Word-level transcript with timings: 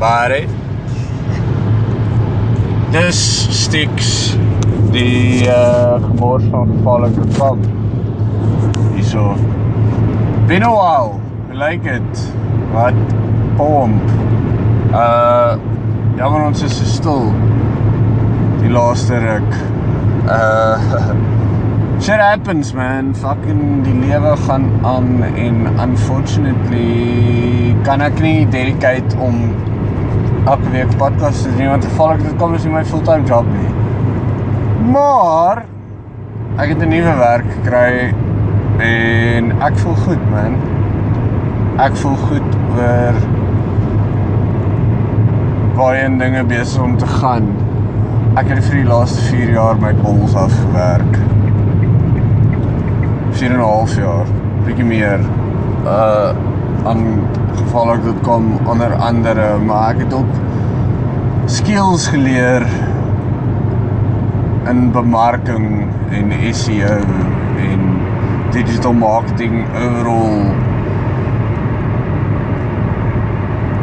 everybody. 0.00 0.46
Dis 2.92 3.18
Stix 3.64 4.36
die 4.94 5.46
uh 5.50 5.98
gemors 6.02 6.44
van 6.50 6.70
gevaarlike 6.70 7.24
kamp. 7.38 7.66
Hierso. 8.94 9.34
Been 10.46 10.62
a 10.62 10.70
while. 10.70 11.20
Like 11.52 11.84
it. 11.84 12.32
Wat 12.72 12.94
pomp. 13.56 14.02
Uh 14.92 15.58
jammer 16.16 16.46
ons 16.46 16.62
is 16.62 16.78
so 16.78 16.84
stil. 16.84 17.32
Die 18.62 18.70
laaste 18.70 19.18
ruk. 19.18 19.58
Uh 20.28 20.78
Shit 22.02 22.20
happens 22.22 22.72
man. 22.72 23.14
Fucking 23.14 23.82
die 23.82 23.94
lewe 24.06 24.36
gaan 24.46 24.70
aan 24.86 25.24
en 25.34 25.66
unfortunately 25.82 27.74
kan 27.82 28.00
ek 28.00 28.22
nie 28.22 28.46
dedicate 28.46 29.18
om 29.18 29.50
elke 30.44 30.70
week 30.70 30.96
podcast 30.96 31.42
te 31.42 31.56
doen 31.56 31.68
want 31.68 31.84
gevallig 31.84 32.22
dit 32.22 32.36
kom 32.40 32.54
is 32.54 32.64
nie 32.64 32.72
my 32.72 32.84
fulltime 32.84 33.26
job 33.28 33.46
nie. 33.52 33.68
Maar 34.92 35.64
ek 36.56 36.68
het 36.68 36.82
'n 36.82 36.88
nuwe 36.88 37.14
werk 37.18 37.44
gekry 37.52 38.14
en 38.78 39.52
ek 39.62 39.76
voel 39.78 39.94
goed 39.94 40.30
man. 40.30 40.56
Ek 41.78 41.96
voel 41.96 42.16
goed 42.16 42.56
oor 42.76 43.14
waarheen 45.74 46.18
dinge 46.18 46.44
besig 46.44 46.82
om 46.82 46.96
te 46.96 47.06
gaan. 47.06 47.54
Ek 48.36 48.48
het 48.48 48.64
vir 48.64 48.74
die 48.74 48.88
laaste 48.88 49.20
4 49.20 49.50
jaar 49.50 49.76
my 49.80 49.94
bols 49.94 50.34
afgewerk. 50.34 51.18
4 53.30 53.50
en 53.50 53.58
'n 53.58 53.62
half 53.62 53.96
jaar, 53.96 54.26
bietjie 54.64 54.84
meer. 54.84 55.20
Uh 55.84 56.57
aan 56.88 57.20
gevallik.com 57.54 58.58
onder 58.64 58.94
andere, 58.94 59.58
maar 59.58 59.90
ek 59.94 59.98
het 60.06 60.14
ook 60.14 60.36
skills 61.44 62.06
geleer 62.08 62.64
in 64.68 64.90
bemarking 64.92 65.86
en 66.10 66.32
SEO 66.54 66.96
en 67.60 67.84
digital 68.50 68.92
marketing 68.92 69.64
overall. 69.76 70.48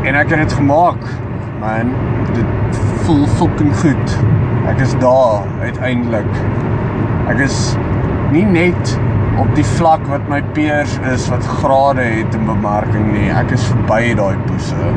En 0.06 0.16
ek 0.16 0.30
het 0.30 0.46
dit 0.46 0.54
gemaak. 0.54 1.06
Man, 1.60 1.94
dit 2.34 2.82
voel 3.06 3.26
fucking 3.38 3.74
goed. 3.82 4.18
Ek 4.70 4.82
is 4.82 4.94
daar 5.02 5.46
uiteindelik. 5.62 6.30
Ek 7.30 7.42
is 7.46 7.76
nie 8.34 8.46
net 8.46 8.98
op 9.40 9.52
die 9.56 9.66
vlak 9.76 10.06
wat 10.08 10.28
my 10.32 10.40
peers 10.56 10.96
is 11.12 11.28
wat 11.32 11.44
grade 11.60 12.04
het 12.08 12.36
in 12.38 12.46
bemarking 12.48 13.12
nie. 13.12 13.28
Ek 13.36 13.52
is 13.56 13.66
verby 13.68 14.14
daai 14.18 14.38
poese. 14.48 14.92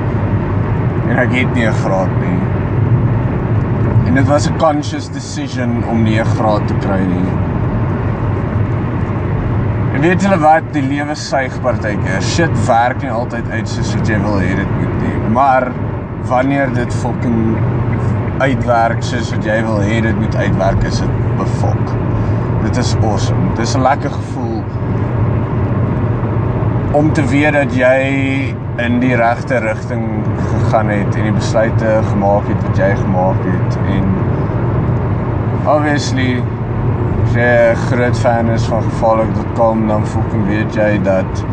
En 1.09 1.19
ek 1.19 1.35
het 1.35 1.55
nie 1.55 1.67
'n 1.67 1.79
graad 1.83 2.15
nie. 2.23 2.41
En 4.07 4.15
dit 4.15 4.27
was 4.29 4.49
'n 4.49 4.59
conscious 4.59 5.09
decision 5.09 5.85
om 5.91 6.03
nie 6.03 6.21
'n 6.21 6.25
graad 6.37 6.67
te 6.69 6.75
kry 6.75 7.01
nie. 7.01 7.33
En 9.95 10.01
weet 10.01 10.23
julle 10.23 10.39
wat, 10.39 10.73
die 10.73 10.83
lewe 10.83 11.15
suig 11.15 11.61
partykeer. 11.61 12.23
Shit 12.23 12.67
werk 12.67 13.03
nie 13.03 13.11
altyd 13.11 13.49
uit 13.51 13.69
soos 13.69 13.95
wat 13.95 14.09
jy 14.09 14.19
wil 14.23 14.39
hê 14.39 14.55
dit 14.57 14.71
moet 14.81 15.01
nie. 15.03 15.31
Maar 15.33 15.73
wanneer 16.29 16.73
dit 16.75 16.95
fucking 16.95 17.57
uitwerk 18.39 19.03
soos 19.03 19.33
wat 19.35 19.45
jy 19.45 19.63
wil 19.63 19.81
hê 19.81 20.01
dit 20.01 20.21
moet 20.21 20.37
uitwerk, 20.37 20.85
is 20.85 21.01
dit 21.01 21.11
befok. 21.37 21.95
Dit 22.63 22.77
is 22.77 22.95
awesome. 23.03 23.55
Dit 23.55 23.67
is 23.67 23.75
'n 23.77 23.83
lekker 23.83 24.11
gevoel 24.11 24.63
om 26.93 27.13
te 27.13 27.25
weet 27.25 27.53
dat 27.53 27.75
jy 27.75 27.99
in 28.77 28.99
die 29.03 29.17
regte 29.17 29.59
rigting 29.59 30.07
gegaan 30.51 30.89
het 30.89 31.17
en 31.17 31.23
die 31.29 31.33
besluite 31.33 31.99
gemaak 32.09 32.49
het 32.49 32.63
wat 32.65 32.81
jy 32.81 32.89
gemaak 32.97 33.45
het 33.45 33.77
en 33.93 34.09
obviously 35.69 36.43
as 37.27 37.37
jy 37.37 37.51
'n 37.75 37.77
groot 37.91 38.17
fan 38.17 38.51
is 38.55 38.67
van 38.73 38.83
gevaarlik.com 38.83 39.87
dan 39.89 40.07
fucking 40.07 40.47
weet 40.47 40.75
jy 40.75 41.03
dat 41.03 41.45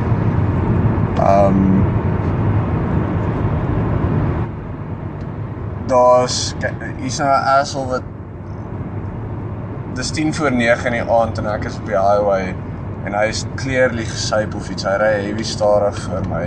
um 1.19 1.83
daar's 5.87 6.55
hier's 6.97 7.19
nou 7.19 7.29
'n 7.29 7.59
asshole 7.59 7.87
wat 7.89 8.14
dis 9.95 10.11
10 10.11 10.33
voor 10.33 10.51
9 10.51 10.85
in 10.85 10.91
die 10.91 11.11
aand 11.11 11.37
en 11.39 11.45
ek 11.47 11.69
is 11.69 11.77
op 11.79 11.85
die 11.87 11.95
highway 11.95 12.49
en 13.07 13.13
hy 13.15 13.27
is 13.31 13.45
clearly 13.55 14.03
gesyp 14.09 14.55
of 14.57 14.67
iets. 14.73 14.83
Hy 14.83 14.95
ry 14.99 15.11
heavy 15.27 15.45
stadig 15.47 15.99
vir 16.07 16.27
my. 16.31 16.43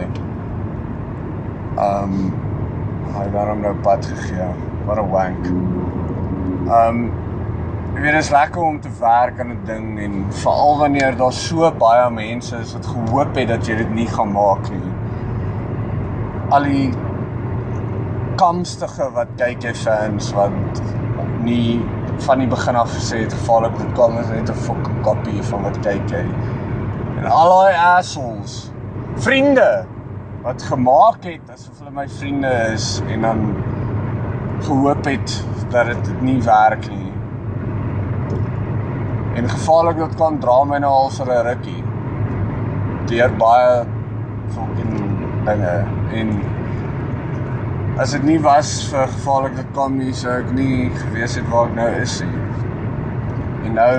Um 1.81 2.19
hy 3.15 3.25
het 3.25 3.39
hom 3.39 3.65
nou 3.65 3.73
pad 3.87 4.05
gegee. 4.05 4.51
Wat 4.89 5.01
'n 5.01 5.09
wank. 5.15 5.49
Um 6.81 7.01
jy 7.95 8.05
weet 8.05 8.19
is 8.21 8.31
lekker 8.31 8.63
om 8.63 8.81
te 8.81 8.93
werk 9.01 9.41
aan 9.41 9.53
'n 9.57 9.65
ding 9.65 9.99
en 9.99 10.25
veral 10.43 10.79
wanneer 10.79 11.17
daar 11.17 11.33
so 11.33 11.71
baie 11.71 12.11
mense 12.11 12.57
is 12.57 12.75
wat 12.75 12.87
gehoop 12.87 13.35
het 13.35 13.49
dat 13.49 13.67
jy 13.67 13.77
dit 13.77 13.95
nie 13.95 14.07
gaan 14.07 14.33
maak 14.33 14.71
nie. 14.71 14.93
Al 16.51 16.63
die 16.63 16.93
kamstige 18.37 19.11
wat 19.15 19.29
kyk 19.37 19.63
jy 19.63 19.75
fans 19.75 20.33
wat 20.33 20.83
nie 21.43 21.81
van 22.27 22.39
die 22.39 22.49
begin 22.49 22.77
af 22.77 22.91
gesê 22.95 23.23
het 23.25 23.33
gevaarlik 23.33 23.79
moet 23.79 23.93
kom 23.95 24.19
is 24.19 24.29
net 24.29 24.51
'n 24.51 24.55
fucking 24.55 25.01
kopie 25.03 25.43
van 25.43 25.63
wat 25.63 25.79
kyk 25.81 26.11
jy. 26.11 26.25
En 27.19 27.25
al 27.31 27.49
daai 27.49 27.77
assholes, 27.97 28.73
vriende 29.15 29.85
wat 30.43 30.63
gemaak 30.63 31.25
het 31.25 31.51
asof 31.53 31.79
hulle 31.79 31.91
my 31.91 32.09
vriende 32.09 32.53
is 32.73 33.03
en 33.09 33.23
dan 33.23 33.55
gehoop 34.61 35.05
het 35.05 35.45
dat 35.71 35.87
dit 35.87 36.23
nie 36.23 36.43
werk 36.43 36.89
nie. 36.89 37.13
En 39.35 39.49
gevaarlik.com 39.49 40.39
dra 40.41 40.65
my 40.65 40.79
nou 40.79 40.93
al 40.93 41.11
vir 41.11 41.27
'n 41.27 41.47
rukkie. 41.47 41.85
Deur 43.07 43.37
baie 43.37 43.85
fucking 44.55 44.95
dinge 45.45 45.85
en 46.13 46.58
as 47.99 48.13
dit 48.15 48.23
nie 48.23 48.39
was 48.39 48.69
vir 48.87 49.09
gevaarlik.com 49.11 49.97
nie 49.99 50.13
sou 50.15 50.31
ek 50.31 50.53
nie 50.55 50.87
gewees 50.95 51.33
het 51.35 51.47
waar 51.51 51.67
ek 51.67 51.73
nou 51.75 51.87
is 51.99 52.13
nie. 52.23 52.43
En 53.67 53.73
nou 53.75 53.95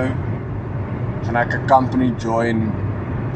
gaan 1.26 1.36
ek 1.36 1.56
'n 1.58 1.66
company 1.68 2.08
join 2.24 2.62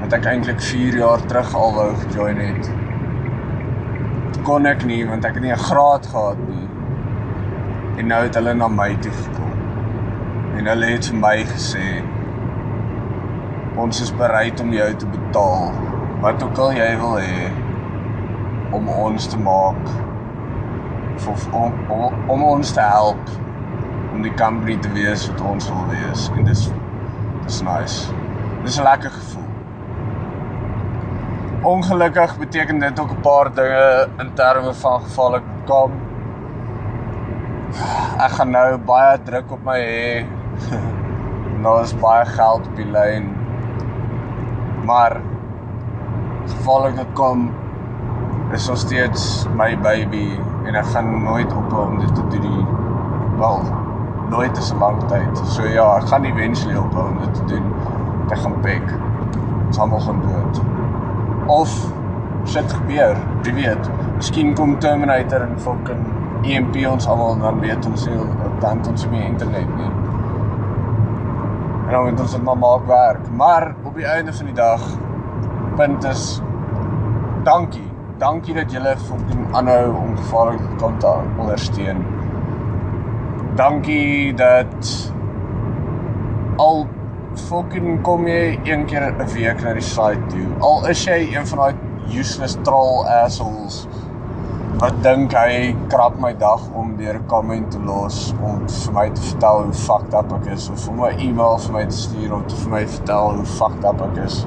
wat 0.00 0.16
ek 0.16 0.28
eintlik 0.30 0.62
4 0.68 0.96
jaar 1.00 1.20
terug 1.32 1.54
al 1.54 1.74
wou 1.74 1.90
gejoin 2.04 2.40
het. 2.40 2.70
Kon 4.44 4.66
ek 4.66 4.86
nie 4.88 5.02
want 5.04 5.24
ek 5.24 5.34
het 5.34 5.42
nie 5.42 5.52
'n 5.52 5.66
graad 5.66 6.06
gehad 6.06 6.40
nie. 6.48 6.68
En 7.98 8.06
nou 8.06 8.22
het 8.22 8.34
hulle 8.34 8.54
na 8.54 8.68
my 8.68 8.96
toe 8.96 9.12
gekom. 9.12 9.52
En 10.56 10.66
hulle 10.66 10.86
het 10.86 11.10
vir 11.10 11.18
my 11.18 11.44
gesê 11.44 12.02
ons 13.76 14.00
is 14.00 14.16
bereid 14.16 14.60
om 14.60 14.72
jou 14.72 14.94
te 14.94 15.06
betaal 15.06 15.72
wat 16.20 16.42
ook 16.42 16.58
al 16.58 16.72
jy 16.72 16.96
wil 16.96 17.18
hê 17.20 17.52
om 18.72 18.88
ons 18.88 19.26
te 19.26 19.38
maak 19.38 20.03
of 21.14 21.46
om, 21.52 21.72
om 21.88 22.12
om 22.26 22.42
ons 22.42 22.72
te 22.72 22.80
help 22.80 23.30
om 24.14 24.22
die 24.22 24.34
company 24.34 24.76
te 24.76 24.90
wees 24.94 25.26
wat 25.30 25.40
ons 25.50 25.68
wil 25.70 25.86
wees 25.90 26.28
en 26.36 26.44
dis 26.44 26.68
dis 27.44 27.60
nice. 27.62 28.12
Dis 28.64 28.78
'n 28.78 28.82
lekker 28.82 29.10
gevoel. 29.10 29.48
Ongelukkig 31.62 32.38
beteken 32.38 32.78
dit 32.78 33.00
ook 33.00 33.10
'n 33.10 33.20
paar 33.20 33.54
dinge 33.54 34.08
in 34.18 34.32
terme 34.34 34.74
van 34.74 35.00
gevaarlik 35.00 35.42
kom. 35.64 35.92
Ek 38.18 38.30
gaan 38.30 38.50
nou 38.50 38.78
baie 38.78 39.22
druk 39.22 39.52
op 39.52 39.64
my 39.64 39.78
hê. 39.80 40.26
nou 41.62 41.82
is 41.82 41.94
baie 41.98 42.24
geld 42.24 42.66
op 42.66 42.76
die 42.76 42.90
lyn. 42.90 43.36
Maar 44.84 45.20
gevaarlik.com 46.46 47.52
is 48.52 48.68
nog 48.68 48.78
steeds 48.78 49.46
my 49.56 49.78
baby 49.78 50.38
en 50.64 50.74
ek 50.74 50.86
gaan 50.92 51.22
nooit 51.24 51.52
ophou 51.54 51.86
om 51.86 51.98
dit 51.98 52.14
te 52.14 52.26
doen 52.32 52.40
nie. 52.40 52.66
Wel, 53.38 53.60
nooit 54.30 54.56
is 54.56 54.72
'n 54.72 54.78
lang 54.78 55.02
tyd. 55.08 55.38
So 55.44 55.62
ja, 55.62 55.96
ek 55.96 56.06
gaan 56.08 56.24
eventually 56.24 56.76
ophou 56.76 57.08
om 57.08 57.18
dit 57.18 57.34
te 57.34 57.44
doen. 57.44 57.64
Ek 58.30 58.38
gaan 58.38 58.60
pek. 58.60 58.82
Ons 59.66 59.78
gaan 59.78 60.20
dood. 60.20 60.62
Of 61.46 61.92
shit 62.44 62.72
gebeur, 62.72 63.16
wie 63.42 63.54
weet. 63.54 63.90
Miskien 64.16 64.54
kom 64.54 64.78
Terminator 64.78 65.40
en 65.40 65.58
fucking 65.60 66.06
EMP 66.44 66.76
ons 66.90 67.06
almal 67.08 67.38
dan 67.40 67.60
weet 67.60 67.86
ons 67.86 68.06
nie 68.06 68.18
dan 68.60 68.80
ons 68.88 69.06
nie 69.10 69.24
internet 69.24 69.76
nie. 69.76 69.90
En 71.86 71.90
dan 71.90 72.04
moet 72.04 72.20
ons 72.20 72.36
dit 72.36 72.42
maar 72.42 72.58
maak 72.58 72.86
werk. 72.86 73.30
Maar 73.36 73.74
op 73.82 73.94
die 73.94 74.06
einde 74.06 74.32
van 74.32 74.46
die 74.46 74.54
dag 74.54 74.84
punt 75.76 76.04
is 76.04 76.42
dankie. 77.44 77.93
Dankie 78.18 78.54
dat 78.54 78.70
julle 78.70 78.92
fucking 79.08 79.56
aanhou 79.58 79.94
om 79.98 80.12
gevaarlike 80.16 80.76
kontak 80.78 81.38
ondersteun. 81.42 82.04
Dankie 83.58 84.34
dat 84.38 84.90
al 86.62 86.86
fucking 87.48 87.98
kom 88.06 88.28
jy 88.30 88.60
een 88.62 88.86
keer 88.86 89.10
'n 89.10 89.26
week 89.34 89.62
na 89.62 89.72
die 89.74 89.82
site 89.82 90.22
toe. 90.30 90.46
Al 90.60 90.86
is 90.86 91.04
jy 91.04 91.34
een 91.34 91.46
van 91.46 91.58
daai 91.58 91.74
useless 92.18 92.56
troll 92.62 93.04
assholes 93.06 93.88
wat 94.78 95.02
dink 95.02 95.32
hy 95.32 95.74
krap 95.88 96.16
my 96.20 96.32
dag 96.38 96.62
om 96.74 96.96
deur 96.96 97.18
'n 97.18 97.26
comment 97.26 97.70
te 97.70 97.78
los 97.78 98.34
om 98.42 98.66
vir 98.68 98.92
my 98.92 99.10
te 99.10 99.22
vertel 99.22 99.62
hoe 99.62 99.72
fucked 99.72 100.14
up 100.14 100.32
ek 100.32 100.52
is 100.52 100.70
of 100.70 100.88
om 100.88 101.04
'n 101.04 101.18
e-mail 101.18 101.58
vir 101.58 101.72
my 101.72 101.84
te 101.86 101.96
stuur 101.96 102.34
om 102.34 102.46
te 102.46 102.54
vir 102.54 102.70
my 102.70 102.86
vertel 102.86 103.34
hoe 103.34 103.44
fucked 103.44 103.84
up 103.84 104.00
ek 104.00 104.24
is. 104.24 104.46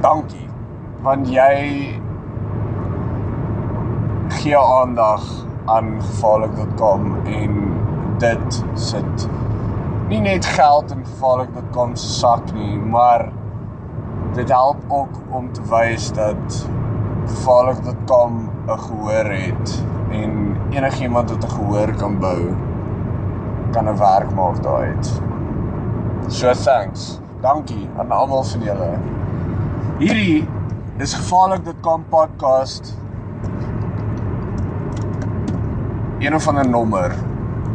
Dankie. 0.00 0.48
Want 1.02 1.28
jy 1.28 2.00
gee 4.44 4.58
aandag 4.58 5.22
aan 5.64 6.02
gevaarlik.com 6.02 7.14
en 7.24 7.52
dit 8.20 8.64
sit 8.74 9.28
nie 10.08 10.18
net 10.20 10.44
geld 10.44 10.90
in 10.92 11.04
gevaarlik.com 11.06 11.94
se 11.96 12.08
sak 12.18 12.50
nie, 12.52 12.76
maar 12.76 13.30
dit 14.36 14.50
help 14.52 14.82
ook 14.92 15.16
om 15.32 15.46
te 15.52 15.64
wys 15.70 16.10
dat 16.12 16.58
gevaarlik.com 17.26 18.50
'n 18.68 18.78
gehoor 18.78 19.30
het 19.32 19.84
en 20.10 20.56
enigiemand 20.70 21.30
wat 21.30 21.44
'n 21.44 21.50
gehoor 21.50 21.94
kan 21.94 22.18
bou 22.18 22.52
kan 23.72 23.88
'n 23.88 23.96
werk 23.98 24.34
maak 24.34 24.62
daaruit. 24.62 25.22
So 26.28 26.52
thanks. 26.52 27.20
Dankie 27.40 27.88
aan 27.98 28.10
almal 28.10 28.44
van 28.44 28.60
julle. 28.60 28.90
Hierdie 29.98 30.48
is 30.98 31.14
gevaarlik.com 31.14 32.04
podcast. 32.08 33.03
Een 36.24 36.34
of 36.34 36.46
ander 36.48 36.68
nommer. 36.68 37.12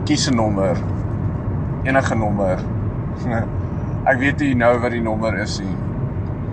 Kies 0.06 0.30
'n 0.30 0.36
nommer. 0.36 0.78
Enige 1.84 2.16
nommer. 2.16 2.60
Ek 4.10 4.18
weet 4.18 4.40
nie 4.40 4.56
nou 4.56 4.80
wat 4.82 4.92
die 4.92 5.02
nommer 5.02 5.36
is 5.38 5.60
nie. 5.60 5.76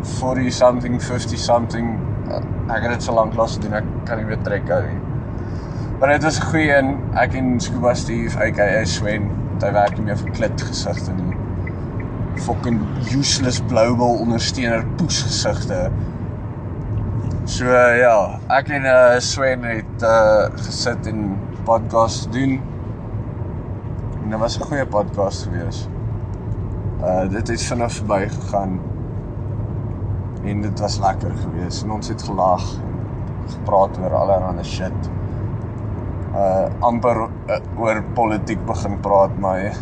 40 0.02 0.52
something 0.52 0.98
50 1.02 1.38
something 1.38 1.87
ek 2.69 2.82
het 2.82 2.90
dit 2.90 3.02
so 3.02 3.14
lank 3.14 3.32
lank 3.38 3.54
gedoen 3.54 3.78
ek 3.78 3.88
kan 4.04 4.20
nie 4.20 4.26
weer 4.28 4.43
trek 4.44 4.69
hou 4.69 4.82
nie. 4.82 4.98
Maar 5.98 6.12
dit 6.12 6.22
was 6.28 6.40
'n 6.40 6.50
goeie 6.50 6.76
een. 6.76 6.93
Ek 7.14 7.34
en 7.34 7.60
Scuba 7.60 7.94
Steve, 7.94 8.44
aka 8.44 8.84
Swen, 8.84 9.31
hy 9.62 9.72
werk 9.72 9.96
nie 9.96 10.04
meer 10.04 10.16
vir 10.16 10.31
klit 10.31 10.62
gesigte 10.69 11.12
nie. 11.12 11.37
Fucking 12.44 12.81
useless 13.16 13.60
blowball 13.60 14.20
ondersteuner 14.20 14.84
poes 14.96 15.22
gesigte. 15.22 15.90
So 17.44 17.64
ja, 18.04 18.38
ek 18.48 18.69
en 18.69 18.84
uh, 18.84 19.19
Swen 19.19 19.64
het 19.64 20.02
uh, 20.02 20.44
gesit 20.56 21.06
en 21.06 21.38
podcast 21.67 22.33
doen. 22.33 22.61
En 24.23 24.31
dit 24.31 24.39
was 24.39 24.59
'n 24.59 24.63
goeie 24.63 24.87
podcast 24.87 25.43
gewees. 25.43 25.89
Uh 27.03 27.31
dit 27.31 27.49
het 27.49 27.63
vinnig 27.63 27.93
verby 27.93 28.29
gegaan 28.29 28.81
en 30.45 30.61
dit 30.61 30.81
was 30.81 30.99
lekker 30.99 31.31
geweest 31.31 31.83
en 31.83 31.91
ons 31.91 32.09
het 32.09 32.23
gelag 32.23 32.75
en 32.75 33.51
gepraat 33.51 33.99
oor 33.99 34.15
allerlei 34.15 34.65
shit. 34.65 35.11
Uh 36.35 36.67
amper 36.79 37.17
uh, 37.23 37.59
oor 37.79 38.03
politiek 38.15 38.65
begin 38.67 39.01
praat 39.01 39.39
maar 39.39 39.73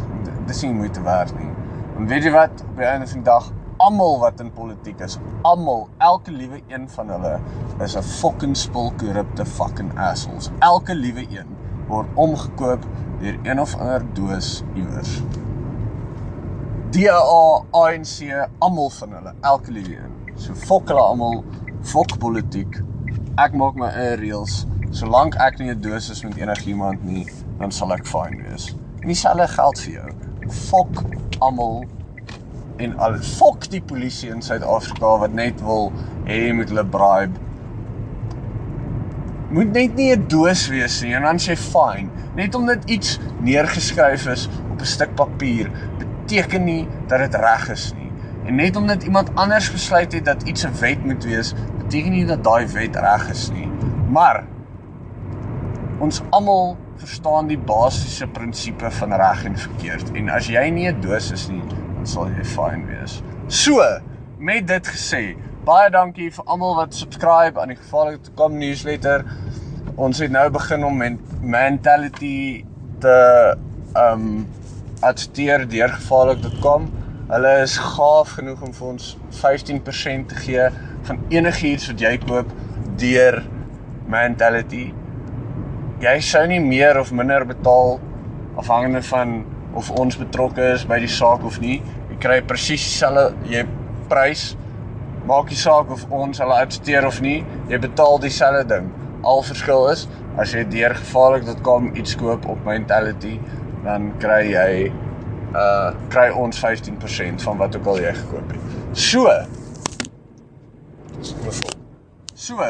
dis 0.47 0.63
nie 0.63 0.73
moeite 0.75 1.03
werd 1.03 1.39
nie. 1.39 1.51
En 1.97 2.07
weet 2.07 2.23
jy 2.23 2.31
wat? 2.31 2.65
Op 2.71 2.77
die 2.77 2.85
einde 2.85 3.07
van 3.07 3.17
die 3.23 3.31
dag 3.31 3.53
almal 3.77 4.19
wat 4.19 4.41
in 4.41 4.53
politiek 4.53 5.01
is, 5.01 5.19
almal, 5.43 5.89
elke 5.99 6.31
liewe 6.31 6.61
een 6.69 6.89
van 6.89 7.09
hulle 7.09 7.39
is 7.79 7.97
'n 7.97 8.03
fucking 8.03 8.57
spul 8.57 8.93
korrupte 8.97 9.45
fucking 9.45 9.99
assholes. 9.99 10.51
Elke 10.59 10.95
liewe 10.95 11.27
een 11.31 11.54
word 11.89 12.09
omgekoop 12.15 12.85
deur 13.21 13.39
een 13.43 13.61
of 13.61 13.75
ander 13.77 14.05
doos 14.17 14.63
iewers. 14.75 15.23
DA, 16.95 17.19
ANC, 17.71 18.29
almal 18.59 18.91
van 18.91 19.17
hulle, 19.19 19.33
elke 19.41 19.73
liewe 19.73 19.97
een. 19.97 20.13
So 20.39 20.55
fok 20.55 20.89
hulle 20.93 21.03
almal, 21.03 21.41
fok 21.83 22.19
politiek. 22.23 22.79
Ek 23.41 23.57
maak 23.59 23.79
my 23.81 23.91
eie 23.91 24.15
reëls. 24.21 24.63
Solank 24.95 25.35
ek 25.43 25.59
nie 25.59 25.73
'n 25.73 25.81
doos 25.81 26.11
is 26.11 26.23
met 26.23 26.37
enigiemand 26.37 27.03
nie, 27.05 27.27
dan 27.59 27.73
sal 27.73 27.93
ek 27.93 28.07
fyn 28.07 28.39
wees. 28.47 28.77
En 29.01 29.09
dieselfde 29.09 29.49
geld 29.49 29.81
vir 29.81 29.93
jou. 29.93 30.11
Fok 30.49 31.03
almal 31.39 31.85
en 32.77 32.99
al 32.99 33.17
fok 33.23 33.69
die 33.71 33.83
polisie 33.83 34.31
in 34.31 34.43
Suid-Afrika 34.43 35.19
wat 35.19 35.33
net 35.33 35.61
wil 35.63 35.93
hê 36.27 36.47
jy 36.47 36.55
moet 36.59 36.69
hulle 36.73 36.85
bribe. 36.85 37.39
Moet 39.55 39.71
net 39.73 39.95
nie 39.95 40.11
'n 40.11 40.25
doos 40.27 40.67
wees 40.69 41.03
nie 41.03 41.15
en 41.15 41.23
dan 41.23 41.39
sê 41.39 41.55
fyn. 41.57 42.11
Net 42.35 42.55
omdat 42.55 42.91
iets 42.91 43.19
neergeskryf 43.41 44.27
is 44.27 44.49
op 44.73 44.81
'n 44.81 44.85
stuk 44.85 45.15
papier 45.15 45.71
beteken 45.99 46.65
nie 46.65 46.89
dat 47.07 47.19
dit 47.19 47.35
reg 47.35 47.69
is 47.71 47.93
nie. 47.95 48.11
En 48.45 48.55
net 48.55 48.77
omdat 48.77 49.03
iemand 49.03 49.31
anders 49.35 49.73
besluit 49.73 50.13
het 50.13 50.25
dat 50.25 50.43
iets 50.43 50.65
'n 50.67 50.75
wet 50.81 51.05
moet 51.05 51.25
wees, 51.25 51.55
beteken 51.79 52.11
nie 52.11 52.27
dat 52.27 52.45
daai 52.45 52.67
wet 52.67 52.97
reg 52.97 53.31
is 53.31 53.51
nie. 53.51 53.69
Maar 54.11 54.45
ons 55.99 56.23
almal 56.31 56.77
verstaan 56.97 57.47
die 57.47 57.59
basiese 57.59 58.27
prinsipe 58.27 58.91
van 58.91 59.13
reg 59.13 59.45
en 59.45 59.59
verkeerd. 59.59 60.11
En 60.13 60.29
as 60.29 60.47
jy 60.47 60.69
nie 60.71 60.89
'n 60.89 61.01
doos 61.01 61.31
is 61.31 61.49
nie, 61.49 61.63
dan 61.95 62.07
sal 62.07 62.29
jy 62.29 62.45
fyn 62.45 62.87
wees. 62.87 63.23
So, 63.47 63.83
met 64.39 64.67
dit 64.67 64.87
gesê, 64.89 65.37
baie 65.65 65.89
dankie 65.89 66.29
vir 66.29 66.45
almal 66.53 66.75
wat 66.77 66.93
subscribe 66.93 67.61
aan 67.61 67.71
die 67.73 67.79
gevaarlike 67.79 68.33
kom 68.37 68.59
newsletter. 68.61 69.23
Ons 69.97 70.19
het 70.21 70.33
nou 70.35 70.45
begin 70.53 70.83
om 70.85 70.99
mentality 71.41 72.65
te 73.01 73.15
um 73.97 74.27
adverteer 75.05 75.65
deur 75.69 75.95
gevaarlik.com. 75.97 76.89
Hulle 77.31 77.53
is 77.63 77.77
gaaf 77.81 78.35
genoeg 78.37 78.61
om 78.65 78.75
vir 78.77 78.89
ons 78.91 79.07
15% 79.39 80.29
te 80.33 80.43
gee 80.45 80.67
van 81.09 81.21
enigiets 81.33 81.89
wat 81.91 82.05
jy 82.05 82.13
koop 82.27 82.53
deur 83.01 83.41
Mentality. 84.13 84.91
Jy 86.05 86.15
sou 86.21 86.43
nie 86.49 86.61
meer 86.61 87.01
of 87.01 87.13
minder 87.17 87.47
betaal 87.49 87.97
afhangende 88.61 89.01
van 89.09 89.39
of 89.75 89.89
ons 89.97 90.21
betrokke 90.21 90.75
is 90.75 90.85
by 90.89 91.01
die 91.01 91.09
saak 91.09 91.45
of 91.49 91.57
nie. 91.63 91.79
Jy 92.11 92.21
kry 92.21 92.39
presies 92.45 92.85
dieselfde 92.85 93.33
jy 93.49 93.65
prys. 94.13 94.53
Maak 95.25 95.49
nie 95.49 95.57
saak 95.57 95.89
of 95.91 96.05
ons 96.13 96.41
hulle 96.43 96.57
adverteer 96.61 97.07
of 97.09 97.21
nie, 97.25 97.39
jy 97.71 97.79
betaal 97.81 98.19
dieselfde 98.21 98.67
ding. 98.75 98.91
Al 99.25 99.41
verskil 99.47 99.87
is 99.89 100.05
as 100.37 100.53
jy 100.53 100.65
deur 100.69 100.93
gevaarlik.com 100.99 101.93
iets 101.97 102.17
koop 102.21 102.45
op 102.51 102.65
Mentality, 102.69 103.39
dan 103.87 104.11
kry 104.21 104.43
jy 104.51 104.69
uh 105.55 105.93
kry 106.13 106.27
ons 106.35 106.59
15% 106.61 107.45
van 107.47 107.61
wat 107.61 107.77
ook 107.79 107.87
al 107.93 108.01
jy 108.03 108.11
gekoop 108.19 108.53
het. 108.53 108.75
So. 108.93 109.31
So. 112.35 112.67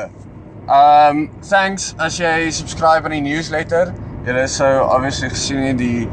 Um 0.70 1.25
thanks 1.42 1.94
as 1.99 2.20
jy 2.20 2.50
subscribe 2.54 3.08
aan 3.08 3.16
die 3.16 3.25
newsletter. 3.25 3.90
Julle 4.28 4.44
sou 4.52 4.70
obviously 4.84 5.32
gesien 5.32 5.64
het 5.73 5.80
die 5.80 6.06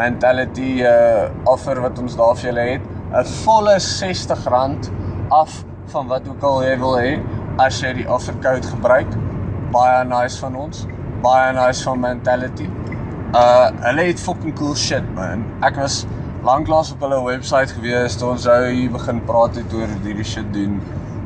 mentality 0.00 0.80
uh 0.82 1.30
offer 1.52 1.78
wat 1.84 2.02
ons 2.02 2.18
daar 2.18 2.34
vir 2.40 2.50
julle 2.50 2.66
het. 2.72 2.90
'n 3.14 3.30
Volle 3.44 3.76
R60 3.78 4.90
af 5.30 5.62
van 5.92 6.06
wat 6.06 6.28
ook 6.28 6.42
al 6.42 6.62
jy 6.64 6.74
wil 6.80 6.96
hê 6.98 7.12
as 7.62 7.80
jy 7.82 7.92
die 8.00 8.06
offer 8.10 8.34
code 8.42 8.66
gebruik. 8.66 9.10
Baie 9.74 10.04
nice 10.08 10.38
van 10.40 10.56
ons. 10.56 10.84
Baie 11.24 11.52
nice 11.56 11.84
van 11.86 12.00
mentality. 12.00 12.68
Uh 13.34 13.70
hulle 13.86 14.08
het 14.10 14.20
fucking 14.20 14.54
cool 14.58 14.74
shit 14.78 15.06
man. 15.16 15.44
Ek 15.66 15.78
was 15.80 16.04
lanklaas 16.46 16.92
op 16.94 17.02
hulle 17.06 17.20
webwerf 17.24 17.74
gewees 17.78 18.18
toe 18.20 18.30
ons 18.34 18.46
nou 18.50 18.60
hier 18.68 18.92
begin 18.94 19.22
praat 19.28 19.58
het 19.60 19.74
oor 19.74 19.90
hierdie 20.04 20.26
shit 20.34 20.52
doen. 20.54 20.80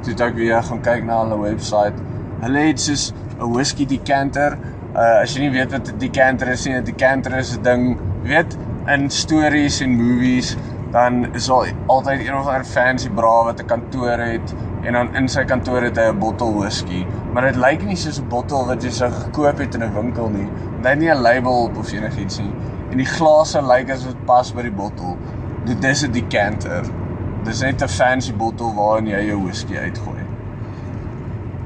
Toe 0.06 0.14
ek 0.28 0.38
weer 0.38 0.62
gaan 0.70 0.82
kyk 0.86 1.04
na 1.04 1.22
hulle 1.24 1.40
webwerf. 1.42 2.00
Hulle 2.44 2.66
het 2.70 2.80
soos 2.80 3.12
'n 3.38 3.52
whisky 3.52 3.86
decanter. 3.86 4.58
Uh 4.94 5.22
as 5.22 5.34
jy 5.34 5.46
nie 5.46 5.54
weet 5.58 5.72
wat 5.72 5.92
'n 5.92 5.98
decanter 5.98 6.48
is 6.48 6.66
nie, 6.66 6.74
'n 6.74 6.84
decanter 6.84 7.38
is 7.38 7.56
'n 7.56 7.62
ding, 7.62 7.98
weet 8.22 8.56
in 8.88 9.10
stories 9.10 9.80
en 9.84 9.96
movies 9.96 10.56
dan 10.90 11.34
is 11.34 11.46
daar 11.46 11.72
altyd 11.86 12.20
een 12.20 12.34
of 12.34 12.46
ander 12.46 12.64
fancy 12.64 13.10
bra 13.10 13.44
wat 13.44 13.60
'n 13.60 13.66
kantoor 13.66 14.18
het 14.18 14.54
en 14.82 14.92
dan 14.92 15.14
in 15.14 15.28
sy 15.28 15.44
kantoor 15.44 15.82
het 15.82 15.96
hy 15.96 16.08
'n 16.08 16.18
bottel 16.18 16.54
whisky, 16.54 17.06
maar 17.32 17.42
dit 17.42 17.56
lyk 17.56 17.84
nie 17.84 17.96
soos 17.96 18.20
'n 18.20 18.28
bottel 18.28 18.66
wat 18.66 18.82
jy 18.82 18.90
sou 18.90 19.10
gekoop 19.10 19.58
het 19.58 19.74
in 19.74 19.82
'n 19.82 19.94
winkel 19.94 20.28
nie. 20.28 20.48
Dit 20.76 20.90
het 20.90 20.98
nie 20.98 21.10
'n 21.10 21.20
label 21.20 21.62
op 21.62 21.76
of 21.76 21.92
enigiets 21.92 22.38
nie. 22.38 22.52
En 22.90 22.96
die 22.96 23.06
glase 23.06 23.62
lyk 23.62 23.90
asof 23.90 24.12
dit 24.12 24.24
pas 24.24 24.54
by 24.54 24.62
die 24.62 24.72
bottel. 24.72 25.16
Dit 25.64 25.84
is 25.84 26.02
'n 26.02 26.12
decanter. 26.12 26.84
Dis 27.44 27.60
net 27.60 27.82
'n 27.82 27.88
fancy 27.88 28.34
bottel 28.34 28.74
waarin 28.74 29.06
jy 29.06 29.26
jou 29.26 29.42
whisky 29.42 29.76
uitgooi. 29.76 30.22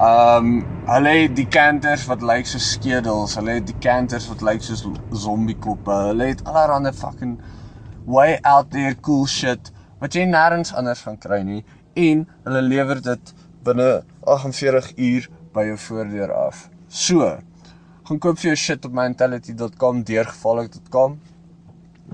Um 0.00 0.64
hulle 0.84 1.08
het 1.08 1.36
decanters 1.36 2.06
wat 2.06 2.22
lyk 2.22 2.46
soos 2.46 2.70
skedels. 2.72 3.34
Hulle 3.34 3.50
het 3.50 3.66
decanters 3.66 4.28
wat 4.28 4.40
lyk 4.42 4.62
soos 4.62 4.88
zombie 5.10 5.56
koppe. 5.56 5.92
Hulle 5.92 6.24
het 6.24 6.44
allerlei 6.44 6.92
fucking 6.92 7.38
way 8.06 8.38
out 8.42 8.70
there 8.70 8.94
cool 9.00 9.26
shit 9.26 9.72
wat 10.00 10.16
jy 10.18 10.26
nêrens 10.26 10.74
anders 10.74 11.04
gaan 11.06 11.18
kry 11.20 11.42
nie 11.46 11.62
en 11.98 12.26
hulle 12.46 12.62
lewer 12.66 13.00
dit 13.04 13.34
binne 13.64 13.90
48 14.26 14.92
uur 14.96 15.28
by 15.52 15.66
jou 15.68 15.78
voordeur 15.86 16.32
af. 16.34 16.68
So, 16.88 17.28
gaan 18.08 18.20
koop 18.22 18.40
vir 18.40 18.52
jou 18.52 18.58
shit 18.58 18.88
op 18.88 18.96
mentality.com 18.96 20.02
deurgevallik.com. 20.08 21.20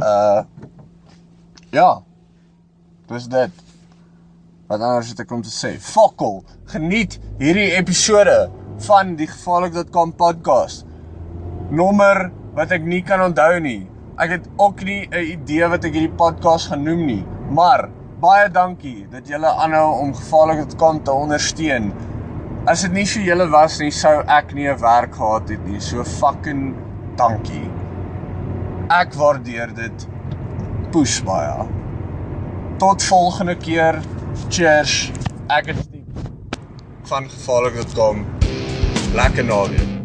Uh 0.03 0.43
ja. 1.73 1.89
Dis 3.09 3.29
dit. 3.29 3.65
Wat 4.69 4.81
anders 4.81 5.09
het 5.13 5.21
ek 5.25 5.31
om 5.33 5.43
te 5.45 5.53
sê? 5.53 5.75
Fokol, 5.81 6.43
geniet 6.69 7.19
hierdie 7.41 7.71
episode 7.77 8.37
van 8.85 9.15
die 9.17 9.29
gevaarlik.com 9.29 10.13
podcast. 10.17 10.85
Nommer 11.73 12.29
wat 12.57 12.73
ek 12.77 12.85
nie 12.85 13.01
kan 13.05 13.25
onthou 13.25 13.61
nie. 13.65 13.87
Ek 14.19 14.33
het 14.35 14.47
ook 14.57 14.83
nie 14.83 15.07
'n 15.07 15.31
idee 15.33 15.67
wat 15.71 15.85
ek 15.85 15.93
hierdie 15.95 16.17
podcast 16.17 16.69
gaan 16.69 16.83
noem 16.83 17.05
nie, 17.07 17.25
maar 17.51 17.89
baie 18.21 18.49
dankie 18.51 19.07
dat 19.11 19.29
julle 19.29 19.47
aanhou 19.47 20.01
om 20.01 20.15
gevaarlik.com 20.15 21.03
te 21.03 21.13
ondersteun. 21.13 21.93
As 22.67 22.83
dit 22.83 22.93
nie 22.93 23.07
vir 23.07 23.23
julle 23.23 23.49
was 23.49 23.79
nie, 23.79 23.91
sou 23.91 24.23
ek 24.27 24.55
nie 24.55 24.67
'n 24.69 24.81
werk 24.81 25.15
gehad 25.15 25.49
het 25.49 25.65
nie. 25.67 25.81
So 25.81 26.05
fucking 26.05 26.75
dankie. 27.17 27.71
Ek 28.91 29.15
waardeer 29.15 29.75
dit 29.75 30.09
push 30.91 31.23
baie. 31.23 31.67
Tot 32.79 33.03
volgende 33.03 33.57
keer. 33.57 34.03
Cheers. 34.49 35.13
Ek 35.49 35.65
Steve 35.65 35.99
van 37.09 37.31
gevaarlik.com. 37.31 38.27
Lekker 39.15 39.45
naweek. 39.45 39.98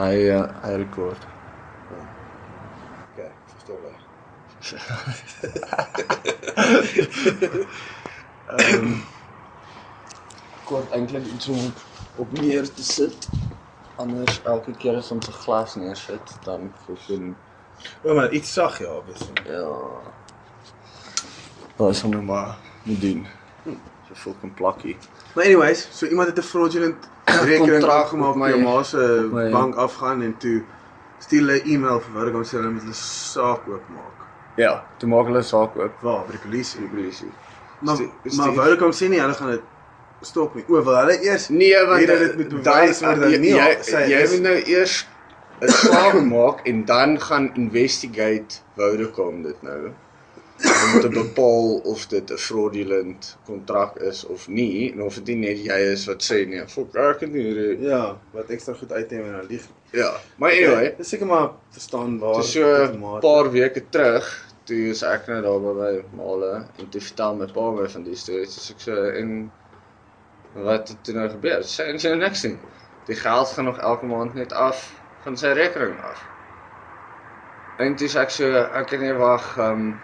Hy 0.00 0.16
uh, 0.32 0.48
hy 0.64 0.74
rekord. 0.80 1.22
Okay, 3.12 3.30
verstaan 3.52 3.82
jy? 3.84 3.94
Ehm 8.60 9.00
kort 10.70 10.90
eintlik 10.94 11.26
iets 11.26 11.48
om 11.48 11.58
op, 11.66 11.78
op 12.16 12.32
neer 12.40 12.74
te 12.74 12.82
sit. 12.84 13.28
Anders 13.96 14.40
elke 14.46 14.72
keer 14.78 14.96
as 14.96 15.10
ons 15.10 15.28
'n 15.28 15.38
glas 15.42 15.74
neersit, 15.74 16.36
dan 16.44 16.72
voorsien 16.84 17.36
O, 18.02 18.14
maar 18.14 18.32
iets 18.32 18.52
sag 18.52 18.78
ja, 18.78 18.92
obviously. 18.96 19.32
ja. 19.44 19.68
Wat 21.76 21.90
is 21.90 22.02
hom 22.02 22.10
nou 22.10 22.22
maar 22.22 22.58
moet 22.82 23.00
doen. 23.00 23.26
So 24.08 24.14
fucking 24.14 24.54
plakkie. 24.54 24.96
Maar 25.34 25.44
anyways, 25.44 25.88
so 25.92 26.06
iemand 26.06 26.28
het 26.28 26.38
'n 26.38 26.48
fraudulent 26.48 27.08
rekening 27.44 27.80
Kontrak 27.80 28.12
op 28.12 28.36
my- 28.36 28.56
ma 28.58 28.82
se 28.82 29.28
bank 29.52 29.74
afgaan 29.76 30.22
en 30.22 30.36
toe 30.38 30.62
stuur 31.18 31.40
hulle 31.40 31.60
'n 31.62 31.68
e-mail 31.74 32.00
vir 32.00 32.12
Vodacom 32.14 32.42
sê 32.44 32.50
hulle 32.58 32.70
moet 32.70 32.82
hulle 32.82 32.94
saak 32.94 33.60
oopmaak. 33.68 34.18
Ja, 34.56 34.84
toe 34.98 35.08
maak 35.08 35.26
hulle 35.26 35.42
saak 35.42 35.76
oop 35.76 35.92
Waar 36.02 36.24
by 36.26 36.32
die 36.32 36.40
polisie. 36.46 36.80
die 36.80 36.88
polisie. 36.88 37.30
Maar 37.80 37.96
Stu- 37.96 38.10
maar 38.22 38.32
stuur- 38.32 38.54
Vodacom 38.54 38.90
sê 38.92 39.08
nie 39.08 39.20
hulle 39.20 39.34
gaan 39.34 39.50
dit 39.50 39.62
stop 40.22 40.54
nie. 40.54 40.64
O, 40.68 40.82
wil 40.84 40.96
hulle 40.96 41.18
eers 41.22 41.48
Nee, 41.48 41.86
want 41.86 42.00
jy 42.00 42.06
eh, 42.12 42.18
dit 42.18 42.36
moet 42.36 42.48
bewys 42.62 43.00
word 43.00 43.20
dat 43.20 43.30
jy- 43.30 43.38
nie 43.38 43.50
jy, 43.54 44.08
jy 44.08 44.28
moet 44.30 44.42
nou 44.42 44.56
eers 44.66 45.06
'n 45.62 45.68
saak 45.92 46.22
maak 46.24 46.60
en 46.66 46.84
dan 46.84 47.20
gaan 47.20 47.50
investigate 47.54 48.60
Vodacom 48.76 49.42
dit 49.42 49.62
nou 49.62 49.90
om 50.94 51.00
te 51.00 51.08
bepaal 51.08 51.80
of 51.92 52.06
dit 52.06 52.30
'n 52.30 52.36
fraudulent 52.36 53.36
kontrak 53.44 53.96
is 53.96 54.24
of 54.26 54.48
nie 54.48 54.92
en 54.92 55.02
of 55.02 55.14
dit 55.14 55.26
nie 55.26 55.36
net 55.48 55.58
jy 55.64 55.78
is 55.92 56.06
wat 56.06 56.22
sê 56.22 56.42
nee, 56.48 56.66
fuck, 56.68 56.94
ek 56.94 57.24
het 57.24 57.32
nie 57.32 57.44
hierdie 57.46 57.88
ja, 57.88 58.18
wat 58.36 58.50
ekstra 58.50 58.74
goed 58.74 58.92
uitneem 58.92 59.24
en 59.24 59.32
dan 59.38 59.46
lieg. 59.46 59.66
Ja, 59.96 60.10
maar 60.36 60.50
anyway, 60.50 60.94
dis 60.98 61.08
seker 61.08 61.26
maar 61.26 61.50
verstaan 61.70 62.18
waar. 62.18 62.36
Dis 62.42 62.52
so 62.52 62.66
'n 62.84 63.20
paar 63.20 63.50
weke 63.50 63.82
terug, 63.88 64.28
toe 64.64 64.90
is 64.90 65.02
ek 65.02 65.26
nou 65.26 65.40
daar 65.42 65.60
by 65.60 65.72
my 65.78 65.94
maale 66.18 66.52
en 66.78 66.88
toe 66.88 67.00
vertel 67.00 67.34
my 67.36 67.46
pa 67.46 67.70
my 67.70 67.88
van 67.88 68.04
die 68.04 68.16
storie. 68.16 68.46
Dis 68.46 68.70
ek 68.74 68.80
so 68.80 69.04
en 69.22 69.50
wat 70.54 70.88
het 70.88 71.04
toe 71.04 71.14
nou 71.14 71.28
gebeur? 71.28 71.64
Sy 71.64 71.82
en 71.82 71.98
sy 71.98 72.12
nou 72.12 72.20
niks 72.20 72.44
nie. 72.44 72.58
Die 73.06 73.16
geld 73.16 73.48
gaan 73.48 73.64
nog 73.64 73.78
elke 73.78 74.06
maand 74.06 74.34
net 74.34 74.52
af 74.52 74.84
van 75.24 75.36
sy 75.36 75.54
rekening 75.56 75.98
af. 76.00 76.22
En 77.78 77.96
sê 77.96 78.12
ek 78.20 78.30
so, 78.30 78.44
ek 78.76 78.86
kan 78.92 79.00
nie 79.00 79.12
wag 79.16 79.56
um 79.58 79.94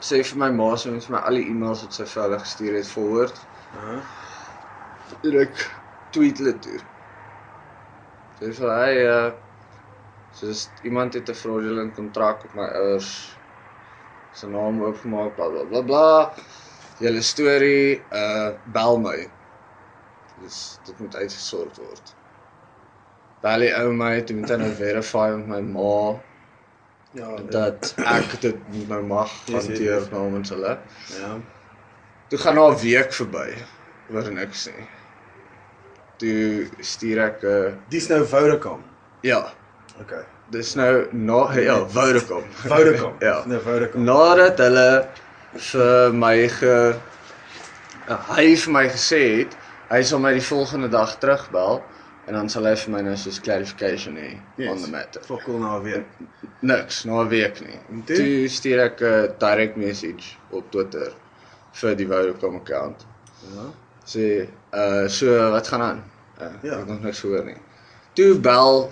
sê 0.00 0.22
vir 0.22 0.38
my 0.38 0.50
ma 0.54 0.68
sy 0.76 0.90
moet 0.94 1.08
my 1.10 1.20
al 1.28 1.38
die 1.40 1.48
e-mails 1.50 1.82
wat 1.84 1.96
sy 1.96 2.04
vir 2.12 2.22
hulle 2.24 2.38
gestuur 2.44 2.78
het 2.78 2.90
forward. 2.96 3.36
Uh 3.74 4.00
En 5.24 5.36
ek 5.40 5.60
tweet 6.12 6.38
hulle 6.42 6.54
toe. 6.64 6.78
Sê 8.38 8.50
vir 8.58 8.72
hy 8.74 8.92
uh 9.08 9.28
soos 10.38 10.66
iemand 10.86 11.16
het 11.16 11.30
'n 11.32 11.40
fraudulent 11.42 11.94
kontrak 11.96 12.44
op 12.44 12.54
my 12.54 12.66
ouers 12.80 13.10
se 14.38 14.46
naam 14.46 14.82
oopgemaak 14.84 15.34
bla 15.36 15.48
bla 15.54 15.64
bla 15.70 15.82
bla. 15.90 16.06
Julle 17.00 17.22
storie 17.22 18.06
uh 18.22 18.50
bel 18.78 19.00
my. 19.06 19.18
Dus 20.42 20.58
dit 20.86 21.00
moet 21.00 21.16
uitgesort 21.16 21.76
word. 21.82 22.14
Bel 23.42 23.60
die 23.66 23.74
ou 23.80 23.92
my 23.92 24.14
toe 24.22 24.36
moet 24.36 24.50
hy 24.50 24.56
nou 24.62 24.72
verify 24.84 25.26
met 25.34 25.48
my 25.54 25.60
ma 25.74 25.94
ja, 27.12 27.36
dat 27.50 27.94
ek 27.96 28.40
dit 28.40 28.56
nou 28.88 29.02
mag 29.02 29.30
hanteer 29.52 30.08
namens 30.12 30.48
hulle. 30.50 30.78
ja. 31.18 31.36
Toe 32.28 32.38
gaan 32.38 32.54
daar 32.54 32.72
'n 32.72 32.80
week 32.82 33.12
verby 33.12 33.54
oor 34.12 34.30
niks 34.32 34.66
nie. 34.66 34.86
Toe 36.18 36.66
stuur 36.80 37.18
ek 37.24 37.42
'n 37.42 37.46
uh, 37.46 37.72
Dis 37.88 38.08
nou 38.08 38.24
Vodacom. 38.24 38.82
ja, 39.22 39.52
Okay. 40.00 40.22
dis 40.50 40.74
nou 40.74 41.06
na 41.12 41.52
ja, 41.58 41.78
Vodacom. 41.88 42.44
Vodacom. 42.52 43.14
ja. 43.20 43.42
Nou 43.46 43.60
Vodacom. 43.60 44.04
Nadat 44.04 44.58
hulle 44.58 45.08
vir 45.54 46.12
my 46.14 46.48
ge 46.48 46.94
uh, 48.08 48.36
hy 48.36 48.56
vir 48.56 48.72
my 48.72 48.88
gesê 48.88 49.22
het, 49.38 49.56
hy 49.90 50.02
sal 50.02 50.18
my 50.18 50.32
die 50.32 50.44
volgende 50.44 50.88
dag 50.88 51.16
terugbel 51.18 51.82
en 52.28 52.34
dan 52.36 52.50
sal 52.52 52.66
hy 52.68 52.74
vir 52.76 52.92
my 52.92 53.00
nou 53.06 53.14
soos 53.16 53.38
clarification 53.40 54.16
hê 54.20 54.30
yes. 54.60 54.70
on 54.72 54.82
the 54.84 54.90
matter. 54.92 55.22
Fokol 55.24 55.60
na 55.62 55.78
weer. 55.84 56.04
Niks, 56.60 57.04
na 57.08 57.22
'n 57.22 57.28
week 57.32 57.60
nie. 57.64 57.78
Toe? 58.06 58.16
Toe 58.16 58.48
stuur 58.52 58.82
ek 58.84 59.00
'n 59.02 59.32
direct 59.44 59.76
message 59.76 60.36
op 60.50 60.70
Twitter 60.70 61.14
vir 61.80 61.94
die 61.96 62.06
Vodacom 62.06 62.56
account. 62.60 63.06
Ja. 63.54 63.70
sê 64.08 64.48
uh 64.72 65.08
so 65.08 65.50
wat 65.52 65.68
gaan 65.68 65.82
aan? 65.82 66.04
Uh, 66.40 66.52
Ja. 66.62 66.72
Ek 66.72 66.78
het 66.78 66.88
nog 66.88 67.02
niks 67.02 67.20
gehoor 67.20 67.44
nie. 67.44 67.56
Toe 68.14 68.38
bel 68.40 68.90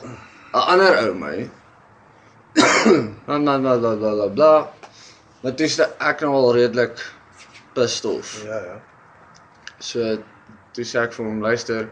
'n 0.55 0.65
ander 0.73 0.97
ou 1.05 1.15
my. 1.15 1.51
bla 3.27 3.39
bla 3.39 3.59
bla 3.59 3.77
bla 3.79 3.97
bla 3.97 4.29
bla. 4.29 4.53
Maar 5.43 5.55
toe 5.55 5.67
is 5.67 5.79
ek 5.81 6.21
nou 6.21 6.33
al 6.35 6.55
redelik 6.57 7.03
pissed 7.75 8.05
off. 8.05 8.43
Ja, 8.45 8.59
ja. 8.65 8.81
So 9.79 10.17
toe 10.73 10.85
sê 10.85 11.01
ek 11.05 11.13
vir 11.17 11.27
hom 11.27 11.41
luister, 11.45 11.89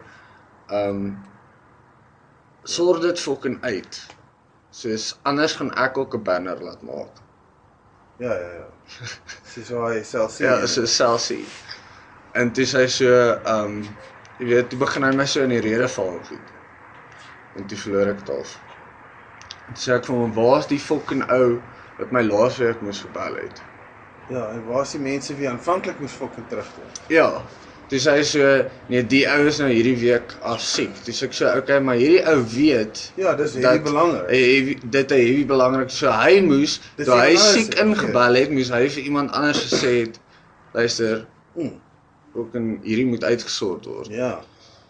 ehm 0.69 0.89
um, 0.89 1.15
sorg 2.65 3.01
dit 3.01 3.19
fucking 3.19 3.61
uit. 3.63 4.01
Soos 4.75 5.13
anders 5.23 5.53
gaan 5.55 5.71
ek 5.73 5.97
ook 5.97 6.15
'n 6.15 6.23
banner 6.23 6.63
laat 6.63 6.81
maak. 6.81 7.21
Ja, 8.17 8.33
ja, 8.33 8.51
ja. 8.53 8.67
Dis 9.55 9.69
waar 9.69 9.93
hy 9.93 10.03
self 10.03 10.35
sê. 10.35 10.43
Ja, 10.43 10.65
so 10.67 10.85
Celsius. 10.85 11.55
En 12.31 12.51
toe 12.51 12.65
sê 12.65 12.83
hy 12.83 12.87
so, 12.91 13.11
ehm 13.31 13.65
um, 13.65 13.97
jy 14.37 14.45
weet, 14.45 14.69
toe 14.69 14.79
begin 14.79 15.03
hy 15.03 15.11
my 15.15 15.25
so 15.25 15.43
in 15.43 15.53
die 15.55 15.61
rede 15.63 15.87
val 15.87 16.11
en 16.17 16.25
goed. 16.25 16.51
En 17.55 17.67
toe 17.67 17.77
verloor 17.77 18.11
ek 18.11 18.17
dit 18.23 18.29
af. 18.35 18.57
Toe 19.67 19.83
sê 19.83 19.93
ek 19.95 20.05
vir 20.09 20.15
hom, 20.15 20.33
"Waar's 20.33 20.67
die 20.67 20.79
fucking 20.79 21.23
ou 21.31 21.61
wat 21.97 22.11
my 22.11 22.21
laasweek 22.21 22.81
moes 22.81 22.99
verbel 23.01 23.35
het?" 23.35 23.63
Ja, 24.27 24.49
en 24.51 24.65
waar 24.65 24.81
is 24.81 24.91
die 24.91 24.99
mense 24.99 25.35
wie 25.35 25.49
aanvanklik 25.49 25.99
moes 25.99 26.11
fucking 26.11 26.47
terugkom? 26.49 26.89
Ja. 27.07 27.45
Toe 27.89 27.99
sê 27.99 28.11
hy 28.17 28.23
so, 28.23 28.65
"Nee, 28.89 29.03
die 29.05 29.25
ou 29.29 29.45
is 29.47 29.59
nou 29.59 29.69
hierdie 29.69 29.97
week 29.99 30.33
af 30.41 30.61
siek." 30.61 30.89
Toe 31.03 31.13
sê 31.13 31.23
ek 31.25 31.33
so, 31.33 31.45
"Oké, 31.47 31.57
okay, 31.57 31.79
maar 31.79 31.95
hierdie 31.95 32.23
ou 32.27 32.41
weet 32.55 33.11
Ja, 33.15 33.35
dis 33.35 33.53
hierdie 33.53 33.81
belangrik. 33.81 34.29
Hy 34.29 34.77
dit 34.89 35.11
is 35.11 35.17
heavy 35.27 35.45
belangrik. 35.45 35.89
So 35.89 36.09
hy 36.11 36.39
moes 36.41 36.79
Dis 36.97 37.05
toe 37.05 37.15
hy 37.15 37.29
die 37.29 37.37
belangrikste, 37.37 37.61
siek 37.61 37.79
ingebel 37.79 38.33
het, 38.35 38.49
moes 38.51 38.69
hy 38.69 38.87
vir 38.89 39.03
iemand 39.03 39.31
anders 39.31 39.61
gesê 39.71 39.99
het, 40.01 40.19
luister, 40.73 41.25
Mm, 41.55 41.79
ook 42.35 42.55
in 42.55 42.79
hierdie 42.83 43.05
moet 43.05 43.23
uitgesort 43.23 43.85
word. 43.85 44.07
ja. 44.07 44.41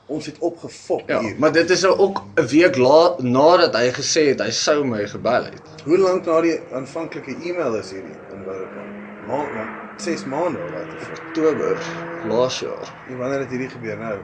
Ons 0.07 0.25
het 0.25 0.37
opgefok 0.39 1.09
Ja, 1.09 1.19
hier. 1.21 1.35
maar 1.39 1.51
dit 1.51 1.69
is 1.69 1.81
nou 1.81 1.97
ook 1.97 2.21
'n 2.37 2.47
week 2.47 2.75
la 2.77 3.15
nadat 3.19 3.73
hy 3.75 3.89
gesê 3.91 4.27
het 4.29 4.39
hy 4.39 4.51
sou 4.51 4.83
my 4.85 5.07
gebel 5.07 5.43
het. 5.45 5.61
Hoe 5.83 5.97
lank 5.97 6.25
na 6.25 6.41
die 6.41 6.59
aanvanklike 6.71 7.31
e-mail 7.43 7.75
is 7.75 7.89
hierdie 7.91 8.13
in 8.31 8.43
Vodacom? 8.43 8.87
Maand, 9.25 9.53
maand, 9.53 9.69
6 9.95 10.23
maande 10.25 10.59
of 10.63 10.71
wat? 10.71 10.87
Oktober 11.09 12.05
laas 12.23 12.59
jaar. 12.59 12.93
En 13.07 13.17
wanneer 13.17 13.39
het 13.39 13.49
hierdie 13.49 13.69
gebeur 13.69 13.97
nou? 13.97 14.19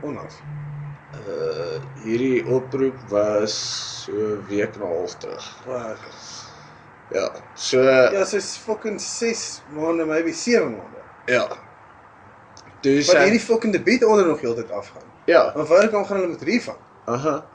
Onlangs. 0.00 0.42
Uh 1.14 1.80
hierdie 2.04 2.46
oproep 2.46 2.98
was 3.08 3.54
so 4.04 4.12
'n 4.12 4.46
week 4.46 4.74
en 4.74 4.80
'n 4.80 4.86
half 4.86 5.16
terug. 5.16 5.62
Wow. 5.64 5.96
Ja. 7.08 7.32
So 7.54 7.82
Ja, 7.82 8.24
so 8.24 8.36
is 8.36 8.56
fucking 8.56 9.00
6 9.00 9.62
maande, 9.68 10.04
maybe 10.04 10.32
7 10.32 10.70
maande. 10.76 11.02
ja. 11.24 11.48
Toe 12.80 13.04
Maar 13.06 13.22
hierdie 13.22 13.40
fucking 13.40 13.72
debiet 13.72 14.04
onder 14.04 14.26
nog 14.26 14.40
heeltyd 14.40 14.70
afgaan. 14.70 15.02
ja, 15.24 15.52
Maar 15.56 15.66
Vodacom 15.66 16.04
gaan 16.04 16.16
hulle 16.16 16.28
met 16.28 16.42
refund. 16.42 16.76
aha. 17.04 17.46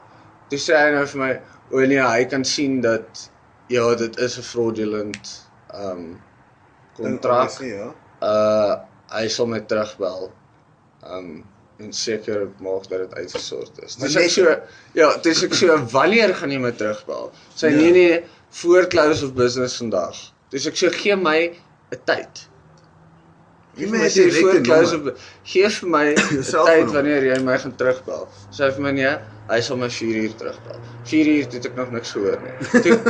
Toe 0.48 0.58
sê 0.58 0.74
hy 0.74 0.90
nou 0.90 1.06
vir 1.06 1.18
my, 1.20 1.30
o 1.70 1.78
nee, 1.86 2.00
hy 2.02 2.24
kan 2.26 2.44
sien 2.44 2.80
dat 2.80 3.30
ja, 3.66 3.94
dit 3.94 4.16
is 4.18 4.38
'n 4.38 4.42
fraudulent 4.42 5.50
um 5.74 6.20
kontrak. 6.96 7.56
Ja. 7.64 7.92
Uh 8.22 8.78
hy 9.10 9.26
sal 9.28 9.46
my 9.50 9.60
terugbel. 9.66 10.30
Um 11.02 11.44
en 11.80 11.92
seker 11.96 12.48
maak 12.60 12.84
dat 12.90 12.98
dit 13.06 13.14
uitgesort 13.14 13.78
is. 13.84 13.96
Dis 13.96 14.16
ek 14.20 14.28
so 14.30 14.50
ja, 14.94 15.08
dis 15.24 15.40
ek 15.46 15.54
so 15.56 15.78
wanneer 15.94 16.34
gaan 16.36 16.52
jy 16.52 16.58
my 16.60 16.72
terugbel? 16.76 17.30
Sy 17.56 17.70
Ja. 17.72 17.76
nee 17.80 17.90
nee 17.96 18.20
voor 18.60 18.86
close 18.92 19.24
of 19.24 19.32
business 19.34 19.76
vandag. 19.80 20.16
Dis 20.50 20.66
ek 20.66 20.76
so 20.76 20.90
gee 20.90 21.16
my 21.16 21.50
'n 21.92 22.00
tyd. 22.04 22.46
My 23.88 23.98
'n 24.04 24.10
sê 24.10 24.30
voor 24.40 24.60
close 24.62 24.94
of 24.96 25.02
gee 25.44 25.68
vir 25.68 25.88
my 25.88 26.14
tyd 26.68 26.90
wanneer 26.92 27.22
jy 27.24 27.38
my 27.42 27.58
gaan 27.58 27.76
terugbel. 27.76 28.28
Sy 28.50 28.70
vir 28.70 28.80
my 28.82 28.90
nee, 28.92 29.16
hy 29.48 29.60
sal 29.60 29.76
my 29.76 29.88
4 29.90 30.16
uur 30.22 30.34
terugbel. 30.36 30.76
4 31.04 31.26
uur 31.26 31.44
het 31.52 31.64
ek 31.66 31.74
nog 31.76 31.90
niks 31.90 32.10
gehoor 32.12 32.38
nie. 32.44 32.52
Toe, 32.84 32.98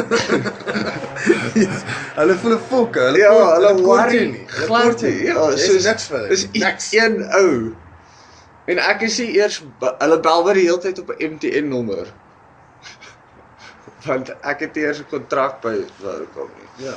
Hulle 2.21 2.35
voel 2.39 2.53
'n 2.55 2.59
fok, 2.71 2.95
hulle 2.95 3.19
ja, 3.19 3.29
kort- 3.33 3.53
hulle 3.57 3.83
worry 3.83 4.25
nie. 4.31 4.45
Glad 4.47 5.03
nie. 5.03 5.23
Ja, 5.27 5.51
soos 5.57 5.85
niks 5.85 6.07
vir 6.09 6.17
hulle. 6.19 6.29
Dis 6.29 6.47
niks. 6.53 6.93
een 6.93 7.23
ou. 7.41 7.75
En 8.71 8.79
ek 8.79 9.01
is 9.03 9.19
nie 9.19 9.35
eers 9.37 9.63
hulle 9.99 10.21
bel 10.21 10.45
my 10.47 10.53
die 10.55 10.65
hele 10.69 10.79
tyd 10.79 10.99
op 11.03 11.11
'n 11.11 11.17
MTN 11.35 11.69
nommer. 11.69 12.07
Want 14.07 14.31
ek 14.43 14.61
het 14.61 14.77
eers 14.77 14.99
'n 15.01 15.07
kontrak 15.11 15.61
by 15.61 15.83
Vodacom 16.01 16.49
nie. 16.57 16.69
Ja. 16.87 16.95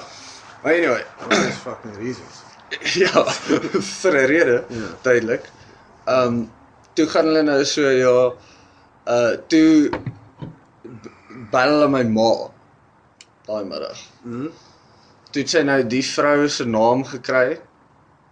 Maar 0.63 0.74
anyway, 0.74 1.03
What 1.27 1.39
is 1.44 1.56
fucking 1.56 1.96
reasons? 2.00 2.43
ja, 3.03 3.24
vir 4.01 4.13
'n 4.13 4.25
rede, 4.27 4.58
Ja. 4.70 4.89
duidelik. 5.03 5.46
Ehm 6.08 6.27
um, 6.27 6.51
toe 6.94 7.06
gaan 7.08 7.25
hulle 7.25 7.44
nou 7.44 7.63
so 7.65 7.82
ja, 7.89 8.15
uh 9.08 9.32
toe 9.48 9.89
bel 11.51 11.70
hulle 11.74 11.88
my 11.89 12.03
ma 12.03 12.32
daai 13.48 13.63
middag. 13.65 14.00
Mhm. 14.24 14.50
Toe 15.32 15.42
het 15.42 15.50
sy 15.50 15.63
nou 15.65 15.80
die 15.89 16.03
vrou 16.06 16.48
se 16.50 16.65
naam 16.65 17.03
gekry 17.03 17.60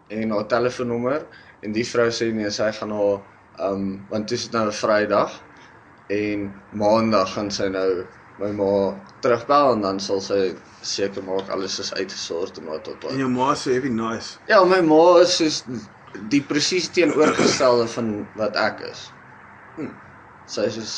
en 0.07 0.31
haar 0.31 0.48
telefoonnommer 0.48 1.25
en 1.63 1.71
die 1.74 1.86
vrou 1.88 2.10
sê 2.13 2.31
nee, 2.33 2.50
sy 2.51 2.71
gaan 2.71 2.91
haar 2.91 3.19
ehm 3.60 3.74
um, 3.74 4.05
want 4.10 4.27
dit 4.29 4.39
is 4.39 4.50
nou 4.51 4.65
'n 4.67 4.71
Vrydag 4.71 5.31
en 6.10 6.51
Maandag 6.71 7.33
gaan 7.33 7.51
sy 7.51 7.67
nou 7.69 8.05
my 8.41 8.51
ma 8.57 8.74
terugbel 9.21 9.75
en 9.75 9.81
dan 9.86 10.00
sal 10.01 10.21
sy 10.25 10.41
seker 10.81 11.24
maak 11.25 11.50
alles 11.53 11.77
is 11.83 11.93
uitgesort 11.93 12.57
en 12.57 12.69
wat 12.71 12.83
tot 12.88 13.03
En 13.05 13.10
wat. 13.12 13.19
jou 13.21 13.29
ma 13.29 13.53
sê 13.55 13.75
heavy 13.77 13.91
nice. 13.93 14.39
Ja, 14.50 14.63
my 14.65 14.81
ma 14.86 15.01
is 15.21 15.36
soos 15.38 15.62
die 16.33 16.41
presies 16.43 16.89
teenoorgestelde 16.95 17.88
van 17.95 18.13
wat 18.39 18.57
ek 18.60 18.81
is. 18.89 19.03
Hm. 19.77 19.91
Sy 20.50 20.65
is 20.71 20.79
soos 20.79 20.95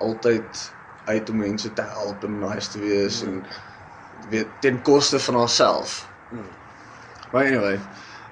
altyd 0.00 0.64
uit 1.10 1.30
om 1.30 1.42
mense 1.42 1.72
te 1.76 1.84
help 1.92 2.24
en 2.24 2.40
nice 2.40 2.72
te 2.72 2.80
wees 2.82 3.20
en 3.26 3.42
weet 4.32 4.48
ten 4.64 4.80
koste 4.86 5.20
van 5.28 5.42
haarself. 5.42 6.00
Hm. 6.30 6.48
Maar 7.32 7.46
anyway, 7.52 7.78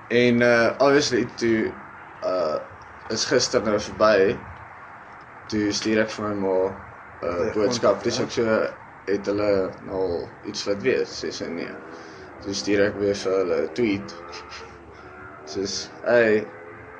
en 0.08 0.42
uh 0.42 0.72
obviously 0.78 1.26
toe 1.36 1.72
uh 2.24 2.58
is 3.08 3.24
gister 3.24 3.62
nou 3.64 3.78
verby. 3.80 4.36
Toe 5.48 5.72
stuur 5.72 6.02
ek 6.04 6.12
vir 6.12 6.28
my 6.28 6.34
ma 6.42 6.56
uh, 7.22 7.52
boodskap. 7.54 8.02
Dis 8.04 8.18
ek 8.20 8.30
so 8.30 8.44
het 9.08 9.26
hulle 9.26 9.50
nou 9.86 9.98
al 10.02 10.28
iets 10.44 10.66
laat 10.68 10.82
weet, 10.84 11.08
sê 11.08 11.30
sy 11.32 11.48
nee. 11.48 11.72
Toe 12.44 12.54
stuur 12.54 12.84
ek 12.88 12.98
weer 13.00 13.14
vir 13.16 13.36
hulle 13.40 13.60
'n 13.66 13.72
tweet. 13.74 14.14
Soos, 15.48 15.88
"Hey, 16.04 16.46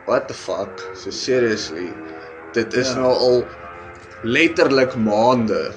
what 0.06 0.28
the 0.28 0.34
fuck? 0.34 0.80
So 0.94 1.10
seriously, 1.10 1.94
dit 2.52 2.74
is 2.74 2.88
Ja. 2.94 3.00
nou 3.00 3.12
al 3.12 3.48
letterlik 4.22 4.96
maande 4.96 5.74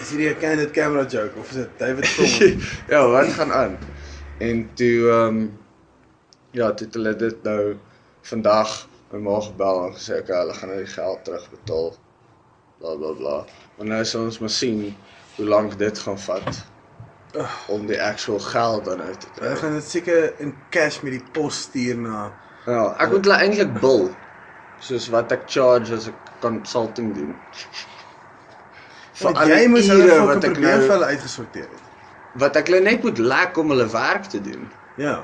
Is 0.00 0.10
hierdie 0.10 0.30
'n 0.34 0.40
candid 0.40 0.72
camera 0.72 1.04
joke 1.06 1.38
of 1.38 1.50
is 1.50 1.56
dit 1.56 1.78
David 1.78 2.04
Tom? 2.16 2.60
ja, 2.88 3.08
wat 3.08 3.26
gaan 3.28 3.52
aan? 3.52 3.78
En 4.38 4.70
toe 4.74 5.08
ehm 5.10 5.36
um, 5.36 5.58
ja, 6.50 6.72
toe 6.72 6.86
het 6.86 6.94
hulle 6.94 7.16
dit 7.16 7.42
nou 7.42 7.76
vandag 8.22 8.88
my 9.12 9.18
ma 9.18 9.40
gebel 9.40 9.86
en 9.86 9.94
gesê 9.94 10.18
okay, 10.18 10.38
hulle 10.38 10.54
gaan 10.54 10.68
nou 10.68 10.78
die 10.82 10.92
geld 10.92 11.24
terugbetaal. 11.24 11.94
Bla 12.78 12.94
bla 12.96 13.12
bla. 13.18 13.34
Maar 13.76 13.86
nou 13.86 14.04
sal 14.04 14.24
ons 14.28 14.38
maar 14.42 14.50
sien 14.52 14.80
hoe 15.36 15.46
lank 15.46 15.78
dit 15.78 15.98
gaan 15.98 16.18
vat 16.18 16.62
om 17.74 17.86
die 17.90 17.98
actual 18.02 18.38
geld 18.38 18.84
dan 18.86 19.00
uit 19.02 19.20
te 19.20 19.26
Hulle 19.34 19.48
kry. 19.50 19.56
gaan 19.60 19.72
dit 19.74 19.88
seker 19.90 20.34
in 20.44 20.52
cash 20.70 21.00
met 21.02 21.16
die 21.16 21.24
pos 21.34 21.60
stuur 21.68 21.96
na 21.98 22.18
Ja, 22.66 22.84
ek 23.02 23.10
moet 23.12 23.26
hulle 23.26 23.38
eintlik 23.44 23.72
bil 23.82 24.04
soos 24.80 25.08
wat 25.12 25.32
ek 25.34 25.42
charge 25.50 25.92
as 25.96 26.06
ek 26.12 26.20
consulting 26.44 27.10
doen. 27.16 27.34
Want 29.20 29.42
jy 29.50 29.66
moes 29.72 29.88
hulle 29.90 30.20
wat 30.28 30.44
ek 30.46 30.54
probleem 30.54 30.78
vir 30.78 30.86
nou 30.86 30.94
hulle 30.94 31.10
uitgesorteer 31.12 31.68
het. 31.74 31.82
wat 32.44 32.56
ek 32.60 32.70
hulle 32.70 32.80
net 32.86 33.02
moet 33.06 33.18
lek 33.22 33.58
om 33.62 33.68
hulle 33.74 33.86
werk 33.92 34.24
te 34.30 34.40
doen. 34.42 34.70
Ja. 34.98 35.18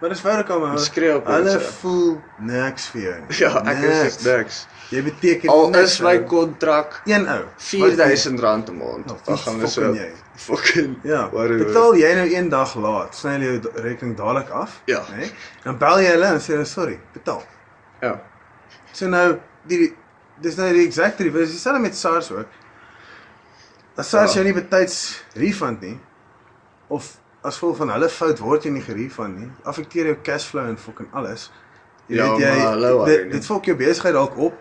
Maar 0.00 0.12
dis 0.12 0.20
Vodacom 0.20 0.62
hou. 0.68 0.78
Skree 0.82 1.14
op 1.16 1.26
Hulle 1.30 1.54
mense. 1.54 1.72
voel 1.80 2.20
niks 2.50 2.86
vir 2.92 3.00
jou. 3.02 3.16
Ja, 3.40 3.52
ek 3.72 3.82
is 3.88 4.18
Niks. 4.26 4.66
Jy 4.90 5.02
beteken 5.02 5.48
Al 5.50 5.72
is 5.80 6.00
my 6.00 6.16
vir 6.18 6.26
kontrak 6.28 7.00
een 7.08 7.24
ou. 7.28 7.44
R4000 7.58 8.40
rand 8.40 8.68
'n 8.70 8.76
maand. 8.76 9.06
Nou, 9.06 9.16
Dan 9.24 9.38
gaan 9.38 9.54
hulle 9.54 9.68
so 9.68 9.94
fucking 10.36 10.98
Ja, 11.02 11.30
whatever. 11.30 11.64
betaal 11.66 11.94
jy 11.96 12.14
nou 12.14 12.28
een 12.34 12.48
dag 12.48 12.74
laat, 12.74 13.14
sny 13.14 13.30
hulle 13.38 13.44
jou 13.60 13.72
rekening 13.82 14.16
dadelik 14.16 14.50
af, 14.50 14.80
Ja. 14.86 15.00
né? 15.10 15.30
Dan 15.64 15.78
bel 15.78 15.98
jy 16.00 16.10
hulle 16.10 16.26
en 16.26 16.38
sê 16.40 16.46
hulle 16.52 16.64
sorry, 16.64 16.98
betaal. 17.12 17.42
Ja. 18.02 18.20
So 18.92 19.06
nou 19.08 19.38
die 19.66 19.94
dis 20.40 20.56
nou 20.56 20.72
die 20.72 20.84
exact 20.86 21.20
reverse. 21.20 21.52
Dieselfde 21.52 21.80
met 21.80 21.94
SARS 21.96 22.30
ook. 22.30 22.46
As 23.96 24.08
SARS 24.10 24.34
Ja. 24.34 24.42
jou 24.42 24.44
nie 24.52 24.62
betyds 24.62 25.22
refund 25.34 25.80
nie 25.80 25.98
of 26.88 27.16
as 27.44 27.56
gevolg 27.58 27.76
van 27.76 27.90
hulle 27.90 28.08
fout 28.08 28.38
word 28.38 28.64
jy 28.64 28.70
nie 28.70 28.82
gerefund 28.82 29.38
nie, 29.38 29.50
affekteer 29.64 30.04
jou 30.06 30.16
cashflow 30.22 30.66
en 30.68 30.76
fucking 30.76 31.08
alles. 31.14 31.50
Jy 32.08 32.16
Ja, 32.16 32.30
weet 32.30 32.40
jy 32.40 32.48
maar 32.56 32.66
hallo, 32.66 33.04
dit, 33.04 33.18
Arnie. 33.18 33.32
dit 33.32 33.44
fok 33.46 33.64
jou 33.64 33.76
besigheid 33.76 34.14
dalk 34.14 34.36
op. 34.38 34.54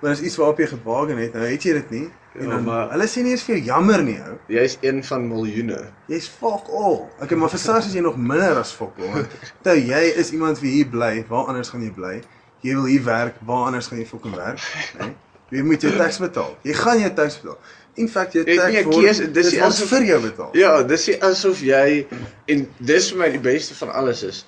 Maar 0.00 0.10
dis 0.14 0.20
iets 0.28 0.36
waarop 0.36 0.58
jy 0.62 0.66
gewagen 0.66 1.16
het. 1.18 1.32
Nou 1.34 1.46
het 1.46 1.62
jy 1.62 1.72
dit 1.72 1.90
nie. 1.90 2.08
En 2.38 2.44
Ja, 2.44 2.50
dan, 2.50 2.64
maar- 2.64 2.90
hulle 2.92 3.06
sê 3.10 3.22
nie 3.22 3.30
eens 3.34 3.42
vir 3.42 3.56
jou 3.56 3.64
jammer 3.66 4.02
nie, 4.02 4.18
ou. 4.22 4.36
Jy's 4.46 4.76
een 4.80 5.00
van 5.04 5.24
miljoene. 5.28 5.78
Jy's 6.06 6.28
fuck 6.28 6.68
all. 6.70 7.08
Okay, 7.22 7.38
maar 7.38 7.50
vir 7.50 7.58
SARS 7.58 7.86
is 7.86 7.92
jy 7.98 8.00
nog 8.04 8.16
minder 8.16 8.56
as 8.60 8.70
fuck 8.72 8.92
all. 8.98 9.24
Onthou, 9.24 9.74
jy 9.92 10.02
is 10.16 10.30
iemand 10.32 10.60
wie 10.60 10.70
hier 10.70 10.86
bly. 10.92 11.24
Waar 11.28 11.44
anders 11.50 11.68
gaan 11.68 11.82
jy 11.82 11.90
bly? 11.90 12.20
Jy 12.60 12.74
wil 12.74 12.84
hier 12.84 13.02
werk. 13.04 13.34
Waar 13.46 13.64
anders 13.72 13.86
gaan 13.90 13.98
jy 13.98 14.06
fucking 14.06 14.34
werk? 14.36 14.62
Nee. 15.00 15.16
Jy 15.50 15.62
moet 15.64 15.80
jou 15.82 15.92
tax 15.96 16.18
betaal. 16.18 16.54
Jy 16.62 16.72
gaan 16.76 16.98
jou 17.00 17.10
tax 17.16 17.40
betaal. 17.40 17.58
In 17.98 18.08
feite 18.08 18.38
jou 18.38 18.44
Jy 18.46 18.56
tax 18.56 18.84
word 18.84 18.94
keuse, 19.04 19.30
dis 19.32 19.50
dis 19.50 19.60
asof- 19.60 19.88
vir 19.88 20.04
jou 20.04 20.20
betaal. 20.22 20.50
Ja, 20.52 20.82
dis 20.82 21.08
asof 21.18 21.60
jy 21.64 22.06
en 22.46 22.68
dis 22.78 23.10
vir 23.10 23.18
my 23.18 23.30
die 23.34 23.40
beste 23.42 23.74
van 23.74 23.90
alles 23.92 24.22
is. 24.22 24.44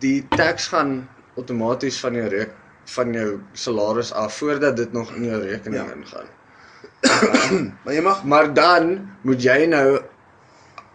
Die 0.00 0.22
tax 0.30 0.68
gaan 0.72 1.08
outomaties 1.36 1.98
van 2.00 2.14
jou 2.14 2.28
reek 2.28 2.54
van 2.94 3.12
jou 3.12 3.30
salaris 3.52 4.12
af 4.12 4.36
voordat 4.38 4.76
dit 4.76 4.92
nog 4.92 5.12
in 5.14 5.24
jou 5.24 5.40
rekening 5.42 5.86
Ja. 5.88 5.94
ingaan. 5.94 6.28
Maar 7.84 7.94
jy 7.94 8.00
mag 8.02 8.24
Maar 8.24 8.52
dan 8.54 9.10
moet 9.22 9.42
jy 9.42 9.66
nou 9.66 10.00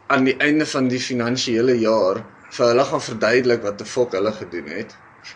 aan 0.08 0.24
die 0.24 0.38
einde 0.38 0.66
van 0.66 0.88
die 0.88 1.00
finansiële 1.02 1.76
jaar 1.80 2.24
vir 2.54 2.68
hulle 2.68 2.84
gaan 2.86 3.02
verduidelik 3.02 3.62
wat 3.66 3.78
die 3.82 3.88
fok 3.88 4.12
hulle 4.14 4.32
gedoen 4.32 4.68
het. 4.68 4.96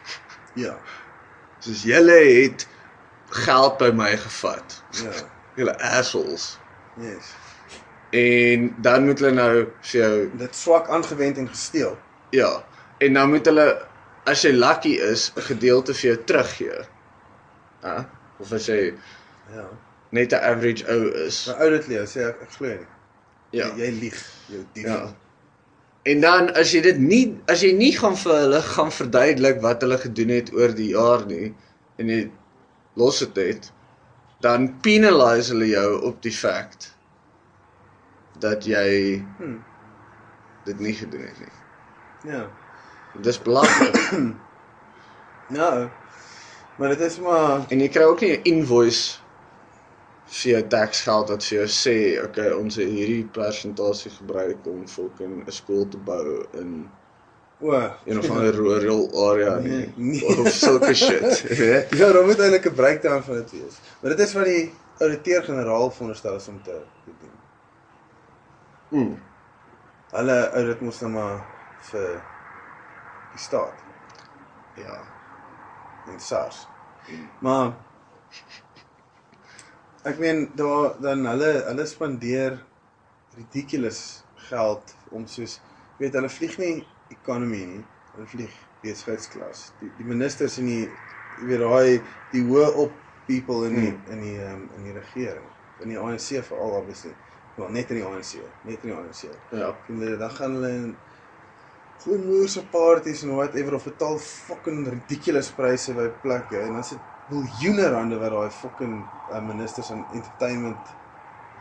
ja. 0.66 0.76
Soos 1.60 1.84
julle 1.84 2.18
het 2.42 2.68
geld 3.30 3.78
by 3.78 3.90
my 3.94 4.12
gevat. 4.18 4.82
Ja. 5.04 5.12
Julle 5.58 5.74
assholes. 5.82 6.58
Yes. 7.02 7.32
En 8.14 8.68
dan 8.82 9.06
moet 9.06 9.20
hulle 9.20 9.34
nou 9.34 9.54
vir 9.90 10.00
jou 10.02 10.30
Dit 10.38 10.56
swak 10.56 10.90
aangewend 10.90 11.38
en 11.38 11.48
gesteel. 11.50 11.98
ja, 12.30 12.64
en 12.98 13.14
dan 13.14 13.30
moet 13.30 13.46
hulle 13.46 13.66
as 14.28 14.42
jy 14.44 14.52
lucky 14.54 14.96
is 15.00 15.32
'n 15.36 15.42
gedeelte 15.50 15.94
vir 15.94 16.10
jou 16.12 16.18
teruggee. 16.24 16.82
Ja, 17.84 18.10
of 18.40 18.52
as 18.54 18.66
jy 18.68 18.94
Ja. 19.54 19.68
net 20.12 20.32
'n 20.34 20.44
average 20.44 20.86
ou 20.88 21.08
is. 21.26 21.46
Maar 21.48 21.62
ou 21.66 21.70
dit 21.70 21.88
leer 21.88 22.06
sê 22.08 22.28
ek 22.30 22.42
ek 22.42 22.52
glo 22.58 22.68
nie. 22.68 22.88
Ja. 23.52 23.68
Jy, 23.76 23.78
jy 23.86 23.92
lieg, 24.00 24.20
jou 24.48 24.66
dief. 24.74 24.86
Ja. 24.86 25.14
En 26.04 26.22
dan 26.22 26.54
as 26.56 26.72
jy 26.72 26.82
dit 26.82 27.00
nie 27.00 27.38
as 27.48 27.62
jy 27.62 27.72
nie 27.74 27.92
gaan 27.98 28.16
vir 28.16 28.34
hulle 28.36 28.62
gaan 28.62 28.92
verduidelik 28.92 29.62
wat 29.62 29.82
hulle 29.82 29.98
gedoen 29.98 30.30
het 30.30 30.54
oor 30.54 30.74
die 30.76 30.90
jaar 30.94 31.26
nie 31.26 31.54
en 31.98 32.08
jy 32.10 32.32
los 32.96 33.20
dit 33.20 33.36
net, 33.36 33.72
dan 34.42 34.80
penalise 34.82 35.52
hulle 35.54 35.68
jou 35.68 36.02
op 36.06 36.22
die 36.22 36.32
feit 36.32 36.94
dat 38.40 38.64
jy 38.66 39.24
Hm. 39.38 39.58
dit 40.66 40.80
nie 40.80 40.94
gedoen 40.94 41.22
het 41.22 41.40
nie. 41.40 42.32
Ja. 42.34 42.50
Dis 43.22 43.42
belaglik. 43.42 44.12
Ja. 45.50 45.72
Maar 46.78 46.90
dit 46.90 47.00
is 47.00 47.16
maar 47.20 47.64
en 47.74 47.80
jy 47.82 47.88
kry 47.90 48.04
ook 48.06 48.20
nie 48.22 48.36
'n 48.38 48.44
invoice 48.44 49.18
vir 50.28 50.52
jou 50.52 50.62
taxgeld 50.68 51.30
wat 51.30 51.46
vir 51.48 51.58
jou 51.58 51.68
sê, 51.68 51.96
okay, 52.24 52.52
ons 52.52 52.76
het 52.76 52.90
hierdie 52.90 53.24
persentasie 53.34 54.12
gebruik 54.12 54.68
om 54.68 54.88
fucking 54.88 55.48
'n 55.48 55.52
skool 55.52 55.88
te 55.88 55.98
bou 55.98 56.46
in 56.54 56.90
o. 57.60 57.72
een 58.06 58.20
of 58.20 58.30
ander 58.30 58.54
rural 58.54 59.10
area 59.30 59.56
nie. 59.66 59.70
Nee, 59.70 59.94
nee. 59.96 60.38
Of 60.38 60.48
sulke 60.48 60.94
shit. 60.94 61.44
Ja, 62.00 62.12
daar 62.12 62.26
moet 62.26 62.40
eintlik 62.40 62.66
'n 62.70 62.76
breakdown 62.76 63.22
van 63.22 63.36
dit 63.36 63.52
wees. 63.52 63.80
Maar 64.02 64.16
dit 64.16 64.20
is 64.28 64.34
wat 64.34 64.46
die 64.46 64.74
ouditeur-generaal 64.98 65.92
veronderstel 65.92 66.36
is 66.36 66.48
om 66.48 66.62
te 66.64 66.82
te 67.06 67.12
doen. 67.20 67.36
Mm. 68.90 69.20
Hulle 70.12 70.50
audit 70.50 70.82
mos 70.82 71.00
nou 71.00 71.12
maar 71.12 71.46
vir 71.80 72.22
die 73.38 73.44
staat 73.46 73.86
Ja. 74.78 74.98
en 76.08 76.20
SARS. 76.20 76.68
Maar 77.42 77.74
ek 80.08 80.20
meen 80.22 80.46
daar 80.56 80.96
dan 81.02 81.26
hulle 81.26 81.52
hulle 81.68 81.86
spandeer 81.86 82.60
ridiculous 83.38 84.24
geld 84.50 84.96
om 85.12 85.26
soos 85.28 85.58
weet 86.00 86.16
hulle 86.18 86.30
vlieg 86.32 86.58
nie 86.62 86.86
economy 87.14 87.64
nie. 87.74 87.84
Hulle 88.16 88.28
vlieg 88.30 88.54
besigheidsklas. 88.84 89.72
Die 89.82 89.92
die 89.98 90.08
ministers 90.08 90.58
en 90.62 90.70
die 90.70 90.86
weet 91.48 91.62
daai 91.64 92.02
die 92.34 92.44
hoë 92.48 92.70
op 92.86 92.94
people 93.28 93.68
in 93.68 93.76
die 93.82 93.94
in 94.14 94.24
die 94.24 94.38
um, 94.46 94.68
in 94.78 94.88
die 94.88 94.96
regering, 94.96 95.46
in 95.84 95.92
die 95.94 96.00
ANC 96.00 96.38
veral 96.48 96.80
obviously. 96.82 97.14
Wel 97.58 97.74
net 97.74 97.90
in 97.90 98.00
die 98.00 98.06
ANC, 98.06 98.38
net 98.70 98.84
in 98.86 98.92
die 98.92 98.96
ANC. 98.96 99.24
Ja. 99.52 99.74
En 99.90 100.18
dan 100.22 100.32
gaan 100.38 100.60
hulle 100.60 100.74
in 101.98 102.04
groen 102.04 102.26
moerse 102.28 102.62
parties 102.72 103.24
en 103.24 103.34
whatever 103.36 103.74
of 103.76 103.84
betaal 103.84 104.18
fucking 104.20 104.88
ridiculous 104.88 105.50
pryse 105.52 105.94
by 105.94 106.08
plekke 106.22 106.60
en 106.62 106.74
dan 106.78 106.84
sit 106.84 107.00
miljoene 107.28 107.90
rande 107.92 108.18
wat 108.22 108.32
daai 108.32 108.50
fucking 108.54 109.10
uh, 109.32 109.42
ministers 109.42 109.92
aan 109.92 110.06
entertainment 110.12 110.94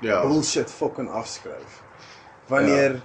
Ja. 0.05 0.21
bullshit 0.23 0.71
fucking 0.71 1.09
afskryf. 1.09 1.83
Wanneer 2.49 2.99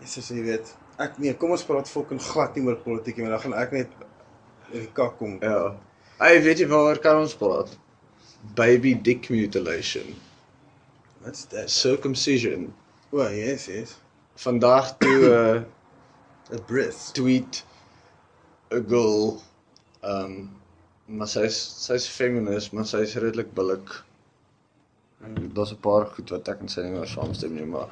Jesus 0.00 0.30
jy 0.32 0.40
weet, 0.42 0.70
ek 0.98 1.18
nee, 1.20 1.34
kom 1.36 1.50
ons 1.52 1.64
praat 1.68 1.88
fucking 1.92 2.20
glad 2.24 2.56
nie 2.56 2.64
oor 2.64 2.78
politiek 2.80 3.16
nie, 3.20 3.28
dan 3.28 3.40
gaan 3.42 3.54
ek 3.60 3.72
net 3.76 3.90
in 4.72 4.80
die 4.80 4.92
kak 4.96 5.18
kom. 5.18 5.36
Ja. 5.44 5.74
Hey, 6.18 6.40
weet 6.42 6.58
jy 6.64 6.66
waaroor 6.70 6.98
kan 7.04 7.20
ons 7.20 7.34
praat? 7.36 7.76
Baby 8.56 8.94
dick 8.96 9.28
mutilation, 9.30 10.14
Wat's 11.22 11.44
dit? 11.52 11.68
circumcision. 11.70 12.72
O, 13.12 13.20
oh, 13.20 13.28
yes, 13.30 13.68
yes. 13.68 13.94
Vandag 14.40 14.94
toe 14.98 15.20
uh, 15.28 15.62
'n 16.52 16.62
breast. 16.66 17.14
tweet 17.14 17.62
'n 18.70 18.82
girl 18.88 19.42
um 20.02 20.32
maar 21.06 21.28
sy's 21.28 21.56
sy's 21.84 22.06
feminist, 22.08 22.72
maar 22.72 22.86
sy's 22.86 23.14
redelik 23.24 23.54
billik. 23.54 23.88
En 25.24 25.34
daar's 25.54 25.72
'n 25.72 25.80
paar 25.86 26.06
goed 26.16 26.30
wat 26.34 26.48
ek 26.52 26.60
en 26.60 26.68
sy 26.68 26.82
nie 26.84 27.06
saamstem 27.06 27.54
nie, 27.54 27.66
maar 27.74 27.88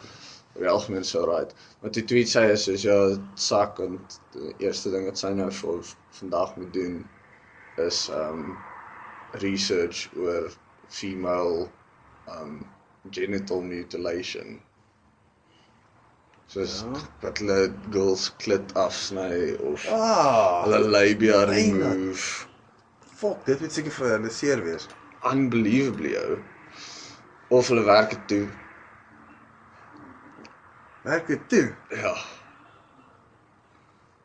oor 0.55 0.65
die 0.67 0.69
algemeen 0.75 1.05
so 1.05 1.25
right. 1.31 1.55
Wat 1.81 1.95
die 1.97 2.05
tweet 2.05 2.29
sê 2.35 2.43
is 2.53 2.69
is 2.69 2.83
ja, 2.89 2.97
sak 3.35 3.79
en 3.81 3.99
die 4.37 4.53
eerste 4.67 4.91
ding 4.95 5.07
wat 5.09 5.19
sy 5.19 5.33
nou 5.39 5.51
vir 5.61 5.81
vandag 6.21 6.57
moet 6.57 6.73
doen 6.73 6.99
is 7.87 8.09
um 8.23 8.43
research 9.45 10.11
oor 10.17 10.51
female 10.89 11.71
um 12.37 12.61
genital 13.11 13.63
mutilation. 13.63 14.61
Soos 16.53 16.83
Ja. 16.85 17.01
dat 17.21 17.39
hulle 17.41 17.73
girls 17.91 18.27
klit 18.37 18.75
afsny 18.77 19.55
of 19.71 19.87
Ah, 19.89 20.65
hulle 20.65 20.79
labia 20.93 21.45
remove. 21.49 22.47
fuck, 23.17 23.45
dit 23.47 23.61
moet 23.61 23.73
seker 23.73 23.91
vir 23.97 24.11
hulle 24.17 24.31
seer 24.31 24.61
wees. 24.65 24.89
Unbelievably 25.33 26.13
ou. 26.25 26.37
Of 27.49 27.69
hulle 27.73 27.85
werk 27.87 28.11
dit 28.11 28.27
toe. 28.29 28.49
Werk 31.03 31.27
dit 31.27 31.49
toe. 31.49 31.75
Ja. 31.91 32.15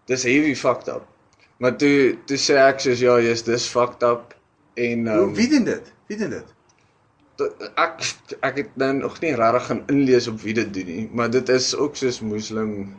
Dis 0.06 0.24
heavy 0.24 0.56
fucked 0.56 0.88
up. 0.88 1.08
Maar 1.60 1.76
toe 1.78 2.18
toe 2.26 2.38
sê 2.38 2.58
ek 2.68 2.80
soos 2.84 3.00
ja, 3.02 3.16
jy's 3.24 3.42
dis 3.48 3.70
fucked 3.70 4.04
up 4.04 4.36
en 4.78 5.08
Hoe 5.08 5.24
um, 5.30 5.34
wie 5.36 5.48
doen 5.50 5.64
dit? 5.64 5.94
Wie 6.08 6.18
doen 6.18 6.30
dit? 6.30 6.54
Ek 7.78 8.02
ek 8.42 8.56
het 8.64 8.76
nou 8.82 8.92
nog 9.02 9.20
nie 9.22 9.34
regtig 9.38 9.66
gaan 9.70 9.84
inlees 9.94 10.28
op 10.32 10.40
wie 10.42 10.54
dit 10.58 10.74
doen 10.74 10.86
nie, 10.90 11.10
maar 11.14 11.30
dit 11.30 11.50
is 11.54 11.76
ook 11.76 11.96
soos 11.96 12.20
moslim 12.26 12.96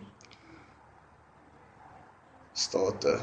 state. 2.53 3.19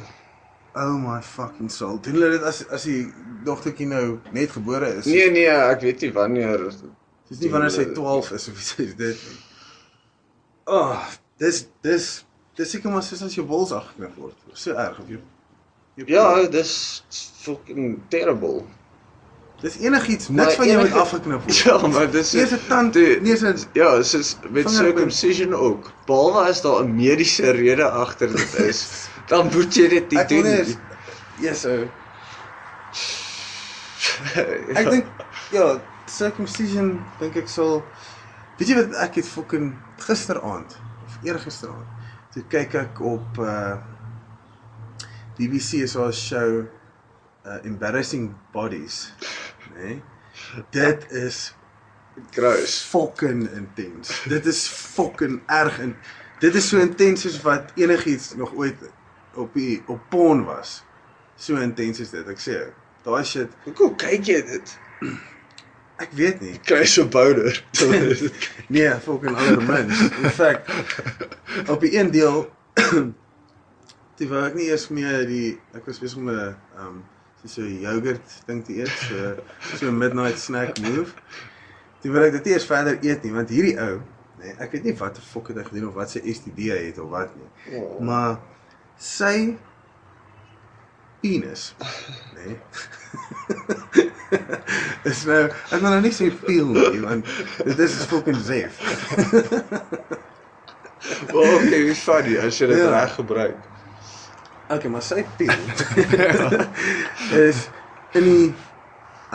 Oh 0.76 0.96
my 1.00 1.22
fucking 1.22 1.72
soul. 1.72 2.00
Doen 2.04 2.14
hulle 2.18 2.30
dit 2.36 2.44
as 2.44 2.62
as 2.76 2.84
die 2.88 3.06
dogtertjie 3.48 3.88
nou 3.88 4.18
net 4.36 4.52
gebore 4.56 4.90
is? 5.00 5.08
Nee 5.08 5.30
nee, 5.32 5.48
ek 5.52 5.84
weet 5.88 6.04
nie 6.04 6.12
wanneer 6.16 6.66
Dis 7.30 7.40
nie 7.42 7.50
wanneer 7.50 7.72
sy 7.74 7.86
12 7.96 8.32
is 8.38 8.48
of 8.52 8.60
iets 8.60 8.74
is 8.84 8.96
dit. 9.00 9.22
Oh, 10.70 11.00
dis 11.42 11.64
dis 11.86 12.10
dis 12.60 12.70
seker 12.76 12.92
maar 12.94 13.04
soos 13.08 13.24
as 13.26 13.36
jou 13.38 13.46
bols 13.48 13.72
afgeknip 13.76 14.16
word. 14.20 14.36
So 14.54 14.76
erg 14.76 15.00
of 15.00 15.08
jy 15.10 15.22
jy- 15.96 16.10
Ja, 16.12 16.44
dis 16.52 16.76
fucking 17.46 18.02
terrible. 18.12 18.66
Dis 19.62 19.78
enigiets 19.78 20.28
Maar 20.28 20.46
niks 20.46 20.56
van 20.58 20.68
jou 20.68 20.78
moet 20.78 20.88
enige- 20.88 21.02
afgeknip 21.02 21.42
word. 21.44 21.58
Ja, 21.64 21.88
maar 21.88 22.12
dis 22.12 22.32
Nie 22.34 22.42
eens 22.42 22.52
'n 22.52 22.68
tand, 22.68 22.94
Toe- 22.94 23.20
nie 23.22 23.32
eens 23.32 23.42
'n 23.44 23.70
Ja, 23.74 24.04
soos 24.04 24.38
met 24.50 24.70
circumcision 24.70 25.54
ook. 25.54 25.92
Behalwe 26.06 26.40
as 26.50 26.62
daar 26.62 26.84
'n 26.84 26.96
mediese 26.96 27.50
rede 27.52 27.90
agter 27.90 28.36
dit 28.36 28.54
is, 28.60 29.08
dan 29.32 29.50
moet 29.54 29.74
jy 29.76 29.88
dit 29.88 30.10
nie 30.12 30.20
Ek 30.20 30.30
doen. 30.30 30.44
nie. 30.44 30.78
Ja, 31.40 31.54
so. 31.54 31.70
Ja. 34.36 34.42
Ek 34.80 34.90
dink 34.90 35.06
ja, 35.52 35.82
circumcision 36.06 37.06
dink 37.20 37.36
ek 37.36 37.50
sal 37.50 37.92
Weet 38.58 38.68
jy 38.70 38.76
wat 38.76 38.94
ek 39.04 39.16
het 39.20 39.28
fucking 39.28 39.74
gisteraand 39.98 40.78
of 41.04 41.18
eergisteraand 41.26 41.88
toe 42.32 42.44
kyk 42.52 42.74
ek 42.76 43.02
op 43.02 43.38
uh 43.40 43.76
BBC 45.36 45.82
is 45.84 45.94
daar 45.98 46.08
'n 46.08 46.14
show 46.14 46.64
uh 47.46 47.60
Embarrassing 47.66 48.32
Bodies, 48.52 49.14
Nee? 49.76 50.02
Dit 50.70 51.12
is 51.12 51.56
gross. 52.32 52.82
fucking 52.84 53.50
intens. 53.52 54.24
Dit 54.28 54.46
is 54.46 54.68
fucking 54.68 55.42
erg 55.52 55.80
en 55.80 55.96
dit 56.40 56.56
is 56.56 56.68
so 56.70 56.80
intens 56.80 57.22
soos 57.26 57.42
wat 57.42 57.72
enigiets 57.76 58.34
nog 58.36 58.54
ooit 58.56 58.76
op 59.36 59.54
die 59.54 59.84
op 59.92 60.02
porn 60.10 60.46
was. 60.48 60.84
So 61.36 61.56
intens 61.60 62.00
is 62.00 62.10
dit. 62.16 62.28
Ek 62.28 62.40
sê 62.40 62.56
jou. 62.60 62.72
Daai 63.06 63.24
shit, 63.28 63.52
Hoekom 63.68 63.96
kyk 64.02 64.26
jy 64.26 64.40
dit? 64.48 64.78
ek 66.02 66.12
weet 66.18 66.42
nie. 66.42 66.56
Kry 66.68 66.86
so 66.90 67.06
bouder. 67.08 67.54
Nee, 68.68 68.90
fucking 69.06 69.36
allermins. 69.38 70.00
In 70.24 70.32
fact, 70.34 70.72
op 71.70 71.84
die 71.84 71.94
een 72.00 72.10
deel 72.12 72.48
toe 74.18 74.28
wou 74.32 74.42
ek 74.48 74.56
nie 74.58 74.72
eers 74.72 74.88
meer 74.90 75.22
die 75.30 75.54
ek 75.76 75.86
was 75.86 76.00
besig 76.02 76.18
om 76.24 76.32
'n 76.32 76.56
um 76.82 77.04
so 77.46 77.62
yoghurt 77.62 78.40
ding 78.48 78.64
te 78.66 78.80
eet, 78.82 78.96
so 79.10 79.36
so 79.78 79.92
midnight 79.92 80.40
snack 80.42 80.80
move. 80.82 81.14
Toe 82.02 82.12
wil 82.14 82.26
ek 82.28 82.38
dit 82.40 82.52
eers 82.54 82.66
verder 82.70 82.98
eet 83.02 83.24
nie, 83.26 83.34
want 83.36 83.50
hierdie 83.54 83.76
ou, 83.82 84.00
nee, 84.42 84.54
ek 84.62 84.74
weet 84.76 84.86
nie 84.90 84.96
wat 85.00 85.18
die 85.20 85.26
fuck 85.26 85.50
het 85.52 85.62
hy 85.62 85.66
gedoen 85.70 85.88
of 85.92 85.96
wat 86.00 86.14
sy 86.14 86.22
STD 86.34 86.60
hy 86.74 86.82
het 86.90 87.00
of 87.02 87.10
wat 87.14 87.34
nie. 87.38 87.50
Oh. 87.80 87.96
Maar 88.06 88.38
sy 89.02 89.36
penis, 91.22 91.72
nee. 92.38 92.58
is 95.10 95.22
nou 95.30 95.44
ek 95.48 95.80
wil 95.80 95.90
nou 95.90 96.02
nie 96.06 96.14
sê 96.14 96.28
peel 96.46 96.70
nie, 96.76 97.02
want 97.06 97.30
dit 97.66 97.82
is 97.86 98.02
fucking 98.10 98.42
safe. 98.42 98.78
Well, 101.32 101.60
okay, 101.60 101.84
dis 101.86 102.02
funny 102.02 102.34
as 102.42 102.58
jy 102.58 102.66
dit 102.72 102.80
Ja. 102.82 102.90
reg 102.94 103.12
gebruik. 103.20 103.58
Okay, 104.70 104.90
maar 104.90 105.04
sy 105.06 105.22
peel 105.38 105.54
is 107.38 107.68
in 108.18 108.26
die 108.26 108.48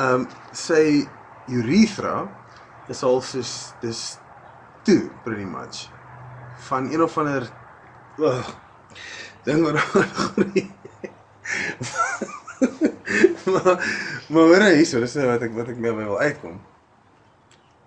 ehm 0.01 0.23
um, 0.23 0.27
sy 0.57 1.07
urethra 1.51 2.15
is 2.91 3.03
al 3.07 3.21
soos 3.23 3.53
dis 3.83 4.01
toe 4.87 5.11
pretty 5.25 5.47
much 5.47 5.87
van 6.67 6.91
een 6.91 7.03
of 7.03 7.19
ander 7.19 7.47
ugh, 8.19 8.51
ding 9.47 9.63
wat 9.67 9.79
groei. 9.85 10.67
maar 13.53 13.77
maar 14.29 14.43
hoor 14.43 14.59
nou 14.59 14.73
hierso, 14.75 15.01
dis 15.03 15.15
nou 15.19 15.27
wat 15.31 15.45
ek 15.47 15.55
wat 15.57 15.71
ek 15.73 15.79
nou 15.83 15.95
wil 15.99 16.19
uitkom. 16.21 16.59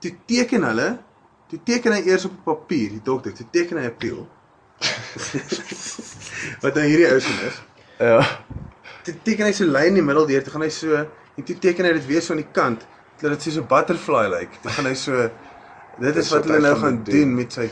Toe 0.04 0.12
teken 0.30 0.66
hulle, 0.68 0.88
toe 1.52 1.60
teken 1.64 1.96
hy 1.96 2.02
eers 2.10 2.26
op 2.28 2.40
papier, 2.48 2.92
die 2.96 3.04
dokter, 3.06 3.36
toe 3.38 3.48
teken 3.54 3.80
hy 3.80 3.88
'n 3.92 4.00
pil. 4.00 4.24
wat 6.64 6.76
nou 6.76 6.86
hierdie 6.88 7.08
ou 7.12 7.20
se 7.24 7.34
is. 7.48 7.62
Ja. 8.00 8.20
Toe 9.04 9.14
teken 9.28 9.46
hy 9.50 9.54
so 9.56 9.66
lyn 9.68 9.94
in 9.94 10.00
die 10.02 10.06
middel 10.06 10.26
deur, 10.30 10.44
toe 10.44 10.52
gaan 10.56 10.66
hy 10.66 10.70
so 10.74 10.96
en 11.38 11.44
toe 11.48 11.56
teken 11.60 11.86
hy 11.86 11.94
dit 11.98 12.06
weer 12.10 12.22
so 12.22 12.34
aan 12.36 12.42
die 12.44 12.52
kant, 12.56 12.86
dat 13.22 13.32
dit 13.36 13.42
soos 13.48 13.58
'n 13.62 13.68
butterfly 13.68 14.28
lyk. 14.32 14.60
Toe 14.62 14.72
gaan 14.72 14.86
hy 14.92 14.96
so 14.96 15.30
Dit 16.02 16.16
is 16.18 16.30
wat 16.34 16.46
hulle 16.50 16.60
nou 16.60 16.76
gaan 16.80 17.04
doen. 17.04 17.14
doen 17.16 17.36
met 17.36 17.54
sy 17.54 17.70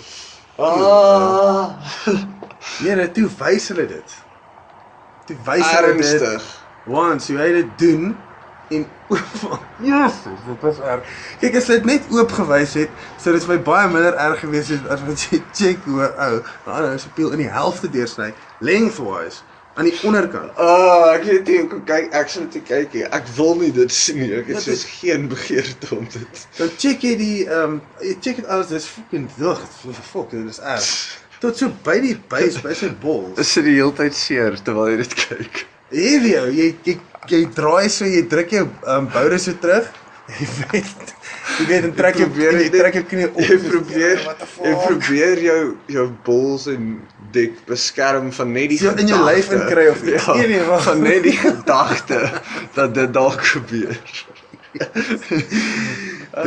Ah, 0.62 1.74
Nee, 2.84 2.96
nee, 2.96 3.12
toe 3.12 3.28
wys 3.40 3.68
hulle 3.72 3.88
dit. 3.90 4.12
Toe 5.26 5.38
wys 5.46 5.66
hulle 5.72 5.94
dit. 5.98 6.06
ernstig. 6.06 6.44
Once 6.86 7.34
jy 7.34 7.48
dit 7.54 7.72
doen 7.80 8.16
en 8.72 8.88
Jesus, 9.92 10.42
dit 10.48 10.66
was 10.66 10.80
erg. 10.80 11.14
Kyk 11.42 11.56
as 11.60 11.70
dit 11.72 11.88
net 11.90 12.10
oop 12.16 12.32
gewys 12.38 12.76
het, 12.80 12.90
sou 13.22 13.34
dit 13.36 13.46
vir 13.48 13.56
my 13.56 13.62
baie 13.68 13.88
minder 13.92 14.18
erg 14.26 14.44
gewees 14.44 14.72
het 14.74 14.88
as 14.94 15.04
wat 15.08 15.28
jy 15.30 15.42
check 15.60 15.88
hoe 15.88 16.08
ou, 16.08 16.42
nou 16.68 16.84
nou 16.88 16.94
is 16.96 17.08
'n 17.08 17.16
pil 17.18 17.34
in 17.36 17.44
die 17.46 17.52
helfte 17.52 17.90
deursny, 17.92 18.32
lengthwise 18.60 19.44
aan 19.74 19.88
die 19.88 19.98
onderkant. 20.04 20.52
Ah, 20.60 21.14
ek 21.16 21.24
weet 21.24 21.48
nie 21.48 21.58
hoe 21.62 21.68
kom 21.72 21.84
kyk 21.88 22.14
ek 22.18 22.32
sal 22.32 22.48
dit 22.52 22.66
kyk 22.68 22.96
nie. 22.98 23.04
Ek 23.08 23.28
wil 23.38 23.56
nie 23.62 23.72
dit 23.76 23.94
sien 23.96 24.20
nie. 24.20 24.32
Ek 24.36 24.50
het 24.52 24.60
Wat 24.60 24.68
soos 24.68 24.84
geen 25.00 25.28
begeerte 25.32 25.96
om 25.96 26.08
dit. 26.12 26.46
Dan 26.58 26.72
check 26.78 27.06
jy 27.08 27.16
die 27.20 27.38
ehm 27.48 27.78
um, 27.78 27.82
jy 28.04 28.16
check 28.20 28.42
dit 28.42 28.48
alles, 28.52 28.72
dis 28.74 28.88
fucking 28.92 29.30
dig. 29.38 29.66
Fuck, 30.12 30.32
dit 30.36 30.50
is 30.52 30.60
erg. 30.60 30.90
Tot 31.42 31.58
so 31.58 31.72
by 31.86 31.98
die 32.04 32.18
base, 32.30 32.62
by 32.62 32.76
sy 32.78 32.92
bol. 33.02 33.32
Is 33.42 33.54
dit 33.58 33.72
die 33.72 33.78
hele 33.80 33.96
tyd 33.98 34.18
seer 34.18 34.60
terwyl 34.62 34.92
jy 34.92 35.00
dit 35.02 35.16
kyk? 35.24 35.64
Hierdie 35.92 36.36
ou, 36.42 36.50
jy 36.56 36.68
jy 36.88 36.98
jy 37.32 37.42
draai 37.56 37.90
so 37.92 38.06
jy 38.08 38.22
druk 38.32 38.50
jou 38.56 38.66
um, 38.88 39.08
boude 39.14 39.38
so 39.40 39.54
terug. 39.62 39.90
Jy 40.32 40.46
weet. 40.72 41.10
Jy 41.60 41.66
weet 41.68 41.84
en 41.90 41.94
trek 41.98 42.16
jou 42.22 42.28
probeer 42.32 42.56
jy 42.62 42.70
trek 42.72 42.94
jou 42.96 43.04
knie 43.10 43.26
op. 43.28 43.40
Jy 43.44 43.58
probeer 43.66 44.22
jy 44.22 44.36
fuck? 44.48 44.84
probeer 44.86 45.42
jou 45.44 45.58
jou 45.92 46.06
bols 46.24 46.68
en 46.72 46.86
dik 47.36 47.58
beskerm 47.68 48.30
van 48.38 48.54
net 48.56 48.70
die 48.72 48.78
So 48.80 48.94
in 48.96 49.12
jou 49.12 49.20
lyf 49.26 49.50
gedagte. 49.50 49.58
inkry 49.68 49.88
of 49.92 50.04
iets. 50.08 50.26
ja, 50.30 50.36
Nee, 50.40 50.48
nee, 50.54 50.64
wag. 50.70 50.84
van 50.88 51.02
net 51.04 51.24
die 51.28 51.36
gedagte 51.36 52.22
dat 52.78 52.94
dit 52.96 53.12
dalk 53.14 53.44
gebeur. 53.44 53.98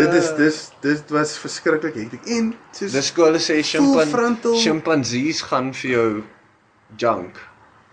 Dit 0.00 0.12
is 0.16 0.28
dis 0.38 0.58
dit 0.80 1.10
was 1.12 1.34
verskriklik 1.38 1.94
hektiek. 1.98 2.22
En 2.38 2.54
soos 2.72 2.92
Dis 2.96 3.10
skool 3.12 3.36
sê 3.36 3.58
Full 3.60 3.68
chimpan 3.68 4.08
frontal- 4.14 4.56
chimpansees 4.62 5.42
gaan 5.50 5.74
vir 5.76 5.90
jou 5.90 6.08
junk 6.96 7.36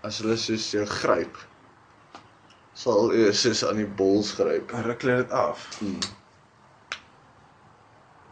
as 0.02 0.18
hulle 0.22 0.36
soos 0.36 0.70
jou 0.74 0.84
gryp. 0.86 1.38
Sal 2.74 3.12
jy 3.14 3.32
soos 3.36 3.62
aan 3.68 3.80
die 3.82 3.88
bols 4.00 4.32
gryp. 4.38 4.70
dan 4.72 4.84
ruk 4.88 5.02
hulle 5.04 5.16
dit 5.22 5.34
af. 5.36 5.66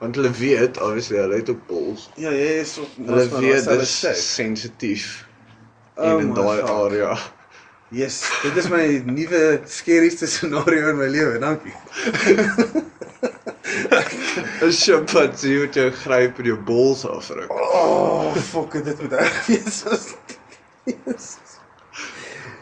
Want 0.01 0.17
hulle 0.17 0.31
weet 0.31 0.81
obviously 0.81 1.19
hulle 1.21 1.41
het 1.43 1.49
op 1.53 1.67
bols. 1.69 2.09
Ja, 2.17 2.31
jy 2.33 2.55
is 2.63 2.79
op 2.81 2.95
Hulle 2.97 3.27
weet 3.43 3.69
dis 3.69 3.99
shape. 3.99 4.15
sensitief 4.17 5.11
Oh 6.01 6.21
in 6.21 6.33
daai 6.35 6.63
area. 6.63 7.19
Yes, 7.91 8.23
dit 8.43 8.57
is 8.57 8.69
my 8.71 9.03
nuwe 9.05 9.61
scarieste 9.67 10.27
scenario 10.31 10.91
in 10.93 10.97
my 10.97 11.09
lewe. 11.11 11.39
Dankie. 11.43 11.75
'n 14.61 14.73
Chimpansee 14.73 15.59
wat 15.61 15.75
jou 15.75 15.91
gryp 15.91 16.39
en 16.39 16.45
jou 16.45 16.59
bols 16.65 17.05
afruk. 17.07 17.51
Oh, 17.53 18.35
fuck, 18.37 18.73
dit 18.85 19.03
moet 19.03 19.13
erg 19.13 19.47
wees. 19.47 19.85
Yes. 20.85 21.37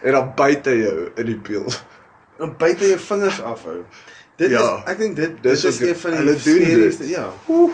En 0.02 0.12
dan 0.12 0.32
buite 0.34 0.78
jou 0.78 1.10
in 1.14 1.26
die 1.26 1.38
beeld. 1.38 1.84
Om 2.38 2.54
buite 2.58 2.88
jou 2.88 2.98
vingers 2.98 3.42
afhou. 3.42 3.84
Dit 4.36 4.50
Ja. 4.50 4.76
is 4.76 4.90
ek 4.92 4.98
dink 4.98 5.16
dit 5.16 5.42
Dis 5.42 5.60
dit 5.60 5.72
is 5.72 5.80
een 5.80 5.96
van 5.96 6.10
die 6.10 6.18
hulle 6.18 6.36
doen 6.42 6.80
dit. 6.80 7.08
Ja. 7.08 7.28
Oeh. 7.48 7.72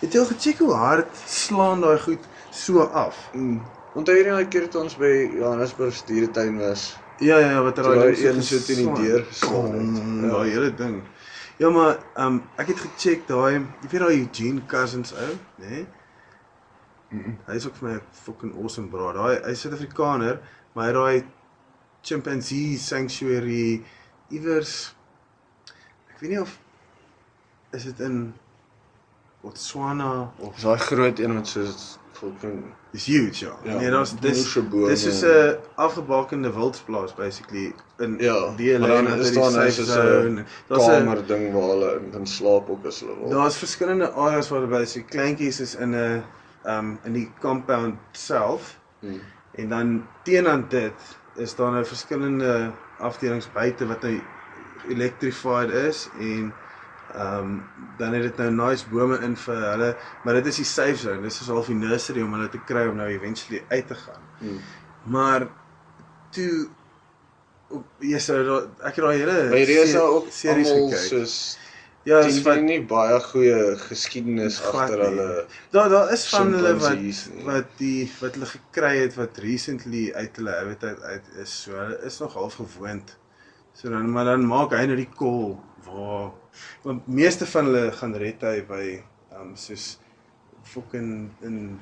Het 0.00 0.12
jy 0.12 0.20
al 0.20 0.26
gecheck 0.26 0.58
hoe 0.58 0.72
hard 0.74 1.20
slaan 1.26 1.80
daai 1.80 1.98
goed 1.98 2.24
so 2.50 2.80
af? 2.80 3.16
Mm. 3.32 3.60
Onthou 3.94 4.14
jy 4.16 4.24
daai 4.24 4.48
keer 4.48 4.68
toe 4.68 4.82
ons 4.82 4.96
by 4.98 5.12
Johannesburg 5.34 6.02
dieretuin 6.06 6.58
was? 6.58 6.96
Ja 7.18 7.38
ja, 7.38 7.50
ja, 7.50 7.62
wat 7.62 7.78
er 7.78 7.84
daai 7.84 8.26
een 8.26 8.42
so 8.42 8.58
teen 8.62 8.84
die 8.94 9.02
deur 9.02 9.24
geslaan 9.24 9.72
het. 9.72 9.96
Ja. 9.96 10.34
Daai 10.34 10.50
hele 10.50 10.74
ding. 10.74 11.02
Ja, 11.58 11.70
maar 11.70 11.96
ehm 12.14 12.26
um, 12.26 12.42
ek 12.56 12.66
het 12.66 12.80
gecheck 12.80 13.26
daai, 13.26 13.52
jy 13.82 13.88
weet 13.90 14.00
daai 14.00 14.18
Eugene 14.20 14.66
Cousins 14.66 15.14
ou, 15.14 15.32
né? 15.58 15.70
Nee? 15.70 15.86
Hy 17.48 17.56
is 17.56 17.66
ook 17.66 17.74
vir 17.80 17.88
my 17.88 17.94
'n 17.96 18.02
fucking 18.12 18.52
awesome 18.62 18.88
bra. 18.88 19.12
Daai 19.12 19.40
hy's 19.46 19.60
Suid-Afrikaner, 19.60 20.38
maar 20.78 20.92
daai 20.94 21.24
chimpanzee 22.06 22.78
sanctuary 22.78 23.82
iewers 24.30 24.74
ek 26.12 26.20
weet 26.22 26.30
nie 26.34 26.40
of 26.42 26.58
is 27.76 27.84
dit 27.90 28.00
in 28.08 28.20
Botswana 29.42 30.10
of 30.38 30.60
daai 30.62 30.78
groot 30.90 31.18
een 31.22 31.34
wat 31.38 31.48
soos 31.56 31.96
fucking 32.18 32.62
Dis 32.90 33.04
huge, 33.06 33.44
ja. 33.44 33.52
Ja, 33.64 33.74
nee, 33.76 33.90
daar's 33.92 34.14
dis 34.20 34.54
dis 34.88 35.02
is 35.04 35.20
'n 35.22 35.56
afgebakende 35.76 36.52
wildsplaas 36.52 37.14
basically 37.14 37.74
in 37.98 38.16
Ja, 38.18 38.54
die 38.56 38.78
dan 38.78 38.88
lane 38.88 39.18
is 39.18 39.28
is 39.28 39.34
daar 39.34 39.50
safe 39.50 39.70
soos 39.70 39.96
'n. 39.96 40.46
Daar's 40.68 40.86
'n 40.86 40.90
kamer 40.90 41.26
ding 41.26 41.52
waar 41.52 41.68
hulle 41.68 42.00
in 42.00 42.10
kan 42.10 42.26
slaap 42.26 42.70
ook 42.70 42.86
as 42.86 43.00
hulle 43.00 43.18
wil. 43.18 43.28
daar's 43.28 43.56
verskillende 43.56 44.10
areas 44.10 44.48
waar 44.48 44.66
by 44.68 44.84
so 44.84 45.00
kleintjies 45.06 45.60
is 45.60 45.74
in 45.74 45.94
'n 45.94 46.24
um 46.64 46.98
in 47.04 47.12
die 47.12 47.30
compound 47.40 47.98
self 48.12 48.76
Hmm. 49.00 49.20
En 49.58 49.68
dan 49.68 49.92
teenoor 50.26 50.62
dit 50.70 51.16
is 51.38 51.54
daar 51.58 51.74
nou 51.74 51.84
verskillende 51.86 52.70
afdelings 52.98 53.50
buite 53.52 53.86
wat 53.86 54.02
nou 54.06 54.16
electrified 54.88 55.70
is 55.70 56.08
en 56.18 56.52
um 57.16 57.62
dan 57.96 58.12
het 58.12 58.22
dit 58.22 58.36
nou 58.36 58.50
nice 58.52 58.84
bome 58.88 59.18
in 59.24 59.36
vir 59.36 59.62
hulle, 59.70 59.88
maar 60.22 60.36
dit 60.38 60.46
is 60.46 60.58
die 60.60 60.66
safe 60.68 60.96
zone. 61.00 61.22
Dis 61.24 61.40
is 61.40 61.48
half 61.50 61.66
die 61.66 61.74
nursery 61.74 62.22
om 62.22 62.34
hulle 62.36 62.50
te 62.52 62.60
kry 62.68 62.84
om 62.86 62.98
nou 63.00 63.08
eventually 63.10 63.62
uit 63.68 63.86
te 63.88 63.94
gaan. 63.94 64.26
Hmm. 64.38 64.58
Maar 65.14 65.46
toe 66.30 66.68
op 67.68 68.04
sou 68.22 68.38
daar 68.44 68.68
ek 68.88 69.00
het 69.00 69.04
daai 69.04 69.18
hele 69.18 69.38
By 69.52 69.64
daar 69.92 70.12
ook 70.18 70.28
series 70.32 70.70
gekyk. 70.70 71.08
soos 71.08 71.34
ja, 72.08 72.22
Dis 72.24 72.38
dis 72.38 72.44
wat 72.46 72.62
nie 72.64 72.80
baie 72.88 73.20
goeie 73.28 73.76
geskiedenis 73.84 74.58
agter 74.70 75.02
hulle. 75.04 75.28
daar 75.74 75.88
daar 75.92 76.12
is 76.14 76.24
van 76.32 76.52
hulle 76.56 76.74
wat 76.80 77.22
wat 77.46 77.72
die 77.80 78.08
wat 78.20 78.38
hulle 78.38 78.50
gekry 78.54 78.94
het 79.02 79.16
wat 79.20 79.40
recently 79.44 80.08
uit 80.14 80.40
hulle 80.40 80.54
habitat 80.56 81.02
uit 81.02 81.32
is. 81.44 81.54
So 81.64 81.76
hulle 81.76 81.98
is 82.08 82.18
nog 82.24 82.34
half 82.38 82.58
gewoond. 82.62 83.16
So 83.72 83.90
dan 83.90 84.10
maar 84.10 84.24
dan 84.24 84.46
maak 84.46 84.72
hy 84.74 84.86
nou 84.90 84.96
die 84.98 85.10
call 85.20 85.58
waar 85.86 86.32
want 86.82 87.06
meeste 87.06 87.46
van 87.46 87.70
hulle 87.70 87.92
gaan 88.00 88.16
red 88.24 88.42
hy 88.42 88.56
by 88.66 88.84
um 89.38 89.54
soos 89.56 89.98
fucking 90.68 91.30
in 91.46 91.78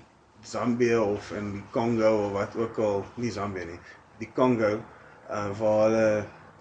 Zambië 0.47 0.99
of 1.01 1.33
in 1.33 1.53
die 1.57 1.65
Kongo 1.75 2.11
of 2.27 2.33
wat 2.37 2.57
ook 2.57 2.79
al, 2.79 3.05
nie 3.17 3.31
Zambië 3.35 3.65
nie, 3.67 3.79
die 4.21 4.29
Kongo 4.35 4.77
uh, 4.77 5.51
waar 5.59 5.81
hulle 5.87 6.09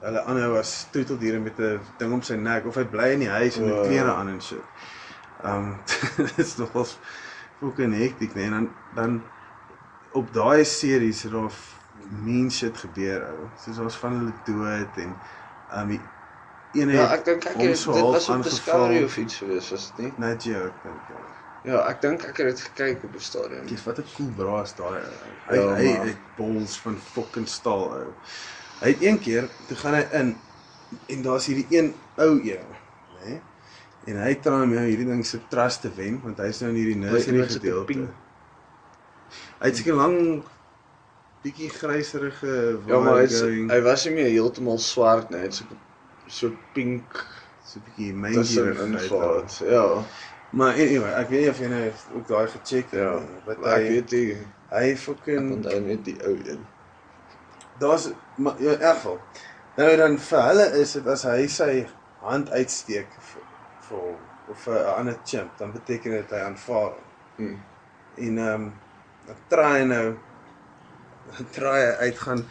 hulle 0.06 0.22
aanhou 0.30 0.58
as 0.60 0.72
troeteldiere 0.94 1.40
met 1.40 1.60
'n 1.60 1.80
ding 2.00 2.14
om 2.14 2.22
sy 2.22 2.36
nek 2.36 2.66
of 2.70 2.76
hy 2.80 2.86
bly 2.96 3.12
in 3.16 3.24
die 3.26 3.30
huis 3.30 3.58
en 3.58 3.66
met 3.70 3.80
O. 3.80 3.86
klere 3.88 4.14
aan 4.14 4.30
en 4.30 4.42
shit. 4.42 4.66
Um 5.44 5.72
dit 6.18 6.38
is 6.38 6.56
nogal 6.58 6.86
fucking 7.60 7.96
hektiek, 7.98 8.34
nee, 8.36 8.46
en 8.46 8.52
dan 8.52 8.70
dan 8.96 9.24
op 10.12 10.34
daai 10.34 10.66
series 10.66 11.24
het 11.24 11.32
daar 11.32 11.52
mean 12.24 12.52
shit 12.52 12.78
gebeur 12.78 13.24
ou. 13.32 13.50
Soos 13.64 13.78
ons 13.84 13.96
van 14.04 14.14
hulle 14.20 14.34
dood 14.46 14.98
en 15.06 15.16
um 15.82 15.88
die 15.96 16.02
ene 16.82 16.94
Ja, 16.94 17.08
het 17.08 17.20
ek 17.20 17.26
dink 17.26 17.46
ek 17.46 17.56
het 17.56 17.62
dit 17.74 17.86
was 17.86 18.30
op. 18.30 18.44
Discovery 18.44 19.04
of 19.04 19.18
iets 19.18 19.38
gewees, 19.42 19.70
was 19.72 19.92
dit 19.96 20.06
nie? 20.06 20.14
net 20.18 20.44
jou 20.44 20.66
ek 20.68 20.84
dink 20.84 21.10
ja. 21.10 21.24
Ja, 21.66 21.80
ek 21.90 22.02
dink 22.02 22.24
ek 22.24 22.38
het 22.38 22.48
dit 22.54 22.62
gekyk 22.62 23.04
op 23.04 23.12
die 23.18 23.22
stadion. 23.22 23.66
Kies 23.66 23.84
wat 23.88 23.98
'n 24.00 24.06
cool 24.16 24.30
bra 24.38 24.62
is 24.62 24.74
daai 24.76 25.00
ou. 25.02 25.16
Hy 25.50 25.56
Ja, 25.56 25.74
hy 25.76 25.88
het 26.10 26.18
balls 26.38 26.78
van 26.80 26.98
fucking 27.14 27.48
staal 27.48 27.90
ou. 28.00 28.14
Hy 28.82 28.92
het 28.94 29.02
een 29.04 29.20
keer 29.20 29.50
toe 29.68 29.78
gaan 29.78 29.94
hy 29.98 30.04
in 30.20 30.34
en 31.12 31.22
daar's 31.26 31.48
hierdie 31.50 31.66
een 31.78 31.94
ou 32.22 32.32
een, 32.40 32.66
né? 32.68 33.24
Nee? 33.26 33.40
En 34.06 34.20
hy 34.22 34.34
try 34.38 34.60
om 34.64 34.74
jou 34.76 34.84
hierdie 34.86 35.08
ding 35.10 35.24
se 35.26 35.40
trust 35.50 35.82
te 35.82 35.90
wen 35.98 36.20
want 36.24 36.38
hy's 36.44 36.60
nou 36.62 36.70
in 36.74 36.78
hierdie 36.78 37.00
nursery 37.02 37.48
gedeelte. 37.50 38.06
Hy 39.60 39.72
het 39.72 39.80
seker 39.80 39.98
lang 39.98 40.20
bietjie 41.46 41.70
gryserige 41.74 42.54
Ja, 42.90 43.00
maar 43.00 43.24
hy's 43.24 43.40
hy 43.42 43.80
was 43.86 44.06
nie 44.06 44.14
meer 44.20 44.30
heeltemal 44.34 44.78
swart 44.82 45.32
nie, 45.34 45.42
hy 45.42 45.50
het 45.50 45.58
so 45.58 45.80
so 46.28 46.52
pink 46.78 47.18
so 47.66 47.80
'n 47.80 47.84
bietjie 47.88 48.12
tussen 48.34 48.70
mangy 48.76 48.86
ingevat. 48.86 49.58
Ja. 49.66 49.88
Maar 50.56 50.74
anyway, 50.74 51.12
ek 51.22 51.30
weet 51.30 51.42
nie 51.42 51.50
of 51.50 51.60
jy 51.60 51.68
nou 51.68 51.92
ook 52.20 52.28
daai 52.28 52.48
gecheck 52.48 52.92
het 52.92 53.00
Ja. 53.02 53.20
nie, 53.20 53.42
wat 53.46 53.60
Maar 53.60 53.80
ek 53.80 53.84
hy 53.84 53.90
weet 53.90 54.12
nie, 54.12 54.38
hy 54.70 54.96
fucking 54.96 55.52
onthou 55.58 55.80
net 55.82 56.06
die 56.06 56.18
ou 56.24 56.36
een. 56.46 56.62
Daar's 57.80 58.08
maar 58.36 58.62
ja, 58.62 58.72
in 58.72 58.80
elk 58.80 58.96
geval. 58.96 59.20
Nou 59.76 59.96
dan 59.98 60.20
vir 60.20 60.44
hulle 60.50 60.66
is 60.82 60.94
dit 60.98 61.08
as 61.08 61.24
hy 61.28 61.48
sy 61.52 61.72
hand 62.22 62.50
uitsteek 62.50 63.18
vir 63.32 63.44
vir 63.88 63.98
hom 63.98 64.22
of 64.52 64.62
vir 64.64 64.80
'n 64.80 64.94
ander 65.00 65.18
chimp, 65.26 65.58
dan 65.58 65.72
beteken 65.72 66.12
dit 66.12 66.30
hy 66.30 66.40
aanvaar 66.46 66.92
hom. 66.92 67.04
Hmm. 67.36 67.60
En 68.16 68.38
ehm 68.38 68.62
um, 68.62 68.74
dan 69.26 69.36
try 69.48 69.84
nou 69.84 70.16
try 71.58 71.80
uitgaan 72.06 72.46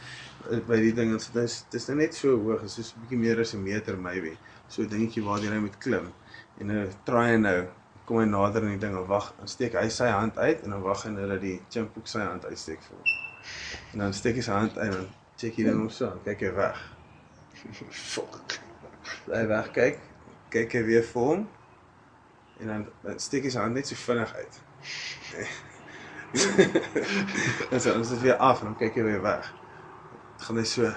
eh, 0.50 0.60
by 0.68 0.76
die 0.76 0.92
ding 0.92 1.12
en 1.12 1.20
so 1.20 1.32
dis 1.32 1.64
dis 1.70 1.88
nou 1.88 1.96
net 1.98 2.14
so 2.14 2.36
hoog, 2.36 2.62
is 2.62 2.74
soos 2.74 2.92
'n 2.92 3.00
bietjie 3.00 3.18
meer 3.18 3.40
as 3.40 3.54
'n 3.54 3.62
meter 3.62 3.96
maybe. 3.96 4.36
So 4.68 4.82
'n 4.82 4.88
dingetjie 4.88 5.24
waar 5.24 5.38
jy 5.38 5.58
moet 5.58 5.78
klim. 5.78 6.12
En 6.58 6.66
nou 6.66 6.88
try 7.04 7.26
hy 7.30 7.36
nou 7.36 7.66
kom 8.04 8.18
hy 8.18 8.24
nader 8.28 8.62
aan 8.62 8.76
die 8.76 8.78
ding 8.78 8.96
en 8.96 9.06
wag, 9.06 9.32
dan 9.38 9.48
steek 9.48 9.72
hy 9.80 9.88
sy 9.88 10.08
hand 10.12 10.38
uit 10.38 10.62
en 10.62 10.70
dan 10.70 10.82
wag 10.82 11.02
hy 11.06 11.10
nou 11.10 11.28
dat 11.28 11.40
die 11.40 11.60
chimp 11.70 11.96
ook 11.96 12.06
sy 12.06 12.20
hand 12.20 12.44
uitsteek 12.44 12.82
vir 12.82 12.96
hom. 12.96 13.04
En 13.92 13.98
dan 13.98 14.12
steek 14.12 14.36
hy 14.36 14.42
sy 14.42 14.52
hand 14.52 14.78
uit 14.78 14.94
en 14.94 15.08
check 15.44 15.64
dan 15.66 15.78
hom 15.78 15.90
so, 15.92 16.08
aan, 16.08 16.20
kyk 16.24 16.46
hy 16.46 16.52
weg. 16.56 16.80
Fuck. 18.14 18.58
Hy 19.28 19.44
wegkyk, 19.50 20.00
kyk 20.54 20.78
hy 20.78 20.82
weer 20.88 21.04
vir 21.10 21.28
hom. 21.28 21.44
En 22.62 22.70
dan, 22.70 22.86
dan 23.02 23.18
steek 23.20 23.44
hy 23.44 23.52
sy 23.52 23.60
hand 23.60 23.76
net 23.76 23.90
so 23.90 23.98
vinnig 23.98 24.32
uit. 24.38 24.60
en 27.70 27.80
so, 27.82 27.92
dan 27.92 28.00
is 28.00 28.14
weer 28.22 28.38
af 28.42 28.62
en 28.62 28.72
dan 28.72 28.78
kyk 28.78 28.96
hy 29.00 29.04
weer 29.10 29.22
weg. 29.24 29.50
Gaan 30.46 30.60
hy 30.60 30.66
so 30.68 30.88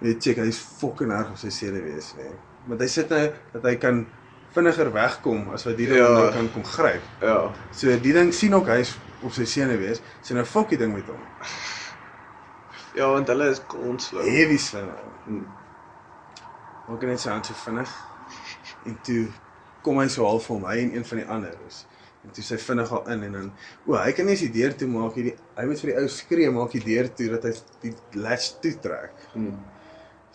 jy 0.00 0.14
check 0.22 0.40
hy's 0.40 0.60
fucking 0.80 1.12
erg 1.12 1.34
op 1.34 1.40
sy 1.40 1.50
senuwees, 1.52 2.14
nê. 2.18 2.28
Nee. 2.28 2.38
Maar 2.68 2.84
hy 2.84 2.88
sit 2.92 3.10
nou 3.12 3.26
dat 3.54 3.66
hy 3.66 3.74
kan 3.80 4.04
vinniger 4.54 4.90
wegkom 4.94 5.50
as 5.54 5.64
wat 5.66 5.76
die 5.78 5.88
ding 5.90 6.00
Ja. 6.00 6.08
nou 6.14 6.30
kan 6.34 6.48
kom 6.54 6.64
gryp. 6.64 7.04
Ja. 7.24 7.50
So 7.72 7.92
die 8.04 8.14
ding 8.16 8.32
sien 8.34 8.54
ook 8.56 8.70
hy's 8.72 8.94
op 9.26 9.34
sy 9.36 9.44
senuwees, 9.48 10.00
so 10.22 10.34
nou 10.38 10.46
fuck 10.48 10.72
die 10.72 10.80
ding 10.80 10.94
met 10.94 11.08
hom. 11.10 11.20
Ja, 12.94 13.10
want 13.10 13.28
hulle 13.30 13.50
is 13.50 13.60
konslow. 13.70 14.24
Heavy 14.26 14.58
slim. 14.58 14.90
Hmm. 15.24 15.46
Maak 16.88 17.06
net 17.06 17.22
sy 17.22 17.30
hand 17.30 17.46
so 17.46 17.54
vinnig. 17.64 17.92
En 18.88 18.96
toe 19.06 19.28
kom 19.84 20.00
hy 20.00 20.08
so 20.12 20.26
half 20.26 20.48
hom, 20.50 20.66
hy 20.68 20.80
en 20.82 20.94
een 20.96 21.06
van 21.06 21.22
die 21.22 21.26
ander 21.36 21.56
is. 21.68 21.84
En 22.24 22.32
toe 22.36 22.44
sy 22.44 22.58
vinnig 22.60 22.90
al 22.92 23.06
in 23.14 23.22
en 23.28 23.36
dan 23.36 23.50
o, 23.86 23.94
hy 23.96 24.10
kan 24.16 24.26
nie 24.28 24.34
eens 24.34 24.42
die 24.44 24.52
deur 24.58 24.74
toe 24.76 24.88
maak 24.92 25.14
hierdie 25.16 25.36
hy 25.56 25.64
moet 25.68 25.80
vir 25.80 25.92
die 25.92 26.00
ou 26.02 26.08
skree 26.12 26.50
maak 26.52 26.74
die 26.76 26.82
deur 26.84 27.08
toe 27.16 27.28
dat 27.36 27.46
hy 27.48 27.52
die 27.84 27.92
latch 28.20 28.50
toe 28.64 28.74
trek. 28.84 29.22
Hmm. 29.36 29.54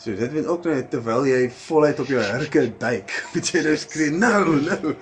So 0.02 0.16
dit 0.18 0.34
weet 0.34 0.50
ook 0.52 0.66
net 0.72 0.90
terwyl 0.92 1.28
jy 1.30 1.44
voluit 1.60 2.02
op 2.02 2.10
jou 2.12 2.24
hurke 2.24 2.66
duik, 2.82 3.14
moet 3.36 3.52
jy 3.54 3.62
nou 3.68 3.76
skree 3.80 4.16
nou, 4.16 4.58
nou. 4.66 4.96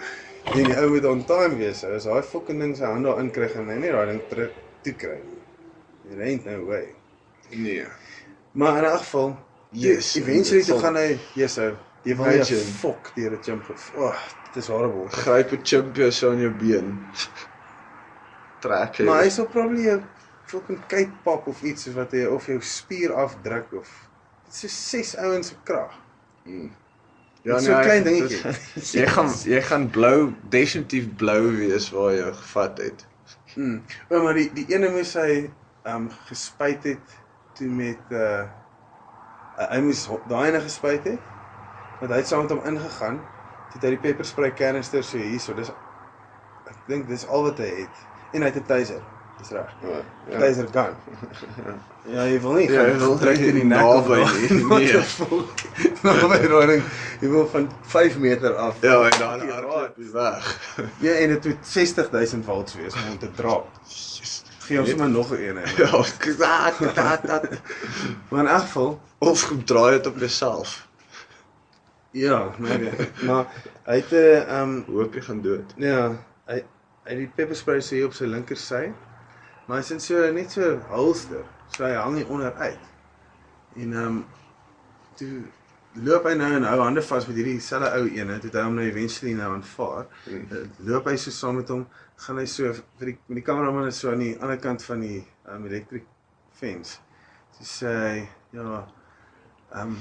En 0.52 0.60
die 0.60 0.76
ou 0.82 0.90
moet 0.92 1.08
on 1.08 1.24
time 1.30 1.62
wees. 1.62 1.86
So 1.86 1.94
as 1.96 2.10
daai 2.10 2.26
fucking 2.34 2.60
ding 2.66 2.76
sy 2.78 2.90
hand 2.90 3.08
daarin 3.08 3.32
kry 3.36 3.48
en 3.62 3.72
hy 3.72 3.80
net 3.80 3.96
daai 3.96 4.12
ding 4.12 4.22
terug 4.34 4.60
toe 4.84 4.98
kry. 5.06 5.16
Jy 6.10 6.20
ain't 6.20 6.50
no 6.50 6.60
way. 6.68 6.92
Nee. 7.50 7.86
Maar 8.52 8.78
in 8.84 8.90
'n 8.92 8.98
geval, 8.98 9.38
Yes, 9.70 10.16
eventually 10.16 10.64
toe 10.64 10.80
gaan 10.80 10.96
hy, 10.96 11.20
yes, 11.34 11.58
ou. 11.58 11.74
Jy 12.04 12.16
wil 12.16 12.26
net 12.26 12.36
Imagine. 12.36 12.60
fok 12.60 13.12
deur 13.16 13.32
'n 13.32 13.40
jump 13.42 13.70
of. 13.70 13.92
Oh, 13.96 14.16
dit 14.54 14.64
is 14.64 14.68
horrible. 14.70 15.10
Gryp 15.10 15.52
'n 15.52 15.60
chimpie 15.64 16.12
so 16.12 16.30
aan 16.32 16.40
jou 16.40 16.52
been. 16.54 17.06
Trek 18.60 18.98
hy. 18.98 19.04
Maar 19.08 19.24
hy 19.24 19.30
sal 19.30 19.48
probably 19.52 19.90
'n 19.92 20.04
fucking 20.46 20.86
kypap 20.88 21.48
of 21.48 21.62
iets 21.64 21.84
soos 21.84 21.96
wat 21.96 22.12
hy 22.12 22.26
of 22.26 22.46
jou 22.48 22.60
spier 22.62 23.14
afdruk 23.14 23.74
of 23.74 23.90
dit 24.46 24.54
so 24.56 24.68
ses 24.68 25.16
ouens 25.18 25.48
se 25.48 25.56
krag. 25.64 25.92
ja, 27.44 27.60
so 27.60 27.72
'n 27.72 27.76
hy- 27.78 27.84
klein 27.84 28.04
dingetjie. 28.04 28.42
Jy 29.02 29.08
gaan 29.08 29.30
jy 29.46 29.62
gaan 29.62 29.90
blou, 29.90 30.34
definitief 30.50 31.10
blou 31.16 31.52
wees 31.58 31.90
waar 31.92 32.14
jy 32.14 32.34
gevat 32.34 32.78
het. 32.78 33.06
Mm. 33.56 33.84
O, 34.10 34.24
maar 34.24 34.34
die 34.34 34.50
die 34.54 34.66
ene 34.76 34.90
moes 34.90 35.14
hy 35.14 35.50
ehm 35.84 35.96
um, 35.96 36.10
gespuit 36.30 36.84
het 36.84 37.18
toe 37.58 37.68
met 37.70 38.12
uh 38.12 38.44
hy 39.70 39.80
moes 39.86 40.08
daai 40.30 40.48
ene 40.50 40.62
gespuit 40.62 41.04
het. 41.06 41.20
Want 42.00 42.12
hy 42.12 42.18
het 42.18 42.28
saam 42.28 42.42
met 42.48 42.52
hom 42.56 42.64
ingegaan. 42.66 43.20
Toe 43.72 43.80
het 43.80 43.84
hy 43.84 43.90
die 43.96 44.02
pepperspray 44.08 44.52
kanister 44.58 45.04
so 45.06 45.18
hierso. 45.22 45.54
Dis 45.54 45.70
ek 46.68 46.80
dink 46.88 47.08
dis 47.08 47.28
al 47.28 47.44
wat 47.50 47.58
hy 47.62 47.70
het. 47.84 48.06
En 48.34 48.42
hy 48.42 48.50
het 48.50 48.58
'n 48.62 48.66
taser. 48.68 49.02
Dis 49.38 49.50
reg. 49.50 49.70
Ja. 50.30 50.40
Taser 50.40 50.68
gun. 50.74 50.96
Ja, 52.06 52.26
jy 52.28 52.40
wil 52.44 52.54
nie 52.54 52.66
Ja, 52.72 52.82
jy 52.84 52.98
wil 53.00 53.16
nie 53.16 53.48
in 53.48 53.56
die 53.56 53.64
nek 53.64 53.86
of 53.86 54.08
daar- 54.08 54.34
nie. 54.36 54.64
Nee. 54.68 55.04
Nou 56.04 56.28
my 56.28 56.66
ding. 56.68 56.84
Jy 57.22 57.30
wil 57.30 57.48
van 57.48 57.70
5 57.82 58.18
meter 58.18 58.56
af. 58.56 58.76
Ja, 58.82 58.98
en 59.08 59.20
dan 59.20 59.50
hardloop 59.50 59.96
hy 59.96 60.12
weg. 60.12 60.50
Ja, 61.00 61.12
en 61.14 61.28
dit 61.30 61.46
moet 61.46 61.58
60000 61.68 62.46
volts 62.46 62.76
wees 62.76 62.94
om 62.94 63.18
te 63.18 63.32
dra. 63.32 63.62
Gee 64.68 64.78
hom 64.78 64.86
sommer 64.88 65.10
nog 65.10 65.32
'n 65.32 65.42
een. 65.44 65.58
Ja, 65.78 65.92
dat 66.72 66.96
dat 66.96 67.22
dat. 67.28 67.48
Maar 68.30 68.40
in 68.44 68.48
elk 68.48 68.62
geval, 68.62 69.02
Of 69.20 69.48
kom 69.48 69.64
draai 69.66 69.98
dit 69.98 70.08
op 70.08 70.18
jouself. 70.18 70.88
ja, 72.12 72.52
maybe. 72.60 72.92
maar 73.28 73.46
hy 73.86 73.96
het 73.96 74.12
'n 74.12 74.46
ehm 74.48 74.82
Hoop 74.88 75.14
jy 75.14 75.22
gaan 75.22 75.42
dood. 75.42 75.74
ja, 75.78 76.12
hy 76.46 76.64
hy 77.04 77.16
die 77.16 77.32
pepper 77.36 77.56
spray 77.56 77.82
hier 77.90 78.06
op 78.06 78.14
sy 78.14 78.26
linker 78.26 78.58
sy. 78.58 78.92
Maar 79.68 79.78
hy 79.78 79.84
sit 79.84 80.02
so 80.02 80.32
net 80.32 80.52
so 80.52 80.80
holster. 80.90 81.44
So 81.76 81.84
hy 81.84 81.94
hang 81.94 82.16
nie 82.16 82.26
onder 82.28 82.54
uit. 82.54 82.80
En 83.76 83.94
ehm 83.94 84.18
toe 85.16 85.42
loop 85.94 86.24
hy 86.26 86.34
nou 86.34 86.52
en 86.54 86.64
hou 86.64 86.80
hande 86.82 87.02
vas 87.02 87.28
met 87.28 87.36
hierdie 87.36 87.60
selfe 87.62 87.90
ou 87.98 88.08
ene, 88.10 88.40
toe 88.40 88.50
hy 88.54 88.64
hom 88.64 88.76
nou 88.76 88.86
eventually 88.86 89.34
nou 89.34 89.54
aanvaar. 89.54 90.06
Hmm. 90.26 90.48
Uh, 90.52 90.64
loop 90.78 91.06
hy 91.06 91.16
so 91.18 91.32
saam 91.32 91.56
met 91.56 91.70
hom, 91.70 91.88
gaan 92.24 92.38
hy 92.40 92.46
so 92.48 92.72
vir 92.74 93.10
die 93.12 93.18
met 93.28 93.40
die 93.42 93.46
kameraman 93.48 93.88
is 93.90 94.00
so 94.00 94.12
aan 94.12 94.22
die 94.24 94.34
ander 94.40 94.60
kant 94.64 94.84
van 94.88 95.02
die 95.04 95.22
um, 95.52 95.66
electric 95.68 96.06
fence. 96.60 97.00
Toe 97.58 97.68
sê 97.68 97.94
hy, 97.94 98.20
ja, 98.58 98.84
ehm 99.74 99.94
um, 99.96 99.98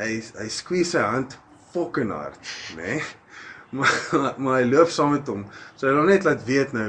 hy 0.00 0.12
hy 0.40 0.46
squeeze 0.52 0.94
sy 0.94 1.02
hand 1.04 1.36
fucking 1.74 2.12
hard, 2.14 2.38
né? 2.76 2.94
Nee? 2.96 3.02
Maar 3.70 4.34
maar 4.42 4.56
hy 4.58 4.64
loop 4.66 4.88
saam 4.90 5.12
met 5.14 5.28
hom. 5.30 5.44
So 5.78 5.86
hy 5.86 5.92
wil 5.94 6.08
net 6.08 6.24
laat 6.26 6.40
weet 6.48 6.72
nou 6.74 6.88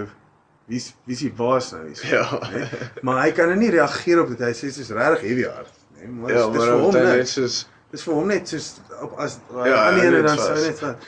wie's 0.71 0.87
wie's 1.05 1.19
die 1.21 1.29
baas 1.37 1.67
nou 1.75 1.83
hier. 1.85 1.99
Ja. 2.09 2.23
Nee? 2.49 2.65
Maar 3.05 3.19
hy 3.27 3.31
kan 3.37 3.51
nou 3.51 3.57
nie 3.59 3.69
reageer 3.75 4.23
op 4.23 4.31
dit. 4.33 4.41
Hy 4.41 4.49
sê 4.57 4.71
is 4.71 4.89
regtig 4.89 5.27
heavy 5.27 5.45
hard, 5.45 5.75
né? 5.91 5.99
Nee? 5.99 6.09
Maar 6.15 6.33
Ja, 6.33 6.47
dis- 6.47 6.55
dis 6.55 6.57
maar 6.57 6.71
vir 6.71 6.81
hom 6.87 6.97
net. 6.97 7.21
is 7.27 7.35
soos 7.37 7.59
Dis 7.91 8.05
vir 8.07 8.15
hom 8.15 8.27
net 8.31 8.47
soos 8.47 8.67
op 9.03 9.17
as 9.19 9.35
Ja, 9.51 9.75
aan 9.83 9.99
die 9.99 10.05
ene 10.07 10.21
dan 10.25 10.39
sou 10.39 10.55
net 10.57 10.79
wat 10.81 11.05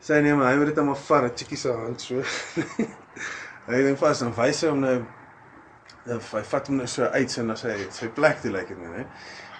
sê 0.00 0.20
nee 0.22 0.34
maar 0.34 0.52
hy 0.52 0.58
moet 0.60 0.72
dit 0.72 0.78
almal 0.78 0.96
vat, 0.96 1.24
'n 1.24 1.36
chickie 1.36 1.58
se 1.60 1.72
hand 1.72 2.00
so. 2.00 2.22
hy 3.70 3.82
ding 3.86 3.98
vas 3.98 4.22
dan 4.24 4.34
wys 4.34 4.62
hy 4.64 4.72
hom 4.72 4.80
nou 4.80 4.98
hy 6.08 6.42
vat 6.52 6.66
hom 6.68 6.80
nou 6.80 6.88
so 6.88 7.04
uit 7.04 7.30
sy 7.30 7.44
na 7.44 7.56
sy 7.60 7.76
sy 7.94 8.08
plek 8.16 8.40
toe 8.42 8.52
lyk 8.54 8.68
dit 8.72 8.78
nou, 8.80 8.90
né? 8.96 9.04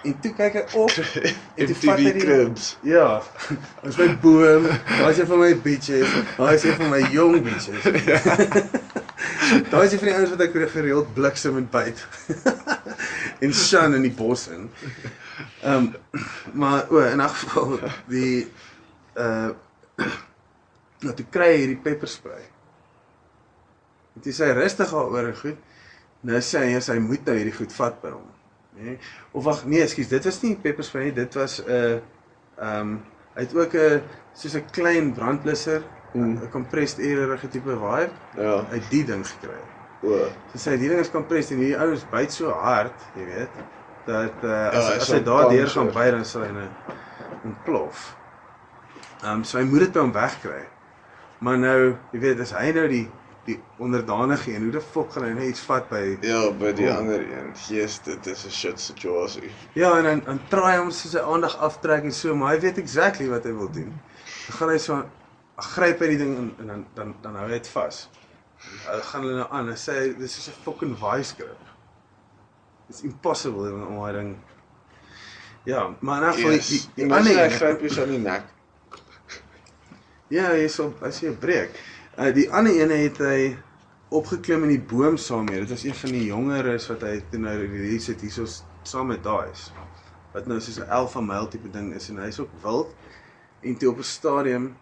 En 0.01 0.15
toe 0.17 0.31
kyk 0.33 0.55
hy 0.57 0.63
op 0.81 0.95
en 1.61 1.67
toe 1.69 1.75
vat 1.83 1.99
hy 2.01 2.07
die 2.07 2.23
cribs. 2.23 2.71
Ja. 2.87 3.21
Ons 3.85 3.99
my 4.01 4.07
boom, 4.23 4.65
is 5.05 5.21
een 5.21 5.29
van 5.29 5.43
my 5.43 5.51
beaches, 5.61 6.15
is 6.55 6.65
een 6.65 6.79
van 6.79 6.89
my 6.89 7.01
jong 7.13 7.37
beaches. 7.45 7.85
is 9.85 9.93
een 9.93 10.01
van 10.01 10.07
die 10.09 10.15
ouens 10.15 10.33
wat 10.33 10.41
ek 10.47 10.57
gereeld 10.73 11.13
bliksem 11.13 11.61
en 11.61 11.69
byt. 11.69 12.01
en 13.45 13.53
shan 13.53 13.93
in 13.99 14.09
die 14.09 14.15
bos 14.15 14.47
in. 14.49 14.69
Ehm 15.61 15.91
um, 15.93 16.23
maar 16.57 16.89
o, 16.89 16.97
in 17.05 17.21
'n 17.21 17.29
geval 17.29 17.79
die 18.09 18.49
uh 19.15 19.53
nou 21.03 21.13
toe 21.17 21.25
kry 21.33 21.47
hy 21.53 21.59
hierdie 21.63 21.79
pepperspray. 21.83 22.43
En 24.15 24.21
toe 24.25 24.33
sê 24.35 24.49
hy 24.49 24.57
rustig 24.57 24.91
daaroor 24.91 25.31
en 25.31 25.37
goed. 25.39 25.57
Nou 26.27 26.41
sê 26.45 26.65
hy 26.65 26.75
eers 26.75 26.91
hy 26.91 26.99
moet 27.01 27.25
nou 27.25 27.35
hierdie 27.37 27.55
goed 27.55 27.73
vat 27.73 28.01
by 28.03 28.11
hom. 28.13 28.27
Nee. 28.81 28.97
Of 29.35 29.43
wag, 29.43 29.65
nee, 29.67 29.81
ekskuus, 29.83 30.07
dit 30.11 30.27
was 30.29 30.41
nie 30.43 30.55
pepperspray 30.55 31.09
nie, 31.09 31.15
dit 31.17 31.33
was 31.35 31.59
'n 31.59 31.69
uh, 31.69 31.97
ehm 32.61 32.79
um, 32.81 32.93
hy 33.35 33.41
het 33.41 33.55
ook 33.55 33.73
'n 33.75 34.01
soos 34.33 34.55
'n 34.55 34.65
klein 34.71 35.13
brandblusser, 35.13 35.81
'n 36.13 36.19
Mm. 36.19 36.49
compressed 36.51 36.99
air-erige 36.99 37.47
tipe 37.47 37.79
wire, 37.79 38.09
Ja. 38.37 38.65
uit 38.71 38.89
die 38.89 39.03
ding 39.05 39.27
gekry. 39.27 39.59
O. 40.03 40.27
So 40.53 40.57
sê 40.57 40.71
hy 40.71 40.77
die 40.77 40.89
ding 40.89 40.99
is 40.99 41.11
compressed 41.11 41.51
en 41.51 41.57
hierdie 41.57 41.77
ouens 41.79 42.05
byt 42.09 42.31
so 42.33 42.49
hard, 42.49 42.93
jy 43.15 43.25
weet, 43.25 43.49
dat 44.05 44.43
uh, 44.43 44.67
as, 44.67 44.87
hy 44.89 44.95
as 44.95 45.11
hy 45.11 45.19
daardeur 45.23 45.67
gaan 45.67 45.85
ja. 45.85 45.91
byt 45.93 46.11
dan 46.11 46.25
sal 46.25 46.41
hy 46.41 46.51
nou 46.51 46.67
ontplof. 47.43 48.15
Ehm 49.23 49.31
um, 49.31 49.43
so 49.43 49.57
hy 49.57 49.63
moet 49.63 49.79
dit 49.79 49.91
by 49.93 49.99
hom 49.99 50.11
wegkry. 50.11 50.63
Maar 51.41 51.57
nou, 51.57 51.79
jy 52.13 52.19
weet, 52.21 52.39
as 52.43 52.53
hy 52.57 52.71
nou 52.77 52.87
die 52.91 53.07
die 53.47 53.55
onderdanige 53.81 54.51
en 54.53 54.61
hoe 54.67 54.71
die 54.75 54.81
fok 54.85 55.15
gaan 55.15 55.23
hy 55.25 55.31
net 55.33 55.47
iets 55.55 55.63
vat 55.65 55.87
by 55.89 56.01
Ja, 56.21 56.43
by 56.53 56.69
die 56.77 56.85
Oh. 56.91 56.97
ander 56.99 57.23
een. 57.25 57.47
Jesus, 57.67 57.99
dit 58.05 58.27
is 58.29 58.45
'n 58.45 58.51
shit 58.51 58.79
situasie. 58.79 59.49
Ja, 59.73 59.97
en 59.97 60.03
dan 60.03 60.21
dan 60.25 60.39
traai 60.49 60.77
hom 60.77 60.91
so 60.91 61.09
sy 61.09 61.17
aandag 61.19 61.57
aftrek 61.57 62.03
en 62.03 62.11
so, 62.13 62.35
maar 62.35 62.53
hy 62.53 62.59
weet 62.61 62.77
exactly 62.77 63.27
wat 63.29 63.43
hy 63.43 63.53
wil 63.53 63.71
doen. 63.71 63.89
Dan 64.47 64.57
gaan 64.57 64.69
hy 64.69 64.77
so 64.77 65.03
gryp 65.57 65.99
hy 65.99 66.07
die 66.07 66.17
ding 66.17 66.37
en, 66.37 66.53
en 66.59 66.67
dan 66.67 66.85
dan 66.93 67.15
dan 67.21 67.35
hou 67.35 67.45
hy 67.47 67.57
dit 67.57 67.67
vas. 67.67 68.09
Hulle 68.85 69.01
gaan 69.01 69.21
hulle 69.23 69.35
nou 69.35 69.47
aan 69.51 69.69
en 69.69 69.75
sê 69.77 69.91
hy, 69.93 70.13
dis 70.19 70.37
is 70.37 70.47
'n 70.47 70.61
fucking 70.63 70.95
vice 70.97 71.33
grip. 71.35 71.57
It's 72.89 73.01
impossible 73.01 73.71
om 73.73 73.95
daai 73.97 74.13
ding 74.13 74.35
Ja, 75.63 75.89
maar 75.99 76.21
in 76.21 76.27
elk 76.27 76.35
geval 76.35 76.51
die, 76.51 76.59
die, 76.67 76.89
die 76.95 77.13
ander 77.13 77.37
hy 77.37 77.49
gryp 77.49 77.79
jou 77.79 77.89
so 77.89 78.01
aan 78.01 78.09
die 78.09 78.17
nek. 78.17 78.43
Ja, 80.31 80.45
hy 80.55 80.67
sal 80.71 80.93
hy 81.01 81.09
sê 81.11 81.27
'n 81.27 81.35
breek. 81.43 81.73
Uh 82.15 82.29
die 82.31 82.45
ander 82.55 82.71
ene 82.71 82.97
het 83.03 83.17
hy 83.19 83.57
opgeklim 84.15 84.63
in 84.63 84.69
die 84.71 84.85
boom 84.91 85.17
saam 85.19 85.43
mee. 85.49 85.59
Dit 85.59 85.73
was 85.73 85.83
een 85.83 85.97
van 86.01 86.13
die 86.15 86.29
jongeres 86.29 86.87
wat 86.87 87.01
hy 87.03 87.17
toe 87.31 87.39
nou 87.39 87.55
release 87.59 88.13
het 88.13 88.23
hierso 88.23 88.45
saam 88.87 89.11
met 89.11 89.19
daai. 89.25 89.51
Wat 90.31 90.47
nou 90.47 90.59
soos 90.59 90.79
'n 90.79 90.87
alpha 90.87 91.19
male 91.19 91.49
tipe 91.51 91.67
ding 91.67 91.91
is 91.93 92.09
en 92.09 92.23
hy's 92.23 92.39
ook 92.39 92.53
wild. 92.63 92.95
En 93.59 93.75
toe 93.75 93.91
op 93.91 93.97
'n 93.97 94.07
stadium 94.07 94.75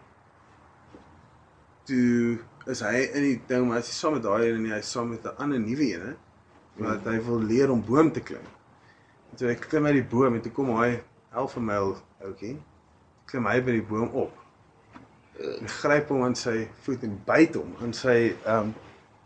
toe 1.84 2.38
is 2.66 2.80
hy 2.80 3.10
in 3.10 3.22
die 3.22 3.40
ding 3.46 3.66
maar 3.66 3.82
hy's 3.82 3.98
saam 3.98 4.12
met 4.12 4.22
daai 4.22 4.54
nie, 4.58 4.70
hy's 4.70 4.90
saam 4.90 5.08
met 5.10 5.24
'n 5.24 5.34
ander 5.36 5.58
nuwe 5.58 5.86
ene 5.94 6.16
wat 6.76 7.04
hy 7.04 7.18
wil 7.26 7.42
leer 7.42 7.70
om 7.70 7.82
boom 7.84 8.12
te 8.12 8.20
klim. 8.20 8.46
En 9.30 9.36
toe 9.36 9.48
hy 9.48 9.54
klim 9.54 9.86
uit 9.86 9.98
die 9.98 10.10
boom 10.16 10.34
en 10.34 10.40
toe 10.40 10.52
kom 10.52 10.70
hy 10.78 11.02
alpha 11.32 11.60
male 11.60 11.96
ouetjie. 12.22 12.62
Klim 13.26 13.46
hy 13.46 13.60
by 13.60 13.72
die 13.72 13.88
boom 13.88 14.14
op 14.14 14.39
en 14.39 14.39
gryp 15.80 16.08
hom 16.08 16.24
aan 16.24 16.36
sy 16.36 16.68
voet 16.84 17.04
en 17.06 17.18
byt 17.26 17.58
hom 17.58 17.74
aan 17.82 17.92
sy 17.96 18.16
ehm 18.44 18.70
um, 18.70 18.72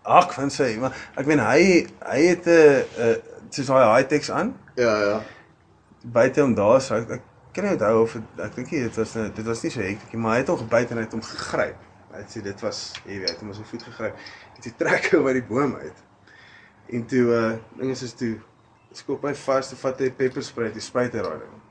hak 0.04 0.34
van 0.36 0.50
sy 0.52 0.74
maar 0.80 0.92
ek 1.16 1.28
meen 1.30 1.40
hy 1.40 1.86
hy 2.04 2.18
het 2.28 2.46
'n 2.46 2.50
uh, 2.52 3.06
uh, 3.06 3.16
soos 3.54 3.70
daai 3.70 3.96
high-techs 3.96 4.30
aan. 4.30 4.54
Ja, 4.76 4.94
ja. 5.00 5.22
byt 6.04 6.36
hom 6.36 6.54
daar 6.54 6.80
so 6.80 6.94
ek, 6.94 7.10
ek 7.10 7.22
kan 7.54 7.64
nie 7.64 7.72
onthou 7.72 8.02
of 8.02 8.12
het, 8.12 8.24
ek 8.44 8.54
dink 8.54 8.70
dit 8.70 8.96
was 9.00 9.12
dit 9.12 9.46
was 9.46 9.62
nie 9.62 9.70
so 9.70 9.80
hektiek 9.80 10.12
nie 10.12 10.20
maar 10.22 10.34
hy 10.36 10.40
het 10.42 10.50
hom 10.52 10.58
gebyt 10.58 10.90
en 10.90 11.00
hy 11.00 11.04
het 11.06 11.12
hom 11.16 11.22
gegryp. 11.22 11.78
Hy 12.12 12.18
het 12.22 12.34
sê 12.34 12.42
dit 12.42 12.64
was 12.66 12.80
jy 13.04 13.18
weet 13.20 13.28
hy 13.28 13.34
het 13.34 13.40
hom 13.40 13.52
aan 13.52 13.58
sy 13.60 13.68
voet 13.70 13.86
gegryp. 13.90 14.16
En 14.54 14.66
toe 14.66 14.74
trek 14.82 15.08
hom 15.14 15.26
uit 15.26 15.38
die 15.40 15.46
boom 15.48 15.76
uit. 15.76 16.02
En 16.88 17.06
toe 17.06 17.24
uh 17.38 17.52
ding 17.78 17.94
is 17.94 18.14
toe 18.20 18.34
skop 18.92 19.24
hy 19.24 19.34
vas 19.34 19.70
toe 19.70 19.78
vat 19.78 20.02
hy 20.04 20.10
pepper 20.10 20.44
spray 20.44 20.70
toe 20.70 20.84
spuit 20.84 21.14
hy 21.14 21.22
daai 21.22 21.38
ding. 21.38 21.62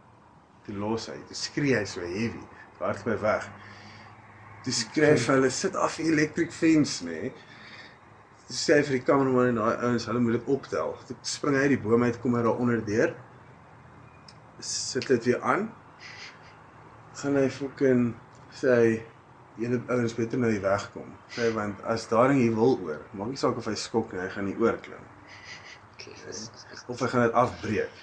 Toe 0.65 0.75
los 0.79 1.07
hy 1.11 1.19
toe 1.27 1.37
skree 1.37 1.77
hy 1.77 1.85
so 1.85 2.01
heavy. 2.01 2.41
Hardloop 2.79 3.13
hy 3.13 3.21
weg 3.21 3.51
Toe 4.63 4.73
skryf 4.73 5.27
hulle 5.27 5.49
sit 5.51 5.75
af 5.75 5.97
die 5.99 6.07
electric 6.11 6.53
fence 6.55 7.03
nê. 7.03 7.19
Nee. 7.21 7.33
Toe 8.47 8.57
sê 8.59 8.79
vir 8.85 8.99
die 8.99 9.05
kameraman 9.07 9.53
en 9.53 9.59
daai 9.59 9.85
ouens, 9.89 10.07
hulle 10.07 10.21
moet 10.23 10.37
dit 10.37 10.51
optel. 10.55 10.93
Toe 11.07 11.15
spring 11.27 11.57
hy 11.57 11.63
uit 11.67 11.73
die 11.75 11.81
boom 11.83 12.03
uit, 12.07 12.19
kom 12.23 12.37
hy 12.37 12.43
daar 12.45 12.59
onder 12.63 12.83
deur. 12.87 13.15
Sit 14.63 15.07
dit 15.11 15.31
weer 15.31 15.41
aan. 15.53 15.67
Gaan 17.19 17.39
hy 17.39 17.47
fucking 17.51 18.05
sê 18.55 18.77
hy 18.77 18.93
julle 19.59 19.81
ouens 19.93 20.15
beter 20.17 20.39
nou 20.41 20.51
hier 20.53 20.63
wegkom. 20.63 21.11
Sê 21.35 21.49
want 21.55 21.81
as 21.89 22.07
daai 22.11 22.29
ding 22.31 22.43
hier 22.45 22.55
wil 22.57 22.77
oor, 22.85 23.01
maak 23.13 23.33
nie 23.33 23.39
saak 23.39 23.59
of 23.59 23.67
hy 23.69 23.75
skok 23.79 24.13
nie, 24.13 24.23
hy 24.23 24.29
gaan 24.33 24.47
nie 24.49 24.57
oorklim. 24.61 25.09
Of 26.87 26.99
hy 27.03 27.09
gaan 27.11 27.27
dit 27.27 27.39
afbreek. 27.43 27.99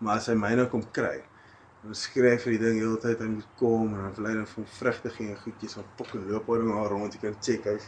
Maar 0.00 0.20
as 0.20 0.30
hy 0.30 0.36
my 0.38 0.54
nou 0.58 0.66
kom 0.70 0.84
kry, 0.94 1.18
Dan 1.86 1.94
skryf 1.94 2.42
vir 2.46 2.56
die 2.56 2.62
ding 2.64 2.78
die 2.80 2.82
hele 2.84 2.98
tyd 3.02 3.20
hy 3.22 3.28
moet 3.30 3.50
kom 3.60 3.92
en 3.94 4.00
dan 4.02 4.14
wil 4.18 4.26
hy 4.40 4.46
van 4.52 4.66
vrugte 4.78 5.10
gee 5.14 5.28
en 5.30 5.38
goedjies 5.44 5.76
van 5.78 5.86
fucking 6.00 6.24
loop 6.30 6.48
oor 6.50 6.64
hom 6.66 6.86
rond 6.92 7.14
jy 7.14 7.20
kan 7.22 7.36
check 7.46 7.68
hy's 7.70 7.86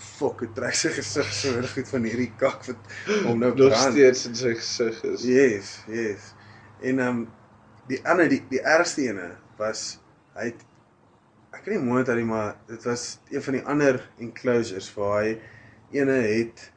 fuck 0.00 0.40
het 0.42 0.54
trek 0.56 0.74
sy 0.74 0.90
gesig 0.96 1.28
so 1.36 1.62
goed 1.74 1.90
van 1.92 2.06
hierdie 2.08 2.30
kak 2.40 2.64
wat 2.70 2.94
hom 3.26 3.38
nou 3.42 3.50
Nog 3.54 3.68
brand. 3.74 3.92
steeds 3.92 4.24
in 4.30 4.34
sy 4.40 4.54
gesig 4.58 5.02
is. 5.12 5.22
Yes, 5.28 5.68
yes. 5.86 6.30
En 6.82 6.98
ehm 6.98 7.08
um, 7.08 7.20
die 7.88 8.00
ander 8.08 8.28
die 8.32 8.40
die 8.50 8.62
ergste 8.64 9.04
ene 9.10 9.28
was 9.60 9.84
hy 10.34 10.48
het 10.50 10.64
ek 11.54 11.62
kan 11.66 11.74
nie 11.76 11.82
mooi 11.84 12.00
onthou 12.00 12.16
nie 12.18 12.26
maar 12.32 12.54
dit 12.66 12.86
was 12.88 13.04
een 13.30 13.42
van 13.46 13.58
die 13.58 13.64
ander 13.74 14.00
enclosures 14.18 14.88
waar 14.96 15.18
hy 15.22 15.34
ene 16.00 16.16
het 16.26 16.70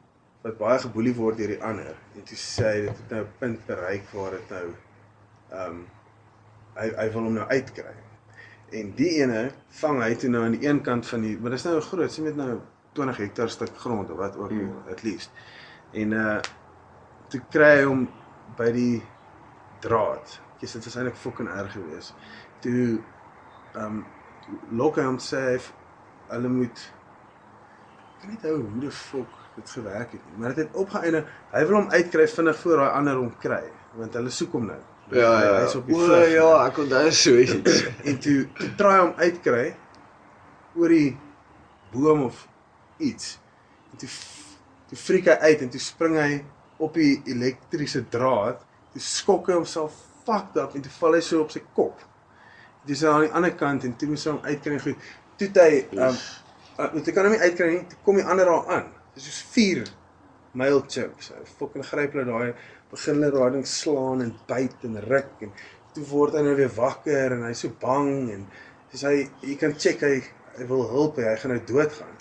wat 0.44 0.58
baie 0.60 0.78
geboelie 0.84 1.14
word 1.16 1.40
deur 1.40 1.54
die 1.56 1.62
ander 1.72 1.96
en 2.14 2.26
toe 2.28 2.38
sê 2.38 2.66
hy 2.74 2.80
dit 2.86 3.00
het 3.02 3.14
nou 3.16 3.22
'n 3.24 3.32
punt 3.40 3.66
bereik 3.66 4.12
waar 4.14 4.36
dit 4.38 4.50
nou 4.58 4.66
ehm 4.68 5.70
um, 5.78 5.86
hy 6.78 6.90
hy 6.96 7.08
wil 7.14 7.28
hom 7.28 7.38
nou 7.38 7.46
uitkry. 7.48 7.94
En 8.78 8.92
die 8.98 9.10
ene 9.22 9.50
vang 9.80 10.02
hy 10.04 10.14
toe 10.20 10.30
nou 10.30 10.44
aan 10.44 10.56
die 10.58 10.68
een 10.68 10.82
kant 10.84 11.06
van 11.08 11.24
die 11.24 11.36
maar 11.40 11.50
dis 11.56 11.64
nou 11.64 11.76
'n 11.76 11.88
groot, 11.90 12.12
sien 12.12 12.24
met 12.24 12.36
nou 12.36 12.60
20 12.92 13.16
hektaar 13.16 13.50
stuk 13.50 13.76
grond 13.76 14.10
of 14.10 14.16
wat 14.16 14.36
ook 14.36 14.50
Hmm. 14.50 14.82
at 14.90 15.02
least. 15.02 15.30
En 15.92 16.12
uh 16.12 16.40
toe 17.28 17.40
kry 17.50 17.76
hy 17.78 17.84
hom 17.84 18.08
by 18.56 18.70
die 18.72 19.02
draad. 19.80 20.40
Jesus, 20.58 20.72
dit 20.72 20.84
was 20.84 20.96
eintlik 20.96 21.16
fucking 21.16 21.48
erg 21.48 21.72
geweest. 21.72 22.14
Toe 22.60 23.00
ehm 23.74 23.84
um, 23.84 24.06
lok 24.70 24.96
hy 24.96 25.04
hom 25.04 25.18
sê 25.18 25.60
hulle 26.28 26.48
moet 26.48 26.84
ek 28.18 28.20
kan 28.20 28.30
nie 28.30 28.54
hoe 28.56 28.80
die 28.80 28.90
fuck 28.90 29.34
dit 29.56 29.70
gewerk 29.70 30.12
het 30.12 30.22
nie, 30.30 30.38
maar 30.38 30.54
dit 30.54 30.64
het 30.66 30.76
opgeëindig 30.78 31.26
hy 31.52 31.64
wil 31.66 31.76
hom 31.80 31.90
uitkry 31.90 32.26
vinnig 32.28 32.58
voor 32.62 32.76
daai 32.82 32.96
ander 32.98 33.20
hom 33.20 33.30
kry, 33.42 33.62
want 33.98 34.14
hulle 34.18 34.30
soek 34.30 34.52
hom 34.58 34.66
nou. 34.66 34.80
Ja 35.10 35.30
Hy- 35.38 35.44
ja. 35.44 35.52
Hy's 35.64 35.74
op 35.78 35.86
die 35.86 35.94
O 35.94 35.98
vlug. 36.04 36.30
ja, 36.32 36.48
ek 36.66 36.78
onthou 36.78 37.10
so 37.12 37.36
iets. 37.38 37.84
En 38.04 38.18
toe 38.20 38.48
toe 38.58 38.68
try 38.76 38.92
hy 38.96 38.98
hom 39.06 39.14
uitkry 39.16 39.74
oor 40.76 40.88
die 40.92 41.16
boom 41.92 42.22
of 42.26 42.42
iets. 42.98 43.38
En 43.92 43.98
toe 44.02 44.08
toe 44.88 44.98
freak 44.98 45.24
hy 45.32 45.36
uit 45.52 45.62
en 45.64 45.70
toe 45.72 45.80
spring 45.80 46.16
hy 46.20 46.42
op 46.78 46.94
die 46.94 47.22
elektriese 47.26 48.04
draad. 48.12 48.60
Toe 48.92 49.02
skok 49.02 49.48
hy 49.50 49.56
homself 49.58 49.96
fucked 50.26 50.56
up 50.60 50.74
en 50.76 50.84
toe 50.84 50.92
val 51.00 51.16
hy 51.16 51.20
so 51.24 51.40
op 51.44 51.50
sy 51.54 51.62
kop. 51.76 52.04
Dis 52.88 53.02
aan 53.04 53.26
die 53.26 53.32
ander 53.36 53.54
kant 53.56 53.84
en 53.84 53.96
toe 54.00 54.08
moes 54.12 54.24
hy 54.28 54.34
hom 54.36 54.44
uitkry 54.44 54.78
goed. 54.84 55.08
Toe 55.40 55.48
hy 55.56 55.86
um 55.96 56.16
uh, 56.78 56.90
toe 57.02 57.12
kan 57.16 57.24
hom 57.28 57.32
nie 57.36 57.42
uitkry 57.44 57.70
nie. 57.74 57.84
Toe 57.90 57.98
kom 58.04 58.20
die 58.20 58.24
ander 58.28 58.48
daar 58.48 58.68
aan. 58.76 58.92
Dis 59.16 59.24
soos 59.28 59.40
vier 59.56 59.86
male 60.58 60.82
chimps. 60.88 61.32
Hy 61.34 61.44
fucking 61.58 61.84
gryp 61.86 62.12
hulle 62.16 62.24
daai 62.28 62.52
begin 62.92 63.18
hulle 63.18 63.32
daai 63.34 63.52
ding 63.58 63.66
slaan 63.68 64.24
en 64.24 64.32
byt 64.48 64.88
en 64.88 65.00
ruk 65.08 65.46
en 65.46 65.52
toe 65.94 66.04
word 66.10 66.36
hy 66.38 66.42
nou 66.46 66.56
weer 66.58 66.72
wakker 66.76 67.36
en 67.36 67.46
hy's 67.48 67.64
so 67.64 67.74
bang 67.82 68.12
en 68.34 68.44
soos 68.92 69.04
hy 69.08 69.16
jy 69.44 69.56
kan 69.60 69.76
check 69.76 70.04
hy 70.06 70.16
hy 70.58 70.66
wil 70.70 70.86
hulp 70.90 71.18
hê, 71.20 71.26
hy 71.30 71.36
gaan 71.40 71.54
nou 71.54 71.60
doodgaan. 71.68 72.14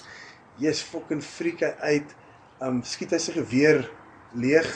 Jy's 0.61 0.81
fucking 0.85 1.23
freak 1.25 1.63
hy 1.65 1.71
uit. 1.93 2.13
Um 2.63 2.81
skiet 2.85 3.13
hy 3.13 3.19
sy 3.21 3.35
geweer 3.37 3.83
leeg. 4.37 4.69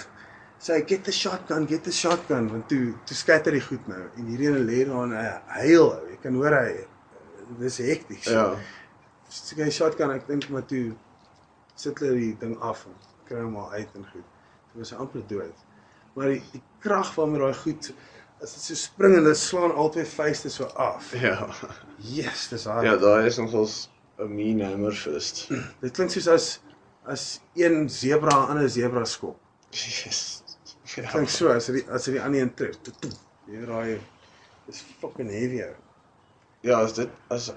Sê 0.62 0.78
hy 0.78 0.84
get 0.90 1.06
the 1.08 1.14
shotgun, 1.16 1.66
get 1.70 1.86
the 1.88 1.94
shotgun 1.96 2.50
want 2.52 2.68
toe 2.70 2.94
toe 3.10 3.18
skatter 3.18 3.56
hy 3.58 3.62
goed 3.66 3.88
nou 3.90 4.02
en 4.06 4.28
hierdie 4.30 4.52
ene 4.52 4.62
lê 4.66 4.84
daar 4.90 5.08
en 5.08 5.16
hy 5.18 5.64
huil. 5.64 5.88
Jy 6.12 6.20
kan 6.26 6.38
hoor 6.38 6.58
hy 6.58 6.76
dis 7.62 7.80
hekties. 7.86 8.30
Ja. 8.30 8.52
So 9.32 9.58
hy 9.58 9.72
shotgun 9.74 10.14
ek 10.14 10.28
dink 10.30 10.50
maar 10.54 10.68
toe 10.70 10.92
sit 11.80 11.98
hulle 12.04 12.20
die 12.20 12.36
ding 12.44 12.58
af 12.62 12.86
en 12.90 12.98
kry 13.30 13.42
hom 13.42 13.58
maar 13.58 13.74
uit 13.78 13.98
en 13.98 14.06
goed. 14.14 14.38
Toe 14.72 14.84
was 14.84 14.94
hy 14.94 15.02
amper 15.02 15.26
dood. 15.30 15.68
Maar 16.16 16.34
die, 16.36 16.42
die 16.52 16.62
krag 16.84 17.14
waarmee 17.16 17.40
daai 17.40 17.54
goed 17.62 17.92
as 18.42 18.54
dit 18.56 18.64
so 18.66 18.76
spring 18.76 19.16
en 19.20 19.24
dit 19.24 19.38
slaan 19.38 19.72
albei 19.76 20.06
vuiste 20.06 20.50
so 20.50 20.66
af. 20.76 21.12
Ja. 21.26 21.48
Yes, 21.98 22.48
dis 22.50 22.66
hard. 22.66 22.84
Ja, 22.88 22.96
daai 22.98 23.26
is 23.30 23.38
nogals 23.38 23.90
'n 24.20 24.36
mean 24.36 24.60
hammerfist. 24.62 25.48
Dit 25.82 25.94
klink 25.98 26.12
soos 26.12 26.28
as 26.28 26.48
as 27.06 27.40
een 27.56 27.90
zebra 27.90 28.36
'n 28.44 28.50
ander 28.56 28.70
zebra 28.70 29.06
skop. 29.06 29.38
Yes. 29.72 30.44
Dit 30.84 31.06
Ja. 31.06 31.10
klink 31.12 31.30
so 31.30 31.48
as 31.50 31.68
hy 31.68 31.86
as 31.90 32.06
die 32.06 32.22
ander 32.22 32.42
een 32.42 32.54
tref. 32.54 32.76
Jy 33.48 33.64
raai 33.66 34.00
dis 34.68 34.84
fucking 35.00 35.30
heavy. 35.32 35.62
ou. 35.64 35.76
Ja, 36.62 36.82
as 36.84 36.94
dit 36.94 37.10
as 37.30 37.50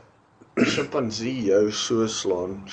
'n 0.56 0.64
chimpansee 0.64 1.42
jou 1.50 1.70
so 1.72 2.06
slaan 2.06 2.68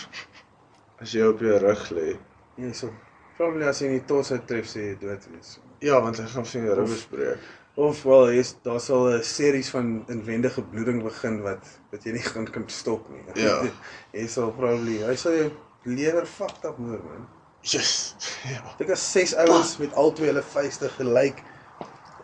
as 1.02 1.12
jy 1.14 1.26
op 1.28 1.40
jou 1.40 1.58
rug 1.58 1.90
lê. 1.92 2.18
Nee, 2.58 2.74
so 2.74 2.94
probably 3.38 3.66
as 3.68 3.80
hy 3.80 3.86
in 3.88 3.92
die 4.00 4.06
tos 4.06 4.32
uittref 4.32 4.68
sê 4.68 4.80
jy 4.92 4.96
dood 5.02 5.26
wees. 5.32 5.58
Ja, 5.82 5.98
want 6.02 6.20
hy 6.22 6.28
gaan 6.30 6.46
jou 6.46 6.74
ribbes 6.78 7.08
breek. 7.10 7.50
Of 7.82 8.04
wel, 8.04 8.28
hier's 8.36 8.52
daar 8.62 8.80
sal 8.84 9.08
'n 9.10 9.24
series 9.24 9.70
van 9.70 10.04
inwendige 10.08 10.62
bloeding 10.62 11.04
begin 11.04 11.42
wat 11.42 11.66
wat 11.92 12.04
jy 12.04 12.12
nie 12.12 12.26
gaan 12.26 12.46
kan 12.46 12.64
stop 12.70 13.08
nie. 13.10 13.24
Ja. 13.34 13.64
Jy 14.18 14.28
sal 14.28 14.52
probably 14.52 15.00
hy 15.02 15.16
sal 15.16 15.34
jou 15.34 15.52
lewer 15.84 16.26
fucked 16.28 16.66
up 16.66 16.78
moer 16.78 17.00
man. 17.04 17.24
Yes. 17.62 18.16
Ja. 18.46 18.62
Dink 18.78 18.92
as 18.92 19.12
ses 19.12 19.34
ouens 19.36 19.78
met 19.78 19.94
al 19.94 20.14
twee 20.14 20.28
hulle 20.30 20.44
vuiste 20.44 20.90
gelyk 20.90 21.42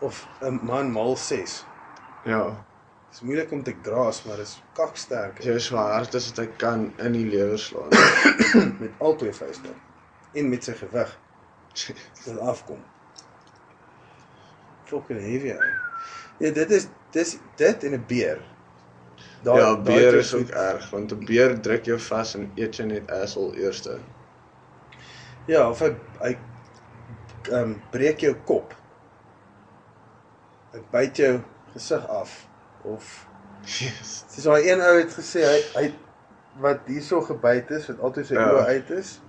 of 0.00 0.26
'n 0.40 0.60
man 0.62 0.92
maal 0.92 1.16
6. 1.16 1.64
Ja. 2.24 2.64
Dis 3.10 3.20
moeilik 3.20 3.52
om 3.52 3.62
te 3.62 3.74
graas, 3.82 4.22
maar 4.24 4.36
dis 4.36 4.62
kaksterk 4.74 5.42
Jy 5.42 5.54
is 5.56 5.64
so 5.64 5.76
hard 5.76 6.14
as 6.14 6.28
wat 6.28 6.38
hy 6.44 6.46
kan 6.56 6.92
in 6.98 7.12
die 7.12 7.26
lewer 7.26 7.58
slaan. 7.58 7.90
met 8.82 8.90
al 8.98 9.16
twee 9.16 9.32
vuiste 9.32 9.74
en 10.34 10.48
met 10.48 10.64
sy 10.64 10.76
gewig 10.78 11.18
dit 12.24 12.38
afkom. 12.38 12.84
Fucking 14.88 15.20
heavy. 15.20 15.52
ou. 15.52 15.72
Ja, 16.38 16.50
dit 16.56 16.70
is 16.70 16.86
dis 17.12 17.36
dit 17.56 17.84
en 17.84 17.92
'n 17.98 18.04
beer. 18.06 18.38
ja, 19.44 19.52
daai 19.54 19.82
beer 19.84 20.14
is 20.14 20.34
ook 20.34 20.40
goed- 20.40 20.50
erg 20.54 20.90
want 20.90 21.12
'n 21.12 21.24
beer 21.24 21.60
druk 21.60 21.84
jou 21.84 21.98
vas 21.98 22.34
en 22.34 22.50
eet 22.56 22.76
jou 22.76 22.88
net 22.88 23.10
asshole 23.10 23.56
eerste. 23.56 23.98
Ja, 25.46 25.68
of 25.70 25.78
hy 25.80 25.94
hy 26.20 26.36
ehm 27.50 27.62
um, 27.62 27.82
breek 27.90 28.20
jou 28.20 28.34
kop. 28.44 28.74
Hy 30.72 30.80
byt 30.92 31.16
jou 31.16 31.40
gesig 31.72 32.08
af 32.08 32.46
of 32.84 33.26
Yes. 33.64 34.24
Dis 34.34 34.44
daai 34.44 34.70
een 34.70 34.80
ou 34.80 34.98
het 34.98 35.12
gesê 35.14 35.40
hy 35.44 35.62
hy 35.80 35.94
wat 36.62 36.80
hierso 36.86 37.20
gebyt 37.20 37.70
is, 37.70 37.86
wat 37.88 38.00
altyd 38.00 38.26
sy 38.26 38.34
Ja. 38.34 38.50
oë 38.52 38.64
uit 38.66 38.90
is. 38.90 39.20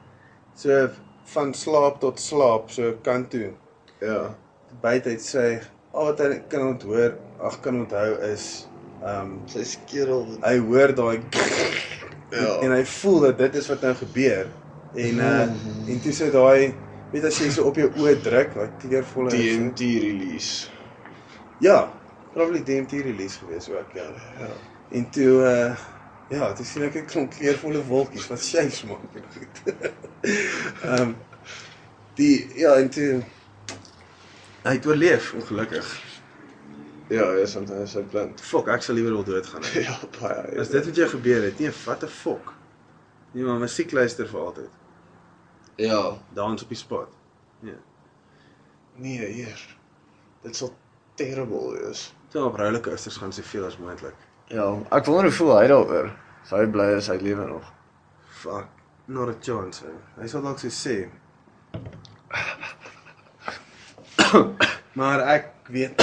So 0.56 0.90
van 1.24 1.54
slaap 1.54 2.00
tot 2.00 2.20
slaap, 2.20 2.70
so 2.70 2.94
kant 3.04 3.30
toe. 3.32 3.54
Ja. 4.02 4.36
Byt 4.82 5.06
hy 5.10 5.18
sê 5.24 5.46
al 5.94 6.06
wat 6.12 6.20
hy 6.24 6.40
kan 6.52 6.68
onthoor, 6.74 7.16
ag 7.40 7.60
kan 7.64 7.76
onthou 7.82 8.18
is 8.32 8.46
ehm 9.02 9.22
um, 9.22 9.36
Sy 9.48 9.64
skerel. 9.64 10.26
hy 10.44 10.58
hoor 10.60 10.92
daai 10.96 11.20
Ja. 12.30 12.60
en 12.62 12.72
hy 12.76 12.84
voel 12.86 13.20
dat 13.26 13.38
dit 13.42 13.56
is 13.56 13.68
wat 13.72 13.82
nou 13.82 13.96
gebeur. 13.98 14.50
En 14.94 15.18
uh 15.20 15.46
en 15.90 16.00
toe 16.04 16.12
sê 16.14 16.28
daai 16.34 16.76
weet 17.12 17.24
as 17.26 17.40
jy 17.42 17.50
so 17.50 17.64
op 17.70 17.78
jou 17.82 17.88
oë 17.98 18.20
druk, 18.22 18.54
daai 18.54 18.70
kleurvolle 18.84 19.32
TNT 19.34 19.80
release. 20.04 20.68
Ja, 21.60 21.90
probably 22.34 22.62
DMT 22.64 22.92
release 23.08 23.40
gewees 23.42 23.70
ook 23.70 23.96
ja. 23.98 24.06
Ja. 24.40 24.52
En 24.92 25.10
toe 25.10 25.32
uh 25.42 25.74
ja, 26.30 26.52
toe 26.54 26.66
sien 26.66 26.84
ek 26.86 26.96
'n 27.02 27.06
klomp 27.10 27.34
kleurvolle 27.34 27.82
wolkies 27.88 28.28
wat 28.30 28.44
shapes 28.50 28.84
maak 28.86 29.16
en 29.18 29.26
goed. 29.34 29.64
Ehm 30.84 31.02
um, 31.02 31.16
die 32.20 32.36
ja, 32.62 32.76
en 32.78 32.90
toe 32.90 33.24
hy 34.64 34.74
het 34.76 34.86
oorleef 34.88 35.34
ongelukkig. 35.34 35.90
Ja, 37.10 37.26
is 37.42 37.54
want 37.58 37.70
hy 37.74 37.82
is 37.86 37.92
so 37.96 38.04
blind. 38.06 38.42
Fok, 38.42 38.68
ek 38.70 38.84
sal 38.86 38.96
liewer 39.00 39.16
wil 39.18 39.26
doodgaan. 39.26 39.66
Ja, 39.88 39.96
baie. 40.20 40.60
As 40.62 40.70
dit 40.70 40.86
met 40.86 40.96
jou 41.02 41.08
gebeur 41.16 41.44
het, 41.48 41.60
nee, 41.60 41.72
wat 41.86 42.04
'n 42.06 42.12
fok. 42.14 42.54
Nee, 43.32 43.44
maar 43.44 43.60
musiek 43.62 43.92
luister 43.92 44.28
vir 44.28 44.40
altyd. 44.40 44.70
Ja. 45.76 46.18
Dans 46.34 46.64
op 46.64 46.70
die 46.70 46.78
spot. 46.78 47.10
Ja. 47.66 47.78
Nee, 48.96 49.26
hier. 49.26 49.78
Dit 50.42 50.56
sal 50.56 50.74
terrible 51.16 51.72
wees. 51.80 52.14
Toe 52.30 52.44
op 52.44 52.56
rollercoasters 52.56 53.18
gaan 53.18 53.34
soveel 53.34 53.66
as 53.66 53.78
moontlik. 53.78 54.16
Ja, 54.48 54.66
ek 54.92 55.06
wonder 55.06 55.24
hoe 55.30 55.34
voel 55.34 55.56
hy 55.58 55.68
daaroor. 55.68 56.12
Is 56.44 56.52
hy 56.54 56.66
bly 56.74 56.88
is 56.98 57.08
hy 57.08 57.18
lewe 57.22 57.46
nog? 57.48 57.66
Fuck, 58.42 58.68
not 59.06 59.30
a 59.30 59.36
chance. 59.42 59.86
Ou. 59.86 59.98
Hy 60.22 60.28
sal 60.28 60.46
dalk 60.46 60.62
so 60.62 60.70
sê. 60.74 61.10
maar 65.00 65.24
ek 65.36 65.50
weet 65.74 66.02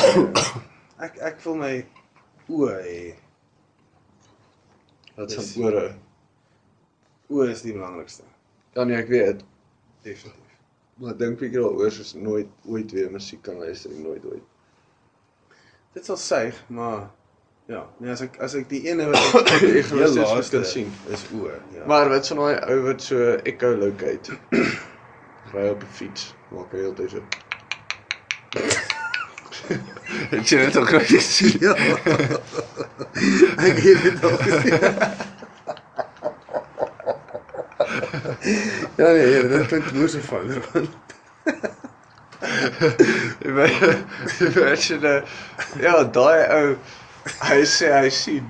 ek 1.04 1.18
ek 1.30 1.38
wil 1.44 1.58
my 1.60 1.74
oë 2.48 2.78
hê. 2.86 3.00
Wat 5.16 5.32
se 5.32 5.44
ore? 5.64 5.86
Oë 7.32 7.50
is 7.52 7.62
die 7.64 7.74
belangrikste. 7.74 8.26
Ja 8.76 8.84
nee, 8.84 8.98
ek 9.00 9.08
weet. 9.12 9.44
Definitief. 10.06 10.42
Maar 11.00 11.14
ek 11.14 11.20
dink 11.20 11.40
bietjie 11.40 11.60
daaroor 11.60 11.92
soos 11.92 12.14
nooit 12.16 12.68
ooit 12.70 12.92
weer 12.96 13.10
musiek 13.12 13.42
kan 13.44 13.58
luister 13.60 13.92
nie, 13.92 14.04
nooit 14.04 14.24
ooit. 14.24 14.44
Dit 15.96 16.08
sal 16.08 16.18
suig, 16.20 16.58
maar 16.68 17.08
ja, 17.72 17.82
nee 18.00 18.12
as 18.12 18.22
ek 18.24 18.38
as 18.44 18.54
ek 18.58 18.68
die 18.70 18.82
ene 18.88 19.08
wat 19.10 19.50
ek 19.56 19.64
heel 19.64 19.82
steeds 19.88 20.16
laaste 20.20 20.58
kan 20.58 20.68
sien. 20.72 20.92
is 21.12 21.26
oë. 21.36 21.58
Ja. 21.76 21.88
Maar 21.90 22.12
wat 22.12 22.30
van 22.32 22.42
daai 22.44 22.72
ou 22.72 22.78
wat 22.86 23.04
so 23.04 23.34
echo 23.48 23.74
locate? 23.80 24.38
Ry 25.54 25.68
op 25.72 25.84
'n 25.84 25.92
fiets, 25.98 26.30
maak 26.52 26.72
hy 26.76 26.84
heeltyd 26.84 27.16
so. 27.16 27.45
Het 30.30 30.48
jy 30.48 30.58
dit 30.58 30.76
ook 30.76 30.88
gesien? 30.88 31.56
Ja. 31.60 31.74
Ek 33.56 33.78
het 33.78 34.02
dit 34.02 34.24
al 34.24 34.36
gesien. 34.36 34.78
Ja 38.96 39.10
nee, 39.12 39.26
hier, 39.26 39.48
dit 39.48 39.66
klink 39.66 39.92
moeë 39.92 40.20
van. 40.20 40.88
Imagine 43.46 45.24
ja, 45.80 46.04
daai 46.04 46.42
ou 46.58 46.76
hy 47.48 47.60
sê 47.66 47.90
hy 47.96 48.10
sien. 48.12 48.46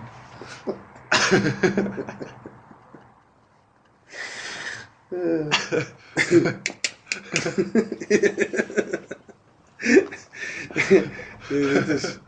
Dit 11.48 11.88
is 11.88 12.18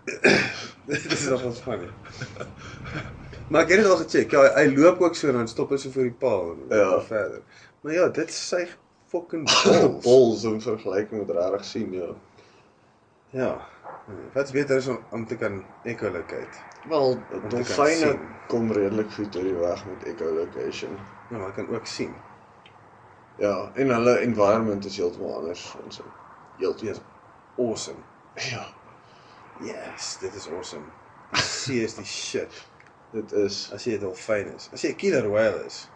dit 0.86 1.12
is 1.12 1.28
nog 1.28 1.44
ons 1.44 1.60
funny. 1.60 1.88
Maar 3.48 3.62
ek 3.64 3.68
het 3.72 3.80
dit 3.82 3.88
al 3.90 3.96
gecheck. 4.02 4.30
Ja, 4.30 4.42
hy 4.54 4.66
loop 4.76 5.00
ook 5.00 5.14
so 5.16 5.28
en 5.28 5.38
dan 5.40 5.48
stop 5.48 5.70
hy 5.72 5.78
so 5.80 5.90
vir 5.94 6.08
die 6.10 6.16
paal 6.20 6.50
en 6.52 6.76
Ja. 6.76 7.00
verder. 7.00 7.40
Maar 7.80 7.92
ja, 7.92 8.08
dit 8.08 8.28
is 8.28 8.40
sy 8.48 8.66
fucking 9.08 9.44
balls. 9.48 10.02
Bols 10.06 10.44
in 10.44 10.60
vergelyking 10.60 11.26
met 11.26 11.36
regtig 11.36 11.64
sien 11.64 11.92
ja. 11.92 12.10
Ja. 13.30 13.52
Wat's 14.32 14.52
beter 14.52 14.76
is 14.76 14.86
om, 14.88 14.98
om 15.12 15.26
te 15.26 15.36
kan 15.36 15.62
echolocate. 15.84 16.60
Wel, 16.88 17.18
Om 17.32 17.48
dolfyne 17.52 18.14
kom 18.48 18.72
redelik 18.72 19.10
goed 19.12 19.36
uit 19.36 19.44
die 19.44 19.54
weg 19.60 19.82
met 19.86 20.06
echolocation. 20.14 20.96
Ja, 21.30 21.36
maar 21.38 21.52
kan 21.52 21.68
ook 21.74 21.86
sien. 21.86 22.14
Ja, 23.38 23.70
en 23.74 23.88
hulle 23.92 24.18
environment 24.24 24.84
is 24.84 24.96
heeltemal 24.96 25.34
anders 25.36 25.66
van 25.66 25.92
so. 25.92 26.04
Heeltemal. 26.58 27.02
Awesome. 27.58 27.98
Ja, 28.38 28.66
Yes, 29.60 30.16
dit 30.20 30.34
is 30.34 30.48
awesome. 30.48 30.84
Die 31.66 31.88
shit. 32.04 32.52
dit 33.12 33.32
is 33.32 33.70
As 33.74 33.84
jy 33.84 33.96
'n 33.96 34.00
dolfyn 34.00 34.54
is. 34.54 34.68
As 34.72 34.82
jy 34.84 34.90
'n 34.92 34.96
killer 35.00 35.26
whale 35.30 35.64
is, 35.66 35.88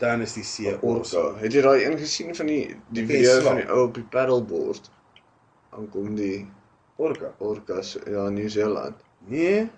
dan 0.00 0.20
is 0.22 0.32
die 0.32 0.44
see 0.44 0.72
orca. 0.72 0.86
awesome. 0.86 1.38
Het 1.38 1.52
jy 1.52 1.62
daai 1.62 1.84
een 1.84 1.98
gesien 1.98 2.34
van 2.34 2.46
die 2.46 2.76
die 2.88 3.06
video 3.06 3.40
van 3.44 3.56
die 3.56 3.68
ou 3.68 3.82
op 3.88 3.94
die 3.94 4.04
paddleboard? 4.04 4.90
Dan 5.70 5.88
kom 5.90 6.14
die 6.14 6.46
Orca. 6.96 7.32
orcas 7.38 7.96
ja, 8.06 8.26
in 8.26 8.34
Nieu-Seeland. 8.34 8.94
Nee. 9.26 9.68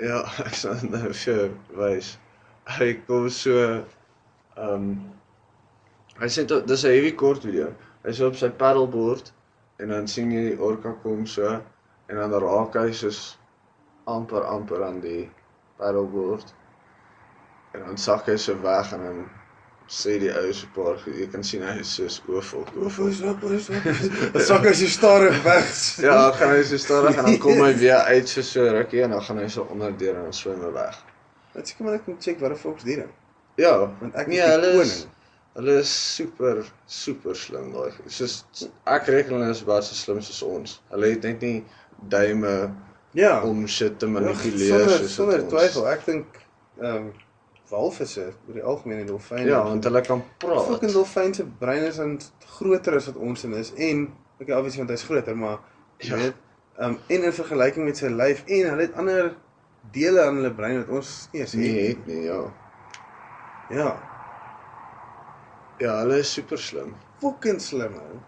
Ja, 0.00 0.22
ek 0.46 0.54
sal 0.56 0.78
nou 0.88 1.12
vir 1.12 1.50
wys. 1.76 2.14
Hy 2.78 2.94
kom 3.06 3.28
so 3.28 3.84
ehm 4.56 4.74
um, 4.74 4.86
hy 6.20 6.28
sê 6.28 6.44
dit 6.44 6.66
dis 6.66 6.84
'n 6.84 6.90
heavy 6.96 7.12
kort 7.14 7.44
video. 7.44 7.70
Hy 8.02 8.08
is 8.10 8.20
op 8.20 8.34
sy 8.36 8.48
paddleboard 8.50 9.32
en 9.80 9.88
dan 9.88 10.08
sien 10.08 10.32
jy 10.32 10.42
die 10.50 10.60
orka 10.60 10.92
kom 11.02 11.26
so 11.26 11.48
en 12.10 12.16
dan 12.18 12.32
raak 12.42 12.76
hy 12.76 12.92
soos 12.92 13.20
amper 14.10 14.44
amper 14.44 14.82
aan 14.84 15.00
die 15.00 15.28
paddleboard. 15.78 16.54
En 17.74 17.84
dan 17.86 17.98
sak 17.98 18.26
hy 18.28 18.36
so 18.40 18.56
weg 18.64 18.92
en 18.96 19.04
dan 19.06 19.20
sê 19.90 20.16
die 20.22 20.30
ou 20.30 20.52
so 20.54 20.66
'n 20.66 20.72
paar. 20.74 20.98
Jy 21.06 21.26
kan 21.32 21.44
sien 21.44 21.62
hy 21.62 21.78
is 21.80 21.94
soos. 21.94 22.20
Hoeveel 22.26 23.08
is 23.08 23.22
op, 23.22 23.42
is 23.50 23.68
op. 23.70 23.86
Dit 24.34 24.46
sak 24.46 24.66
as 24.66 24.80
jy 24.82 24.88
stadig 24.88 25.42
weg. 25.44 25.70
Ja, 26.06 26.30
gaan 26.32 26.54
hy 26.54 26.62
so 26.62 26.76
stadig 26.78 27.16
en 27.16 27.24
dan 27.24 27.38
kom 27.38 27.62
hy 27.64 27.72
weer 27.78 28.02
uit 28.10 28.28
so 28.28 28.42
so 28.42 28.66
rukkie 28.76 29.02
en 29.02 29.10
dan 29.16 29.22
gaan 29.22 29.38
hy 29.38 29.48
so 29.48 29.66
onder 29.70 29.96
deur 29.96 30.14
en 30.16 30.28
dan 30.28 30.32
swem 30.32 30.60
hy 30.62 30.72
weg. 30.72 30.98
Wat 31.54 31.68
seker 31.68 31.84
maar 31.84 31.94
ek 31.98 32.06
moet 32.06 32.22
check 32.22 32.38
wat 32.40 32.50
'n 32.52 32.56
volks 32.56 32.84
diere. 32.84 33.08
Ja, 33.56 33.90
Want 34.00 34.14
ek 34.14 34.26
nee, 34.26 34.38
is 34.38 34.44
die 34.44 34.50
hulle 34.52 34.70
is 34.82 34.92
koning. 34.92 35.19
Hulle 35.60 35.78
is 35.84 35.90
super 36.16 36.64
super 36.88 37.34
slim 37.36 37.70
daai. 37.74 37.90
Soos 38.08 38.40
ek 38.88 39.08
reken 39.12 39.36
hulle 39.38 39.50
is 39.54 39.62
baie 39.68 39.82
so 39.84 39.94
slim 39.94 40.20
soos 40.24 40.42
ons. 40.46 40.78
Hulle 40.92 41.12
het 41.14 41.26
net 41.28 41.42
nie 41.44 41.64
duime 42.08 42.54
Ja. 43.14 43.40
om 43.44 43.66
shit 43.66 43.98
te 43.98 44.06
Ja, 44.06 44.12
manipuleer 44.12 44.70
sonder 44.78 44.98
soos 44.98 45.14
sonder 45.14 45.42
twyfel. 45.50 45.86
Ek 45.92 46.06
dink 46.06 46.40
ehm 46.80 46.96
um, 46.96 47.10
walvisse 47.70 48.24
oor 48.48 48.54
die 48.56 48.62
algemeen 48.66 49.00
en 49.04 49.06
dolfyne. 49.06 49.44
Ja, 49.46 49.60
want 49.62 49.84
hulle 49.86 50.00
kan 50.02 50.22
fucking 50.42 50.78
praat. 50.80 50.92
dolfyn 50.92 51.34
se 51.34 51.44
brein 51.60 51.84
is 51.86 51.96
dan 52.02 52.16
groter 52.56 52.96
as 52.98 53.06
wat 53.06 53.16
ons 53.16 53.44
in 53.46 53.52
is 53.54 53.70
en 53.76 54.08
okay 54.40 54.56
obviously 54.56 54.80
want 54.82 54.90
hy's 54.90 55.04
groter, 55.06 55.36
maar 55.36 55.58
Ja. 55.98 56.16
weet 56.16 56.34
ehm 56.78 56.88
um, 56.90 56.98
en 57.08 57.22
in 57.28 57.32
vergelyking 57.32 57.84
met 57.84 57.96
sy 57.96 58.08
lyf 58.08 58.42
en 58.46 58.70
hulle 58.70 58.86
het 58.88 58.94
ander 58.94 59.34
dele 59.92 60.22
aan 60.26 60.34
hulle 60.40 60.50
brein 60.54 60.78
wat 60.80 60.88
ons 60.88 61.28
nie 61.32 61.40
eens 61.42 61.52
Nee, 61.54 61.74
het. 61.88 61.96
het 61.96 62.06
nie, 62.06 62.22
ja. 62.24 62.40
Ja. 63.70 64.09
Ja, 65.80 65.94
hulle 66.02 66.18
is 66.20 66.32
super 66.32 66.58
slim. 66.60 66.94
Fucking 67.22 67.60
slim 67.60 67.94
ou. 67.96 68.18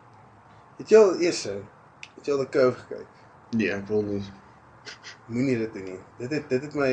Het 0.78 0.88
jy 0.94 0.98
al 0.98 1.18
eers 1.20 1.42
het 1.44 2.26
jy 2.26 2.32
al 2.32 2.44
die 2.44 2.48
Cove 2.55 2.78
gekyk? 2.86 3.09
Nee, 3.59 3.70
ek 3.74 3.86
wil 3.90 4.03
nie. 4.07 4.22
Moenie 5.28 5.59
dit 5.61 5.74
doen 5.76 5.84
nie. 5.84 5.98
Dit 6.18 6.30
het 6.36 6.48
dit 6.50 6.62
het 6.62 6.74
my 6.78 6.92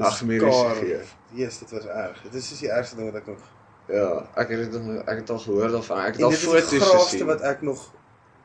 Nagmerries 0.00 0.62
gegee. 0.78 1.00
Yes, 1.38 1.58
dit 1.62 1.70
was 1.70 1.86
erg. 1.86 2.22
Dit 2.26 2.34
is 2.40 2.48
soos 2.48 2.62
die 2.64 2.70
ergste 2.74 2.96
ding 2.98 3.10
wat 3.12 3.20
ek 3.22 3.26
nog 3.30 3.44
Ja, 3.86 4.06
ek 4.40 4.48
het 4.48 4.72
dit 4.72 4.82
nog- 4.82 5.02
ek 5.04 5.18
het 5.20 5.30
al 5.30 5.38
gehoor 5.38 5.68
daarvan. 5.68 5.98
Ek 6.06 6.14
het 6.16 6.22
al 6.22 6.30
dit 6.30 6.38
is 6.38 6.44
foto's 6.44 6.70
die 6.70 6.80
gesien. 6.80 7.26
wat 7.26 7.40
ek 7.40 7.62
nog 7.62 7.82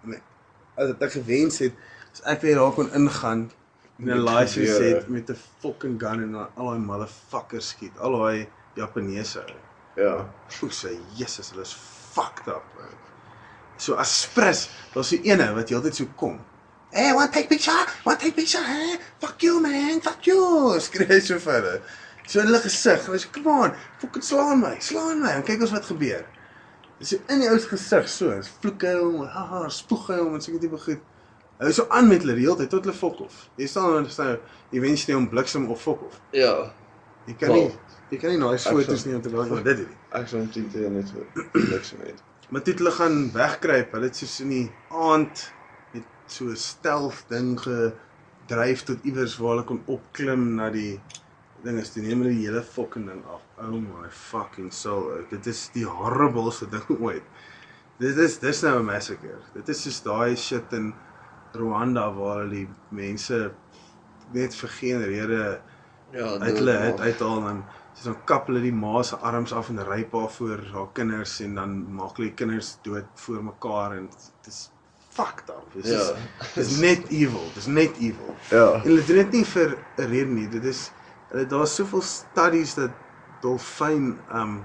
nee, 0.03 0.19
as 0.75 0.89
ek 0.99 1.11
gewens 1.11 1.59
het, 1.59 1.73
as 2.11 2.21
ek 2.33 2.41
weer 2.41 2.55
daar 2.55 2.71
kon 2.75 2.91
ingaan 2.93 3.51
en 3.99 4.05
'n 4.09 4.23
license 4.23 4.73
gewere. 4.73 4.95
het 4.99 5.07
met 5.07 5.29
'n 5.29 5.37
fucking 5.61 5.99
gun 6.01 6.21
en 6.23 6.35
al 6.35 6.65
daai 6.69 6.79
motherfuckers 6.79 7.69
skiet. 7.69 7.97
Al 7.99 8.17
daai 8.19 8.47
Japaneese. 8.75 9.39
ou. 9.39 9.68
Ja. 9.99 10.15
O, 10.63 10.67
sê 10.73 10.95
Jesus, 11.15 11.51
hulle 11.51 11.63
is 11.67 11.75
fucked 12.15 12.47
up. 12.47 12.65
Bro. 12.75 12.89
So 13.77 13.95
as 13.95 14.11
spres, 14.25 14.67
daar's 14.93 15.11
so 15.11 15.19
ene 15.23 15.51
wat 15.55 15.69
heeltyd 15.71 15.95
so 15.95 16.07
kom. 16.19 16.39
Hey, 16.91 17.13
want 17.13 17.31
take 17.31 17.47
picture? 17.47 17.85
Want 18.03 18.19
take 18.19 18.35
picture? 18.35 18.63
Hey, 18.63 18.97
fuck 19.21 19.43
you 19.43 19.61
man, 19.61 20.01
fuck 20.01 20.25
you. 20.27 20.41
Skree 20.87 21.21
so 21.21 21.37
hulle. 21.37 21.81
So 22.25 22.41
in 22.41 22.49
hulle 22.49 22.59
gesig, 22.61 23.05
hulle 23.05 23.19
sê, 23.21 23.29
"Come 23.31 23.53
on, 23.53 23.77
fucking 24.01 24.25
slaan 24.25 24.59
my, 24.61 24.75
slaan 24.81 25.21
my." 25.21 25.35
En 25.37 25.45
kyk 25.45 25.63
ons 25.65 25.71
wat 25.77 25.85
gebeur. 25.85 26.25
Dis 26.99 27.13
so 27.13 27.21
in 27.31 27.39
die 27.39 27.47
ou 27.49 27.59
se 27.59 27.69
gesig 27.71 28.09
so, 28.11 28.33
is 28.35 28.49
vloek 28.61 28.83
hy 28.83 28.97
hom, 28.97 29.21
haha, 29.35 29.61
spoeg 29.71 30.09
hom 30.11 30.35
en 30.35 30.43
seker 30.43 30.59
tipe 30.65 30.81
goed. 30.83 31.05
Is 31.63 31.79
so 31.79 31.87
aan 31.95 32.07
met 32.11 32.25
hulle 32.25 32.35
die 32.35 32.45
hele 32.47 32.59
tyd 32.59 32.73
tot 32.73 32.85
hulle 32.85 32.95
fok 32.95 33.21
of. 33.23 33.39
Jy 33.59 33.69
staan 33.71 33.95
dan 33.95 34.09
staan 34.11 34.35
eventually 34.75 35.15
om 35.15 35.29
bliksem 35.31 35.69
of 35.71 35.81
fok 35.81 36.03
of. 36.09 36.19
Ja. 36.35 36.53
Jy 37.29 37.35
kan 37.37 37.53
Wel, 37.53 37.67
nie 37.69 37.89
jy 38.09 38.17
kan 38.17 38.33
nie 38.33 38.41
nice 38.41 38.65
ek 38.65 38.73
foto's 38.73 39.05
nie 39.05 39.13
laat 39.13 39.51
maar 39.53 39.63
dit 39.67 39.83
doen. 39.83 39.95
Ek 40.17 40.29
sou 40.31 40.41
net 40.41 40.55
dit 40.57 40.89
net 40.89 41.11
niks 41.69 41.93
met. 41.99 42.23
Maar 42.49 42.63
toe 42.65 42.73
het 42.73 42.81
hulle 42.81 42.93
gaan 42.97 43.17
wegkruip. 43.35 43.91
Hulle 43.93 44.09
het 44.09 44.17
soos 44.17 44.39
in 44.45 44.53
die 44.55 44.65
aand 44.89 45.43
met 45.93 46.07
so 46.25 46.49
'n 46.49 46.57
stealth 46.57 47.21
ding 47.29 47.53
gedryf 47.61 48.83
tot 48.89 49.05
iewers 49.05 49.37
waar 49.37 49.55
hulle 49.55 49.67
kon 49.69 49.83
opklim 49.85 50.55
na 50.55 50.71
die 50.73 50.99
ding 51.63 51.77
is 51.77 51.93
toe 51.93 52.01
neem 52.01 52.23
hulle 52.23 52.33
die 52.33 52.47
hele 52.47 52.63
fucking 52.63 53.05
ding 53.05 53.21
af. 53.29 53.45
Oh 53.61 53.77
my 53.77 54.09
fucking 54.09 54.73
soul. 54.73 55.05
ou. 55.13 55.25
Dit 55.29 55.45
is 55.45 55.69
die 55.73 55.85
horribleste 55.85 56.69
ding 56.69 56.89
ooit. 57.05 57.23
Dit 57.99 58.17
is 58.17 58.39
dis 58.39 58.63
nou 58.63 58.79
'n 58.79 58.85
massacre. 58.85 59.37
Dit 59.53 59.69
is 59.69 59.83
soos 59.83 60.01
daai 60.01 60.35
shit 60.35 60.73
in 60.73 60.93
Rwanda 61.53 62.09
waar 62.13 62.41
hulle 62.41 62.65
die 62.65 62.69
mense 62.89 63.51
net 64.33 64.55
vir 64.55 64.69
geen 64.69 65.03
rede 65.03 65.61
Ja, 66.11 66.37
uit 66.39 66.57
hulle 66.57 66.77
uit 66.77 66.99
uithaal 66.99 67.47
en 67.47 67.63
soos 67.93 68.03
dan 68.03 68.17
kap 68.25 68.47
hulle 68.47 68.61
die 68.61 68.73
ma 68.73 69.03
se 69.03 69.15
arms 69.15 69.53
af 69.53 69.69
en 69.69 69.83
ryp 69.85 70.13
haar 70.13 70.29
voor 70.29 70.63
haar 70.73 70.87
kinders 70.93 71.39
en 71.45 71.55
dan 71.55 71.93
maak 71.93 72.17
hulle 72.17 72.29
die 72.29 72.37
kinders 72.41 72.77
dood 72.81 73.05
voor 73.15 73.43
mekaar 73.43 73.91
en 73.97 74.09
dit 74.09 74.47
is 74.53 74.69
fucked 75.09 75.49
up. 75.49 75.73
Dit 75.73 75.85
is 75.85 75.91
Ja. 75.91 76.15
dit 76.55 76.65
is 76.65 76.77
net 76.79 77.07
evil. 77.09 77.43
Dit 77.53 77.57
is 77.57 77.65
net 77.65 77.97
evil. 77.99 78.35
Ja. 78.49 78.73
En 78.73 78.81
hulle 78.81 79.05
doen 79.05 79.15
dit 79.15 79.31
nie 79.31 79.45
vir 79.45 79.77
'n 79.97 80.09
rede 80.13 80.31
nie. 80.31 80.49
Dit 80.49 80.63
is 80.63 80.91
hulle 81.29 81.45
daar's 81.45 81.75
soveel 81.75 82.01
studies 82.01 82.73
dat 82.73 82.91
dolfyn 83.41 84.17
um 84.33 84.63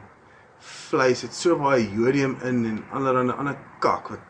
vleis 0.59 1.23
het 1.23 1.35
so 1.35 1.57
baie 1.61 1.91
jodium 1.93 2.37
in 2.43 2.65
en 2.65 2.85
allerlei 2.93 3.31
ander 3.37 3.57
kak 3.81 4.09
wat 4.09 4.21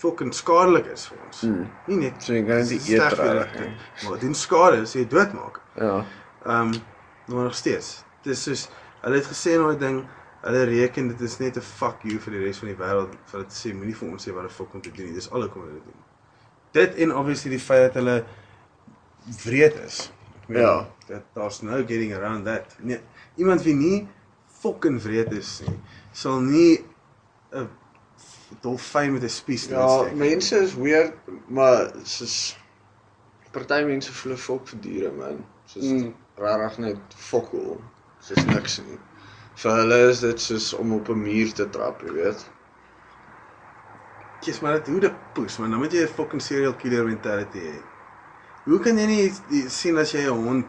fucking 0.00 0.32
skadelik 0.34 0.86
is 0.94 1.06
vir 1.10 1.18
ons. 1.26 1.42
Mm. 1.46 1.66
Nie 1.86 1.98
net 2.04 2.22
So 2.24 2.34
jy 2.34 2.44
kan 2.46 2.62
dit 2.62 2.72
dis 2.72 2.88
nie 2.88 2.96
eet 2.96 3.18
regtig. 3.20 3.88
Maar 4.02 4.16
dit 4.16 4.24
doen 4.26 4.38
skade 4.38 4.80
as 4.84 4.94
jy 4.96 5.04
dit 5.04 5.10
doodmaak. 5.16 5.60
Ja. 5.76 5.98
Ehm 6.46 6.72
um, 6.74 6.80
maar 7.30 7.44
nog 7.46 7.54
steeds. 7.54 8.00
Dit 8.24 8.32
is 8.32 8.42
soos 8.42 8.68
hulle 9.04 9.20
het 9.20 9.28
gesê 9.30 9.54
in 9.54 9.62
daai 9.62 9.78
ding, 9.78 9.98
hulle 10.42 10.62
reken 10.66 11.08
dit 11.12 11.20
is 11.20 11.36
net 11.38 11.56
'n 11.56 11.62
fuck 11.62 12.02
you 12.02 12.18
vir 12.18 12.32
die 12.32 12.44
res 12.44 12.58
van 12.58 12.68
die 12.72 12.78
wêreld 12.80 13.12
vir 13.32 13.44
te 13.46 13.54
sê 13.54 13.74
moenie 13.74 13.94
vir 13.94 14.08
ons 14.10 14.26
sê 14.26 14.34
wat 14.34 14.48
die 14.48 14.54
fuck 14.54 14.74
om 14.74 14.80
te 14.80 14.90
doen 14.90 15.06
nie. 15.06 15.14
Dis 15.14 15.30
al 15.30 15.42
hoekom 15.46 15.62
hulle 15.62 15.74
dit 15.74 15.84
doen. 15.84 16.00
Dit 16.72 16.94
en 16.94 17.14
obviously 17.14 17.50
die 17.50 17.60
feit 17.60 17.92
dat 17.92 17.94
hulle 18.02 18.24
wreed 19.44 19.76
is. 19.86 20.10
Meen, 20.46 20.60
Ja. 20.62 20.88
Dat 21.06 21.22
daar's 21.34 21.62
no 21.62 21.76
getting 21.76 22.14
around 22.14 22.44
that. 22.44 22.76
Nee, 22.78 23.00
iemand 23.36 23.62
wie 23.62 23.74
nie 23.74 24.08
fucking 24.60 25.02
wreed 25.02 25.32
is 25.32 25.60
nie, 25.66 25.78
sal 26.12 26.40
nie 26.40 26.84
'n 27.52 27.68
dolfyn 28.62 29.12
met 29.12 29.22
'n 29.22 29.28
spies 29.28 29.66
Ja, 29.66 29.98
steek. 30.04 30.14
mense 30.14 30.56
is 30.62 30.74
weird, 30.74 31.12
maar 31.48 31.90
soos 32.04 32.56
party 33.52 33.82
mense 33.84 34.12
voel 34.12 34.36
fok 34.36 34.68
vir 34.68 34.80
diere 34.80 35.10
man. 35.12 35.44
Soos 35.66 35.84
Mm. 35.84 36.14
regtig 36.36 36.78
net 36.78 36.96
fokol. 37.16 37.80
Soos 38.20 38.44
niks 38.44 38.78
nie. 38.78 38.98
Vir 39.54 39.70
hulle 39.72 40.08
is 40.10 40.20
dit 40.20 40.40
soos 40.40 40.72
om 40.74 40.92
op 40.92 41.08
'n 41.08 41.22
muur 41.22 41.52
te 41.52 41.68
trap, 41.70 42.02
jy 42.02 42.12
weet. 42.12 42.44
kies 44.40 44.60
maar 44.60 44.72
dit 44.78 44.86
hoe 44.86 45.00
dit 45.00 45.12
poes, 45.34 45.58
man. 45.58 45.70
Dan 45.70 45.78
moet 45.78 45.92
jy 45.92 46.02
'n 46.02 46.08
fucking 46.08 46.42
serial 46.42 46.74
killer 46.74 47.04
mentality 47.04 47.58
hê. 47.58 47.74
Hoe 48.64 48.78
kan 48.80 48.96
jy 48.98 49.06
nie 49.06 49.32
die- 49.50 49.68
sien 49.68 49.98
as 49.98 50.12
jy 50.12 50.20
'n 50.24 50.28
hond 50.44 50.66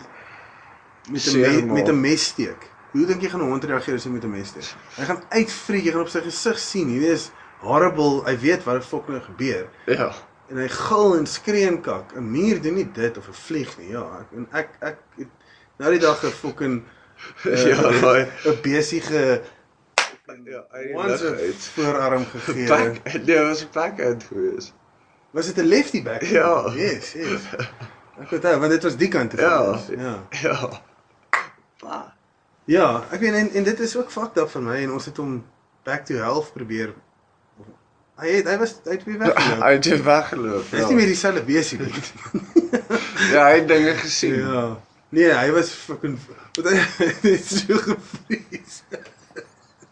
met 1.10 1.28
'n 1.28 1.42
me, 1.68 1.74
met 1.74 1.88
'n 1.88 2.02
mes 2.02 2.26
steek? 2.26 2.70
Hoe 2.92 3.06
dink 3.06 3.22
jy 3.22 3.30
gaan 3.30 3.42
'n 3.42 3.50
hond 3.50 3.64
reageer 3.64 3.96
as 3.96 4.04
jy 4.06 4.12
met 4.12 4.24
'n 4.26 4.30
mes 4.32 4.48
steek? 4.48 4.76
Hy 4.98 5.06
gaan 5.06 5.24
uitvreek, 5.30 5.84
jy 5.84 5.92
gaan 5.92 6.02
op 6.02 6.10
sy 6.10 6.20
gesig 6.22 6.60
sien. 6.60 6.88
Hierdie 6.88 7.12
is 7.12 7.32
horrible. 7.62 8.22
Hy 8.26 8.36
weet 8.42 8.64
wat 8.68 8.76
er 8.76 8.82
fucking 8.86 9.24
gebeur. 9.24 9.68
Ja. 9.86 10.12
En 10.52 10.58
hy 10.60 10.68
gil 10.68 11.16
en 11.18 11.26
skree 11.30 11.68
en 11.68 11.82
kak. 11.82 12.12
'n 12.16 12.32
Muur 12.32 12.62
doen 12.62 12.74
nie 12.76 12.88
dit 12.92 13.18
of 13.18 13.28
'n 13.28 13.34
vlieg 13.48 13.78
nie. 13.78 13.90
Ja, 13.96 14.04
ek 14.20 14.36
en 14.38 14.48
ek 14.52 14.70
ek 14.82 14.98
het 15.18 15.28
nou 15.78 15.92
die 15.92 16.00
dag 16.00 16.24
'n 16.24 16.32
fucking 16.32 16.84
uh, 17.46 17.66
Ja, 17.70 18.28
'n 18.52 18.62
besige 18.62 19.42
Ja, 20.46 20.64
hy 20.72 20.94
once 20.96 21.28
uit. 21.36 21.56
voorarm 21.76 22.26
gegee. 22.26 22.68
Back, 22.68 23.02
nee, 23.26 23.40
was 23.40 23.64
'n 23.64 23.70
backhand 23.74 24.24
gewees. 24.24 24.74
Was 25.32 25.46
dit 25.54 25.58
'n 25.58 25.68
lefty 25.68 26.04
back? 26.04 26.22
Ja. 26.22 26.72
Yes, 26.76 27.14
yes. 27.14 27.42
Ek 28.22 28.30
weet 28.30 28.42
nou, 28.42 28.60
want 28.60 28.72
dit 28.72 28.84
was 28.84 28.98
die 28.98 29.08
kant 29.08 29.30
toe. 29.30 29.40
Ja. 29.40 29.80
Ja. 29.90 30.24
Ja. 30.30 30.82
Pa. 31.80 32.14
Ja, 32.66 33.04
ek 33.12 33.20
weet 33.20 33.34
en, 33.34 33.50
en 33.52 33.64
dit 33.64 33.80
is 33.80 33.96
ook 33.98 34.12
fucked 34.12 34.38
up 34.38 34.50
vir 34.50 34.62
my 34.62 34.76
en 34.84 34.92
ons 34.92 35.06
het 35.06 35.18
hom 35.18 35.44
back 35.84 36.06
to 36.06 36.16
health 36.16 36.54
probeer. 36.54 36.94
Hy 38.22 38.36
het 38.38 38.48
hy 38.52 38.56
was 38.62 38.76
hy 38.86 38.96
het 38.96 39.04
weer 39.08 39.18
weggeloop. 39.18 39.62
Hy 39.64 39.72
het 39.74 39.88
weer 39.90 40.04
weggeloop. 40.06 40.74
Is 40.78 40.88
nie 40.92 40.98
meer 41.00 41.10
dieselfde 41.10 41.44
besie 41.48 41.80
nie. 41.82 41.94
Ja, 43.32 43.46
hy 43.48 43.58
het 43.60 43.68
dinge 43.68 43.94
gesien. 44.00 44.36
Ja. 44.42 44.62
Nee, 45.12 45.32
hy 45.36 45.50
was 45.56 45.70
fucking 45.76 46.18
wat 46.58 46.68
hy 46.70 46.76
het 46.82 47.24
net 47.26 47.46
so 47.46 47.78
gevries. 47.86 48.78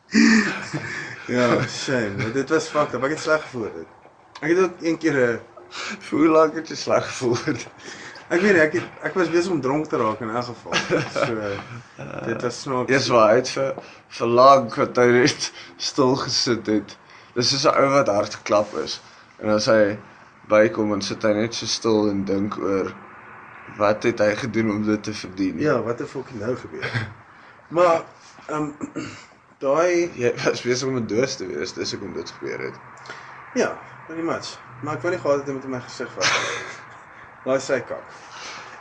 ja, 1.35 1.47
shame. 1.67 2.31
Dit 2.35 2.49
was 2.53 2.69
fucked 2.71 2.97
up. 2.97 3.05
Ek 3.07 3.15
het 3.17 3.23
sleg 3.23 3.43
gevoel 3.47 3.67
dit. 3.79 3.95
Ek 4.39 4.47
het 4.53 4.61
ook 4.65 4.83
een 4.85 4.97
keer 5.01 5.19
'n 5.19 5.39
Vir 5.69 6.17
Hoe 6.17 6.29
lank 6.33 6.55
het 6.57 6.69
jy 6.69 6.75
sleg 6.75 7.05
gevoel? 7.05 7.37
ek 8.29 8.41
weet 8.41 8.53
nie, 8.53 8.61
ek 8.61 8.73
het 8.77 9.05
ek 9.09 9.13
was 9.17 9.29
besig 9.33 9.51
om 9.53 9.61
dronk 9.61 9.87
te 9.89 9.97
raak 9.97 10.21
in 10.21 10.29
elk 10.29 10.45
geval. 10.51 10.73
So 11.13 11.35
dit 12.25 12.41
was 12.45 12.61
snaaks. 12.61 12.91
Eers 12.91 13.07
waar 13.13 13.35
het 13.35 13.49
vir 13.49 13.73
vir 14.17 14.27
lank 14.39 14.75
wat 14.81 14.97
hy 15.01 15.05
net 15.17 15.51
stil 15.77 16.15
gesit 16.23 16.65
het. 16.69 16.97
Dis 17.39 17.49
soos 17.53 17.65
'n 17.71 17.75
ou 17.79 17.89
wat 17.93 18.09
hard 18.11 18.33
geklap 18.35 18.73
is. 18.83 18.99
En 19.39 19.49
as 19.53 19.65
hy 19.71 19.95
bykom 20.51 20.93
en 20.93 21.01
sit 21.01 21.23
hy 21.23 21.31
net 21.37 21.53
so 21.55 21.65
stil 21.71 22.09
en 22.11 22.25
dink 22.27 22.57
oor 22.59 22.89
wat 23.77 24.03
het 24.03 24.19
hy 24.19 24.33
gedoen 24.35 24.71
om 24.73 24.81
dit 24.83 25.03
te 25.03 25.13
verdien? 25.13 25.59
Ja, 25.63 25.77
wat 25.85 26.01
het 26.03 26.09
fucking 26.09 26.41
nou 26.43 26.55
gebeur? 26.59 26.89
maar 27.77 28.01
ehm 28.47 28.65
um, 28.65 29.07
daai 29.63 30.09
Jy 30.19 30.33
was 30.43 30.63
besig 30.67 30.87
om 30.87 30.97
'n 30.99 31.07
doos 31.07 31.35
te 31.39 31.47
wees, 31.47 31.73
dis 31.73 31.93
hoekom 31.95 32.13
dit 32.13 32.31
gebeur 32.37 32.59
het. 32.59 32.79
ja, 33.53 33.77
pretty 34.07 34.23
much. 34.23 34.57
Maar 34.81 34.95
ek 34.95 35.01
wou 35.01 35.13
nie 35.13 35.21
gehad 35.21 35.45
het 35.45 35.53
met 35.53 35.67
my 35.67 35.79
gesig 35.79 36.11
was. 36.15 36.33
Daai 37.45 37.59
sy 37.69 37.79
kak. 37.79 38.03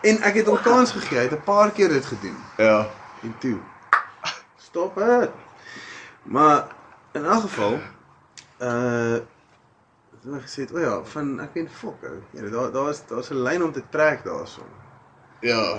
En 0.03 0.19
ek 0.23 0.35
het 0.41 0.51
hom 0.51 0.59
kans 0.63 0.91
gegee. 0.97 1.19
Hy 1.19 1.29
het 1.29 1.39
'n 1.39 1.45
paar 1.45 1.71
keer 1.71 1.89
dit 1.95 2.05
gedoen. 2.05 2.43
Ja. 2.57 2.91
En 3.23 3.39
toe. 3.39 3.59
Stop 4.57 4.99
dit. 4.99 5.31
Maar 6.23 6.67
in 7.13 7.25
elk 7.25 7.41
geval 7.47 7.79
uh 8.61 9.19
het 10.19 10.25
hy 10.35 10.41
gesê, 10.43 10.67
"O 10.75 10.79
ja, 10.79 11.03
van 11.05 11.41
ek 11.41 11.55
weet 11.55 11.71
fok 11.71 12.03
ou. 12.03 12.19
Ja, 12.35 12.49
daar 12.51 12.73
daar's 12.73 13.07
daar's 13.07 13.31
'n 13.31 13.43
lyn 13.43 13.63
om 13.63 13.73
te 13.73 13.83
trek 13.91 14.25
daarson." 14.25 14.67
Ja. 15.41 15.79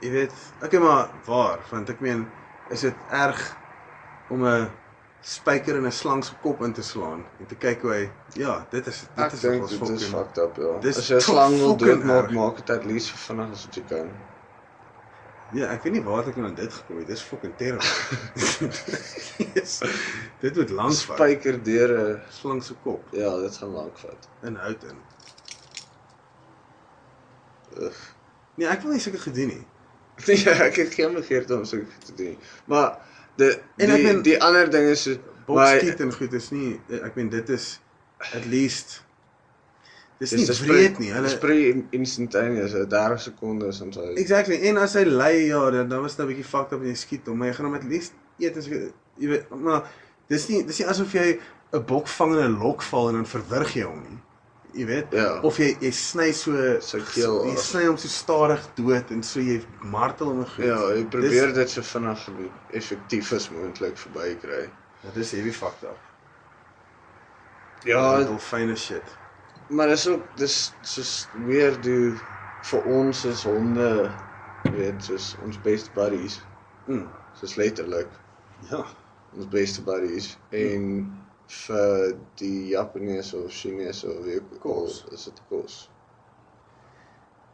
Jy 0.00 0.10
weet, 0.10 0.32
okay 0.62 0.80
maar 0.80 1.10
waar, 1.24 1.58
want 1.70 1.88
ek 1.88 2.00
meen, 2.00 2.26
is 2.68 2.80
dit 2.80 2.94
erg 3.10 3.56
om 4.28 4.44
'n 4.46 4.70
spyker 5.20 5.76
in 5.76 5.86
'n 5.86 5.92
slang 5.92 6.24
se 6.24 6.32
kop 6.42 6.62
in 6.62 6.72
te 6.72 6.82
slaan 6.82 7.24
en 7.38 7.46
te 7.46 7.54
kyk 7.54 7.82
hoe 7.82 7.92
hy 7.92 8.10
ja, 8.34 8.66
dit 8.70 8.86
is 8.86 9.00
dit 9.00 9.24
Ek 9.24 9.32
is 9.32 9.40
dink 9.40 9.62
ons 9.62 9.70
dit 9.70 9.80
is 9.80 9.88
fucking 9.88 10.10
fucked 10.10 10.38
up, 10.38 10.56
ja. 10.56 10.78
Dis 10.80 10.98
As 10.98 11.08
jy 11.08 11.16
'n 11.16 11.20
slang 11.20 11.56
wil 11.56 11.76
doodmaak, 11.76 12.30
maak 12.30 12.56
dit 12.56 12.70
at 12.70 12.84
least 12.84 13.06
so 13.06 13.16
vinnig 13.16 13.50
as 13.50 13.66
wat 13.66 13.74
jy 13.74 13.84
kan. 13.88 14.10
Ja, 15.52 15.66
ek 15.74 15.82
weet 15.84 15.92
nie 15.92 16.02
waar 16.02 16.26
ek 16.28 16.36
nou 16.38 16.46
aan 16.48 16.54
dit 16.56 16.72
gekom 16.72 16.96
het. 17.02 17.06
Dis 17.12 17.22
fucking 17.28 17.52
terrible. 17.56 17.88
yes. 19.54 19.78
Dit 20.40 20.56
moet 20.56 20.70
lank 20.70 20.94
vat. 20.96 21.16
Spyker 21.18 21.58
deur 21.62 21.92
'n 21.98 22.20
Slang 22.32 22.62
se 22.64 22.74
kop 22.84 23.08
ja, 23.12 23.34
dit 23.40 23.56
gaan 23.56 23.68
lank 23.76 23.98
vat. 23.98 24.28
in 24.42 24.54
hout 24.56 24.82
in. 24.88 25.02
Ugh. 27.82 28.00
Nee, 28.54 28.68
ek 28.68 28.82
wil 28.84 28.92
nie 28.96 29.00
sulke 29.00 29.18
gedoen 29.22 29.52
nie. 29.54 29.62
Ja, 30.36 30.52
ek 30.68 30.76
het 30.82 30.94
geen 30.94 31.14
begeerte 31.16 31.56
om 31.56 31.64
so 31.64 31.80
te 32.04 32.14
doen. 32.14 32.38
Maar 32.64 32.98
die 33.40 33.52
En 33.76 33.88
die, 33.88 33.96
ek 33.96 34.02
meen- 34.02 34.22
die 34.22 34.36
ander 34.44 34.70
ding 34.70 34.88
is 34.92 35.02
so 35.08 35.16
Bokskiet 35.46 36.00
en 36.00 36.12
goed 36.14 36.32
is 36.38 36.50
nie 36.54 36.76
ek 37.02 37.16
meen 37.18 37.28
dit 37.32 37.48
is 37.50 37.80
at 38.36 38.44
least 38.46 39.00
dis 40.22 40.30
dis 40.30 40.38
nie 40.38 40.46
dis 40.46 40.60
breed 40.62 40.98
nie. 41.02 41.10
Hulle 41.14 41.30
spray 41.32 41.84
instantaneous, 41.98 42.74
'n 42.78 42.88
30 42.88 43.20
sekondes 43.26 43.80
en 43.82 43.92
so. 43.92 44.08
Exactly. 44.22 44.60
En 44.70 44.78
as 44.78 44.94
hy 44.98 45.04
lei 45.08 45.46
ja, 45.48 45.62
dan 45.74 45.88
dan 45.88 46.02
was 46.02 46.16
dit 46.16 46.24
'n 46.24 46.30
bietjie 46.30 46.50
fucked 46.54 46.72
up 46.76 46.80
en 46.80 46.92
jy 46.92 46.98
skiet 46.98 47.26
hom, 47.26 47.38
maar 47.38 47.50
jy 47.50 47.54
gaan 47.58 47.70
hom 47.70 47.78
at 47.78 47.88
least 47.88 48.12
eet 48.38 48.56
as 48.56 48.66
jy 48.66 48.90
weet, 49.18 49.50
maar 49.50 49.88
dis 50.28 50.48
nie 50.48 50.62
dis 50.66 50.78
nie 50.78 50.88
asof 50.88 51.14
jy 51.14 51.40
'n 51.72 51.86
bok 51.86 52.08
vang 52.08 52.36
in 52.36 52.44
'n 52.44 52.58
lokval 52.58 53.08
en 53.08 53.14
dan 53.14 53.26
verwrig 53.26 53.74
jy 53.74 53.82
hom 53.88 54.02
nie. 54.08 54.20
Jy 54.72 54.86
weet? 54.86 55.06
Ja. 55.12 55.40
Of 55.44 55.58
jy 55.58 55.76
jy 55.80 55.90
sny 55.90 56.32
so 56.32 56.52
Sy 56.80 57.00
keel 57.12 57.44
jy 57.50 57.56
sny 57.56 57.82
hom 57.86 57.96
so 57.96 58.08
stadig 58.08 58.62
dood 58.74 59.10
en 59.10 59.22
so 59.22 59.40
jy 59.40 59.60
martel 59.80 60.26
hom 60.32 60.46
goed. 60.46 60.64
Ja, 60.64 60.78
jy 60.96 61.04
probeer 61.04 61.52
dit 61.52 61.70
so 61.70 61.82
vinnig 61.82 62.28
effektief 62.70 63.32
as 63.32 63.50
moontlik 63.50 63.98
verby 63.98 64.36
kry. 64.40 64.62
Dis, 65.02 65.12
dit 65.12 65.22
is 65.24 65.32
heavy 65.32 65.52
fucked 65.52 65.82
up. 65.82 65.98
Ja, 67.84 68.22
dolfyne 68.24 68.76
shit. 68.76 69.18
Maar 69.76 69.88
dis 69.92 70.06
ook 70.12 70.24
dis 70.36 70.56
soos 70.94 71.12
weer 71.48 71.78
do 71.80 71.96
vir 72.70 72.82
ons 72.98 73.24
as 73.30 73.42
honde, 73.48 73.88
weet, 74.74 75.02
soos 75.08 75.32
ons 75.42 75.60
best 75.68 75.92
buddies, 75.96 76.40
Mm. 76.90 77.06
soos 77.38 77.54
letterlik 77.56 78.10
Ja. 78.70 78.84
ons 79.36 79.48
beste 79.48 79.82
buddies 79.86 80.36
en 80.50 80.88
vir 81.48 82.18
die 82.40 82.68
Japaneese 82.72 83.36
of 83.44 83.52
Chinese 83.52 84.08
of 84.10 84.24
wie 84.26 84.40
ook 84.40 84.64
al 84.64 84.86
is 85.12 85.24
dit 85.28 85.42
kos. 85.48 85.76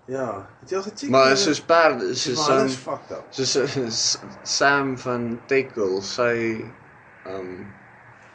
Ja, 0.09 0.29
het 0.61 0.71
jy 0.71 0.77
al 0.79 0.83
gecheck? 0.87 1.11
Maar 1.13 1.37
soos 1.37 1.61
perde, 1.69 2.15
soos 2.17 2.39
alles 2.49 2.77
um, 2.79 2.81
fucked 2.87 3.11
up. 3.19 3.27
soos 3.37 4.17
Sam 4.43 4.95
van 5.05 5.27
Tackle, 5.51 6.01
sy 6.03 6.33
um 7.29 7.51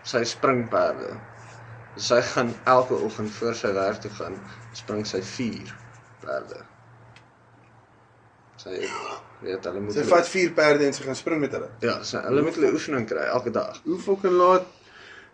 sy 0.06 0.22
springperde. 0.28 1.16
Sy 1.96 2.22
gaan 2.22 2.54
elke 2.66 2.94
oggend 3.06 3.32
voor 3.32 3.56
sy 3.56 3.74
werk 3.74 4.00
toe 4.02 4.12
gaan, 4.12 4.38
spring 4.74 5.06
sy 5.08 5.22
4 5.22 5.74
perde. 6.24 6.62
Sy 8.58 8.89
weet 9.44 9.66
hulle 9.68 9.80
moet 9.84 9.94
Sy 9.98 10.04
vat 10.08 10.28
vier 10.30 10.52
perde 10.58 10.86
en 10.88 10.94
sy 10.96 11.04
gaan 11.04 11.16
spring 11.20 11.39
met 11.44 11.52
hulle. 11.52 11.70
ja, 11.84 11.98
sy, 12.04 12.18
hulle 12.26 12.41
moet 12.41 12.56
hulle 12.56 12.72
oefening 12.74 13.06
kry 13.10 13.26
elke 13.28 13.52
dag. 13.52 13.78
Hoe 13.86 14.00
fucking 14.00 14.34
laat 14.39 14.66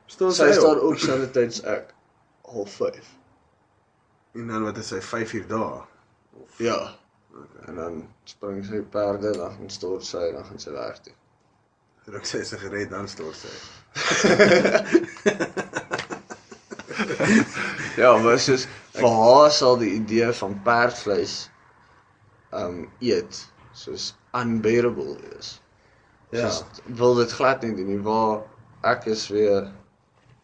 staan 0.09 0.33
Sy 0.33 0.49
sy 0.49 0.59
staan 0.59 0.79
op? 0.79 0.83
op 0.91 0.97
selfde 1.03 1.29
tyd 1.31 1.53
as 1.53 1.61
ek. 1.63 1.93
Half 2.49 2.71
5. 2.81 3.09
En 4.39 4.47
dan 4.47 4.63
wat 4.63 4.77
is 4.77 4.87
sy 4.87 5.01
5 5.01 5.33
uur 5.33 5.47
dae? 5.47 5.81
Ja. 6.57 6.79
En 7.67 7.75
dan 7.75 7.99
spring 8.25 8.65
sy 8.65 8.81
perde, 8.81 9.31
dan 9.37 9.53
gaan 9.55 9.69
stort 9.69 10.05
sy, 10.05 10.31
dan 10.33 10.45
gaan 10.45 10.59
sy 10.59 10.71
werk 10.75 10.97
toe. 11.05 11.13
Ruk 12.09 12.25
sy 12.25 12.37
'n 12.41 12.45
sigaret 12.45 12.89
dan 12.89 13.07
stort 13.07 13.35
sy. 13.37 13.53
Ja, 18.01 18.17
maar 18.17 18.39
soos 18.39 18.67
vir 18.95 19.09
haar 19.21 19.51
sal 19.51 19.77
die 19.81 19.93
idee 19.99 20.29
van 20.41 20.55
perdvleis 20.65 21.49
um 22.55 22.85
eet 22.99 23.41
soos 23.77 24.09
unbearable 24.37 25.17
is. 25.39 25.55
Ja. 26.33 26.49
Soos 26.49 26.81
wil 26.99 27.15
dit 27.21 27.31
glad 27.37 27.61
nie 27.65 27.75
doen 27.77 27.91
nie 27.93 28.01
waar 28.05 28.41
ek 28.87 29.05
is 29.11 29.27
weer 29.33 29.69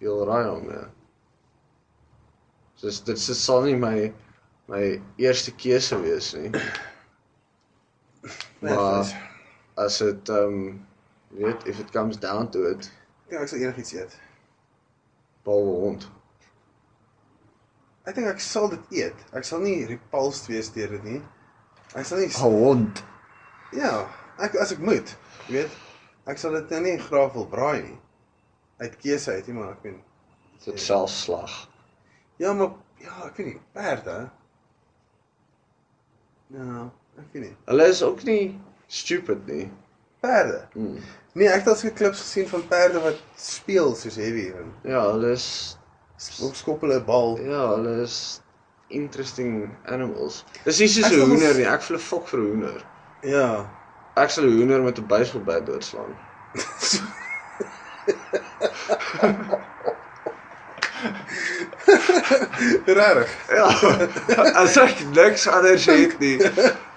heel 0.03 0.25
raai 0.27 0.49
om 0.51 0.69
ja. 0.71 0.83
Soos 2.81 3.01
dit 3.07 3.15
dit 3.25 3.39
sal 3.39 3.63
nie 3.67 3.77
my 3.79 4.11
my 4.71 4.83
eerste 5.21 5.53
keuse 5.61 5.97
wees 6.01 6.33
nie. 6.37 6.51
Maar 8.65 9.05
as 9.77 9.97
dit 10.01 10.29
um 10.33 10.85
weet 11.35 11.65
if 11.67 11.79
it 11.79 11.91
comes 11.91 12.17
down 12.17 12.49
to 12.51 12.63
it, 12.71 12.91
Ja, 13.29 13.41
ek 13.41 13.49
sal 13.49 13.59
enigiets 13.65 13.93
eet. 13.97 14.13
behalwe 15.45 15.73
hond. 15.81 16.03
Ek 18.05 18.15
dink 18.17 18.29
ek 18.29 18.41
sal 18.43 18.69
dit 18.69 18.91
eet. 19.01 19.25
Ek 19.33 19.47
sal 19.47 19.63
nie 19.65 19.85
repulsed 19.89 20.49
wees 20.51 20.69
deur 20.75 20.91
dit 20.97 21.05
nie. 21.07 21.21
Ek 21.97 22.05
sal 22.05 22.21
nie 22.21 22.29
hond. 22.37 23.01
Ja, 23.75 24.05
ek 24.43 24.57
as 24.61 24.73
ek 24.75 24.81
moet, 24.85 25.15
jy 25.47 25.61
weet. 25.61 25.77
Ek 26.29 26.41
sal 26.41 26.57
dit 26.57 26.73
nou 26.73 26.81
nie 26.85 26.97
graag 27.01 27.33
wil 27.37 27.47
braai 27.49 27.81
nie. 27.85 27.97
Uit 28.81 28.97
keuse 29.01 29.33
uit, 29.37 29.47
nie, 29.49 29.55
maar 29.57 29.73
ek 29.73 29.87
weet. 29.87 30.01
Dit 30.65 30.81
selfslag. 30.81 31.53
Ja, 32.41 32.53
maar 32.57 32.73
ja, 33.01 33.13
ek 33.27 33.39
weet 33.39 33.53
nie, 33.53 33.59
perde. 33.75 34.17
Ja, 36.53 36.85
ek 37.21 37.29
weet 37.33 37.47
nie. 37.47 37.53
Hulle 37.69 37.87
is 37.93 38.03
ook 38.05 38.25
nie 38.27 38.55
stupid 38.91 39.45
nie. 39.49 39.65
Perde. 40.25 40.65
Hmm. 40.73 40.99
Nee, 41.35 41.49
ek 41.51 41.65
het 41.65 41.73
al 41.73 41.79
so 41.79 41.93
klips 41.93 42.21
gesien 42.23 42.47
van 42.49 42.63
perde 42.69 43.01
wat 43.03 43.17
speel 43.39 43.93
soos 43.97 44.17
heavy 44.19 44.47
en 44.55 44.69
Ja, 44.87 45.01
hulle 45.11 45.33
is 45.35 45.47
Skop 46.17 46.81
hulle 46.81 46.99
'n 46.99 47.05
bal. 47.05 47.37
Ja, 47.43 47.75
hulle 47.75 48.01
is 48.03 48.41
interesting 48.87 49.75
animals. 49.85 50.43
Dis 50.63 50.79
nie 50.79 50.87
soos 50.87 51.11
'n 51.11 51.19
hoender 51.19 51.55
nie. 51.55 51.65
Ek 51.67 51.81
voel 51.81 51.97
'n 51.97 52.01
fok 52.09 52.27
vir 52.27 52.39
'n 52.39 52.47
hoender. 52.51 52.85
Ja. 53.23 53.65
Ek 54.15 54.29
sal 54.29 54.45
'n 54.45 54.57
hoender 54.57 54.81
met 54.81 54.97
'n 54.99 55.07
baseballbat 55.07 55.65
doodslaan. 55.65 56.15
Regtig. 62.85 63.29
Ja. 63.49 63.67
As 64.61 64.77
ek 64.77 65.03
niks 65.11 65.47
anders 65.47 65.85
het 65.85 66.19
nie. 66.19 66.39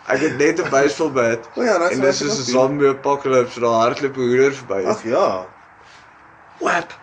Ek 0.09 0.21
het 0.23 0.37
net 0.39 0.63
'n 0.63 0.71
baseballbat. 0.71 1.49
O 1.57 1.63
ja, 1.63 1.79
dan 1.79 1.91
En 1.91 2.01
dis 2.01 2.19
dit 2.19 2.31
'n 2.31 2.43
zombie 2.55 2.89
apocalypse, 2.89 3.61
daar 3.61 3.81
hardloop 3.83 4.17
'n 4.17 4.21
hoender 4.21 4.55
verby. 4.55 4.85
Ag 4.87 5.03
ja. 5.03 5.47
Wap. 6.59 6.95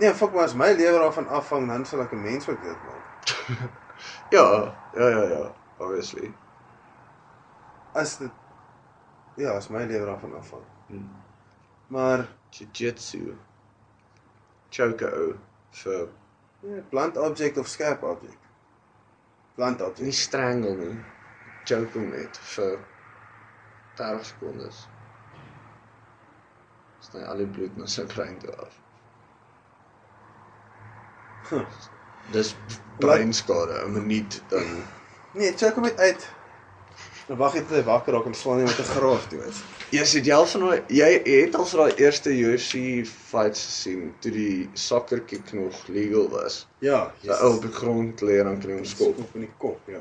Nee, 0.00 0.14
fuck 0.16 0.32
maar 0.32 0.46
as 0.48 0.54
my 0.56 0.70
lewe 0.72 0.98
daarvan 0.98 1.28
afhang, 1.28 1.66
dan 1.68 1.84
sal 1.84 2.00
ek 2.00 2.12
'n 2.16 2.22
mens 2.22 2.48
ook 2.48 2.62
doodmaak. 2.62 3.04
Ja, 4.30 4.44
ja, 4.94 5.08
ja, 5.08 5.22
ja, 5.22 5.54
obviously. 5.76 6.32
As 7.92 8.16
dit 8.18 8.30
Ja, 9.36 9.50
as 9.56 9.68
my 9.68 9.84
lewe 9.84 10.06
daarvan 10.06 10.34
afhang. 10.36 10.64
Hmm. 10.86 11.10
Maar 11.86 12.28
Jiu-jitsu. 12.50 13.36
Choke 14.70 15.12
ou 15.12 15.38
vir 15.70 16.08
nee, 16.60 16.82
blunt 16.90 17.16
object 17.16 17.58
of 17.58 17.68
skerp 17.68 18.02
object. 18.02 18.48
Blunt 19.54 19.78
nie 19.78 19.86
object. 19.86 20.14
strangle 20.14 20.74
nie. 20.74 21.04
Choke 21.64 21.98
hom 21.98 22.10
net 22.10 22.38
vir 22.54 22.78
30 23.96 24.24
sekondes. 24.24 24.88
Sny 27.00 27.24
al 27.24 27.42
die 27.44 27.46
bloed 27.46 27.76
na 27.76 27.86
sy 27.86 28.06
brein 28.06 28.38
toe 28.38 28.54
af. 28.56 28.80
Dis 32.32 32.54
breinskade, 32.98 33.84
'n 33.86 33.92
minuut 33.92 34.42
dan. 34.48 34.84
Nee, 35.32 35.52
check 35.56 35.74
hom 35.74 35.82
net 35.84 35.98
uit. 35.98 36.28
Dan 37.26 37.36
wag 37.36 37.54
tot 37.54 37.70
hy 37.70 37.82
wakker 37.82 38.12
raak 38.12 38.26
en 38.26 38.34
slaan 38.34 38.56
hom 38.58 38.64
met 38.66 38.78
'n 38.78 38.82
graaf 38.96 39.26
toe 39.28 39.44
is. 39.46 39.56
Ja, 39.90 40.04
sit 40.04 40.24
jy 40.26 40.32
al 40.34 40.46
van 40.46 40.60
daai 40.60 40.82
jy 40.86 41.22
het 41.24 41.54
al 41.54 41.66
van 41.66 41.78
daai 41.80 41.94
eerste 41.94 42.30
UFC 42.30 43.06
fights 43.06 43.64
gesien 43.64 44.14
toe 44.18 44.30
die 44.30 44.70
soccer 44.74 45.20
kick 45.20 45.52
nog 45.52 45.86
legal 45.88 46.28
was. 46.28 46.66
Ja, 46.78 47.12
Jy 47.20 47.30
ou 47.32 47.54
op 47.56 47.62
die 47.62 47.72
grond 47.72 48.20
lê 48.20 48.38
en 48.38 48.44
dan 48.44 48.60
jy 48.60 48.72
hom 48.74 48.84
skop. 48.84 49.18
in 49.34 49.40
die 49.40 49.52
kop, 49.56 49.80
ja. 49.86 50.00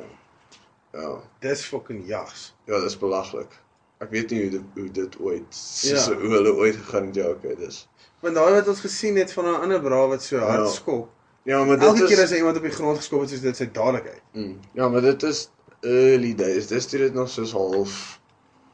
Ja. 0.93 1.21
Dis 1.39 1.65
fucking 1.65 2.07
jags. 2.07 2.53
Ja, 2.65 2.79
dis 2.79 2.97
belaglik. 2.97 3.51
Ek 3.99 4.09
weet 4.09 4.29
nie 4.31 4.41
hoe 4.41 4.49
dit 4.49 4.61
hoe 4.75 4.91
dit 4.91 5.19
ooit 5.19 5.81
Ja. 5.81 5.97
so 5.99 6.13
hoe 6.13 6.29
hulle 6.29 6.53
ooit 6.53 6.75
gegaan 6.75 7.11
het 7.41 7.59
is. 7.59 7.87
Want 8.19 8.35
daai 8.35 8.53
wat 8.53 8.67
ons 8.67 8.79
gesien 8.79 9.15
het 9.17 9.33
van 9.33 9.45
'n 9.45 9.61
ander 9.61 9.81
bra 9.81 10.07
wat 10.07 10.23
so 10.23 10.37
hard 10.37 10.59
Ja. 10.65 10.71
skop. 10.71 11.09
Ja, 11.43 11.63
maar 11.65 11.79
dit 11.79 11.87
Elke 11.87 12.03
is 12.03 12.09
keer 12.09 12.23
as 12.23 12.31
iemand 12.31 12.57
op 12.57 12.63
die 12.63 12.71
grond 12.71 12.97
geskop 12.97 13.21
het, 13.21 13.29
soos 13.29 13.41
dit 13.41 13.55
sy 13.57 13.69
dadelikheid. 13.71 14.21
mm, 14.33 14.59
Ja, 14.73 14.89
maar 14.89 15.01
dit 15.01 15.23
is 15.23 15.49
early 15.81 16.35
days. 16.35 16.67
Dis 16.67 16.85
toe 16.85 16.99
dit 16.99 17.13
nog 17.13 17.29
soos 17.29 17.51
half 17.51 18.19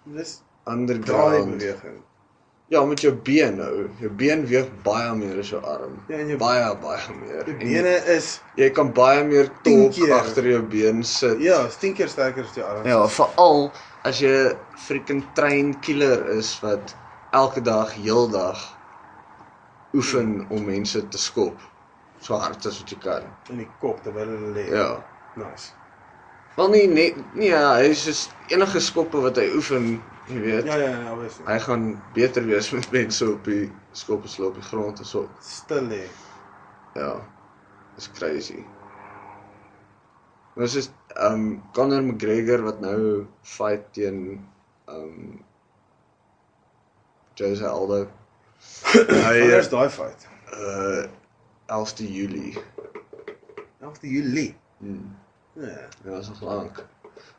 Dis 0.04 0.42
underground. 0.66 1.58
beweging. 1.58 2.02
Ja, 2.68 2.86
met 2.86 3.02
jou 3.02 3.14
been 3.14 3.56
nou. 3.56 3.90
Jou 4.00 4.12
been 4.12 4.46
weeg 4.50 4.66
baie 4.84 5.14
meer 5.16 5.38
as 5.40 5.50
jou 5.50 5.62
arm. 5.64 6.00
Ja, 6.08 6.18
en 6.18 6.28
jou 6.28 6.38
baie 6.38 6.76
baie 6.82 7.14
meer. 7.20 7.44
Die 7.46 7.54
En 7.54 7.60
bene 7.60 7.96
is 8.16 8.42
jy 8.56 8.70
kan 8.72 8.92
baie 8.94 9.24
meer 9.24 9.52
keer. 9.62 10.14
agter 10.14 10.48
jou 10.48 10.62
been 10.64 11.04
sit. 11.04 11.40
ja, 11.42 11.66
is 11.68 11.76
10 11.78 11.94
keer 11.94 12.08
sterker 12.10 12.44
as 12.44 12.54
die 12.54 12.64
arms. 12.64 12.88
Ja, 12.90 13.08
veral 13.08 13.72
as 14.04 14.20
jy 14.20 14.30
'n 14.50 14.58
freaking 14.76 15.24
train 15.34 15.80
killer 15.80 16.30
is 16.30 16.60
wat 16.62 16.96
elke 17.32 17.62
dag 17.62 17.94
heeldag 17.94 18.58
oefen 19.94 20.46
om 20.50 20.66
mense 20.66 21.08
te 21.08 21.18
skop 21.18 21.60
so 22.20 22.38
hard 22.40 22.66
as 22.66 22.80
wat 22.82 22.92
jy 22.92 22.98
kan. 23.04 23.26
in 23.50 23.62
die 23.64 23.70
kop 23.82 24.02
terwyl 24.04 24.30
hulle 24.30 24.54
lê. 24.56 24.66
Ja. 24.74 25.04
Nice. 25.36 25.74
Wel 26.56 26.70
nie 26.72 26.88
net 26.88 27.18
nee, 27.36 27.50
ja, 27.50 27.76
hy 27.76 27.90
is 27.92 28.06
soos 28.06 28.22
enige 28.54 28.80
skoppe 28.80 29.20
wat 29.24 29.40
hy 29.42 29.50
oefen, 29.58 29.98
jy 30.30 30.42
weet. 30.44 30.70
Ja, 30.70 30.78
ja, 30.80 30.92
ja, 30.94 31.12
obviously. 31.12 31.46
Hy 31.50 31.58
gaan 31.66 31.88
beter 32.16 32.46
wees 32.48 32.72
met 32.76 32.88
mense 32.96 33.28
op 33.34 33.50
die 33.50 33.66
skoppe 33.98 34.32
slo 34.32 34.54
op 34.54 34.60
die 34.60 34.68
grond 34.70 35.02
en 35.04 35.10
so. 35.10 35.26
Stil 35.44 35.90
lê. 35.92 36.06
Ja. 36.96 37.18
Dis 37.96 38.08
crazy. 38.16 38.62
Ons 40.56 40.78
is 40.80 40.88
um 41.28 41.60
Conor 41.76 42.04
McGregor 42.04 42.64
wat 42.64 42.80
nou 42.84 43.26
fight 43.44 43.92
teen 43.96 44.40
um 44.92 45.42
Jose 47.36 47.68
Aldo. 47.68 48.06
hy 49.28 49.36
is 49.60 49.68
daai 49.72 49.90
fight? 49.92 50.28
uh 50.56 51.04
11de 51.66 52.12
Julie. 52.12 52.58
11de 53.82 54.08
Julie. 54.10 54.56
Hmm. 54.78 55.16
Ja. 55.54 55.88
Ja, 56.04 56.10
nog 56.12 56.42
lank. 56.42 56.86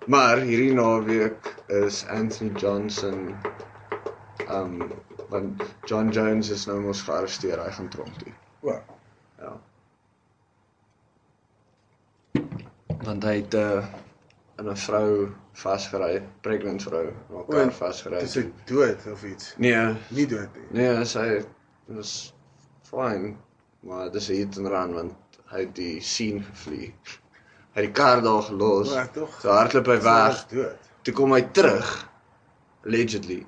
Maar 0.07 0.39
hierdie 0.39 0.73
naweek 0.75 1.55
is 1.67 2.07
Anthony 2.07 2.51
Johnson 2.61 3.35
um 4.51 4.93
want 5.29 5.63
John 5.85 6.09
Jones 6.09 6.51
is 6.51 6.67
nou 6.67 6.81
mos 6.81 7.01
gearresteer, 7.03 7.59
hy 7.65 7.71
gaan 7.75 7.89
tronk 7.91 8.15
toe. 8.23 8.33
O. 8.61 8.77
Ja. 9.41 9.53
Want 13.03 13.25
hy 13.27 13.35
het 13.41 13.55
uh, 13.55 13.85
in 14.59 14.69
'n 14.71 14.77
vrou 14.77 15.29
vasgery, 15.53 16.23
pregnant 16.41 16.83
vrou, 16.83 17.07
'n 17.11 17.45
kar 17.49 17.61
en 17.61 17.73
vasgery. 17.73 18.19
Dis 18.21 18.39
dood 18.65 19.07
of 19.13 19.25
iets. 19.25 19.55
Nee, 19.59 19.95
Nie 20.09 20.27
dood 20.27 20.49
nie. 20.57 20.67
nee, 20.71 21.05
sy 21.05 21.43
was 21.87 22.35
fine, 22.83 23.35
maar 23.81 24.11
dis 24.11 24.29
'n 24.29 24.35
hit 24.35 24.59
and 24.59 24.67
run 24.69 24.95
want 24.95 25.15
hy 25.53 25.61
het 25.61 25.75
die 25.75 26.01
scene 26.01 26.43
gevlieg. 26.43 26.93
Hy 27.75 27.83
het 27.83 27.85
die 27.85 27.93
kar 27.93 28.23
daar 28.23 28.43
gelos. 28.43 28.95
Maar 28.95 29.11
tog. 29.11 29.41
So 29.41 29.51
hardloop 29.51 29.87
hy 29.87 30.01
weg. 30.01 30.35
Is 30.35 30.47
dood. 30.57 30.91
Toe 31.03 31.15
kom 31.15 31.33
hy 31.33 31.43
terug 31.53 32.09
allegedly. 32.85 33.47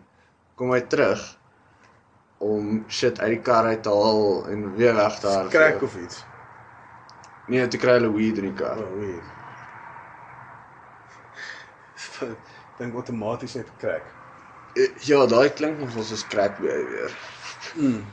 Kom 0.54 0.70
hy 0.72 0.80
terug 0.80 1.38
om 2.38 2.84
shit 2.88 3.18
uit 3.20 3.30
die 3.30 3.40
kar 3.42 3.64
uit 3.64 3.82
te 3.82 3.90
haal 3.90 4.46
en 4.48 4.74
weer 4.76 4.94
weg 4.94 5.18
te 5.18 5.26
hardloop. 5.26 5.50
Crack 5.52 5.82
of 5.82 5.96
iets. 5.96 6.24
Nee, 7.46 7.68
toe 7.68 7.80
kry 7.80 7.92
hulle 7.98 8.12
weed 8.12 8.38
in 8.38 8.44
die 8.44 8.54
kar. 8.54 8.78
Oh, 8.78 8.92
weird. 8.98 9.24
Dink 12.78 12.94
outomaties 12.94 13.54
net 13.54 13.70
crack. 13.78 14.04
Eh, 14.76 14.90
Ja, 15.08 15.26
daai 15.26 15.48
klink 15.52 15.78
nog 15.78 15.90
soos 15.96 16.26
crack 16.26 16.58
behavior. 16.58 17.10
Mm. 17.74 18.04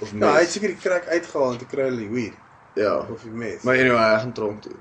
Of 0.00 0.12
Ja, 0.16 0.32
hy 0.34 0.40
het 0.44 0.50
seker 0.54 0.72
die 0.72 0.80
crack 0.80 1.06
uitgehaal 1.12 1.52
en 1.52 1.58
te 1.58 1.66
kry 1.70 1.82
hulle 1.90 2.00
die 2.04 2.10
weed 2.14 2.38
Ja. 2.78 2.96
of 3.08 3.22
die 3.22 3.30
meth. 3.30 3.64
Maar 3.64 3.78
anyway, 3.82 4.06
hy 4.14 4.18
gaan 4.24 4.32
tronk 4.32 4.62
toe. 4.62 4.76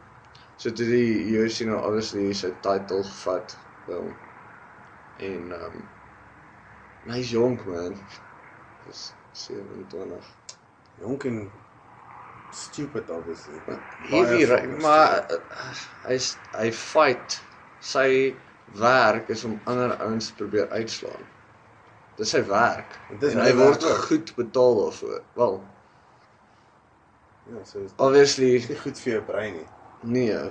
So 0.55 0.71
toe 0.71 0.85
die 0.87 1.35
UFC 1.39 1.65
nou 1.67 1.79
obviously 1.87 2.33
sy 2.33 2.51
title 2.63 3.03
gevat 3.03 3.57
wel. 3.89 4.11
En 5.29 5.51
ehm 5.51 5.79
um, 5.79 5.87
hy's 7.13 7.29
jonk 7.31 7.65
man. 7.65 7.95
Dis 8.85 9.13
27. 9.31 10.27
Jonk 10.99 11.23
en 11.29 11.39
stupid 12.49 13.09
obviously. 13.09 13.59
Hierdie 14.09 14.45
ry- 14.45 14.55
fucking 14.55 14.81
maar 14.81 15.25
uh, 15.31 15.73
hy's 16.07 16.37
hy 16.57 16.71
fight. 16.75 17.39
Sy 17.79 18.07
werk 18.79 19.29
is 19.33 19.43
om 19.47 19.59
ander 19.65 19.95
ouens 20.03 20.27
te 20.31 20.35
probeer 20.41 20.69
uitslaan. 20.69 21.27
Dis 22.19 22.33
sy 22.35 22.41
werk. 22.49 22.97
Dis 23.21 23.33
en 23.33 23.39
my 23.39 23.45
hy 23.47 23.53
word 23.57 23.83
werk 23.83 23.93
ook. 23.95 24.05
goed 24.09 24.33
betaal 24.37 24.75
daarvoor. 24.83 25.21
Wel, 25.39 25.59
Ja, 27.49 27.63
so 27.65 27.79
is 27.81 27.93
obviously 27.97 28.49
nie 28.69 28.75
goed 28.83 28.99
vir 29.01 29.13
jou 29.15 29.21
brein 29.25 29.53
nie. 29.57 29.67
nee. 30.01 30.41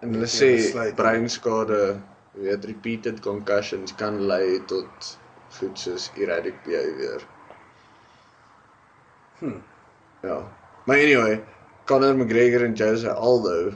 En 0.00 0.14
hulle 0.16 0.24
Ja, 0.24 0.32
sê 0.32 0.94
breinskade, 0.96 1.80
weet 2.32 2.64
repeated 2.64 3.20
concussions 3.20 3.92
kan 4.00 4.22
lei 4.30 4.60
tot 4.70 5.10
goed 5.58 5.78
soos 5.78 6.06
erratic 6.16 6.62
behavior. 6.64 7.26
Hm. 9.40 9.58
Ja. 10.22 10.38
Maar 10.86 10.96
anyway, 10.96 11.44
Conor 11.84 12.16
McGregor 12.16 12.64
en 12.64 12.74
Jose 12.76 13.10
Aldo 13.12 13.72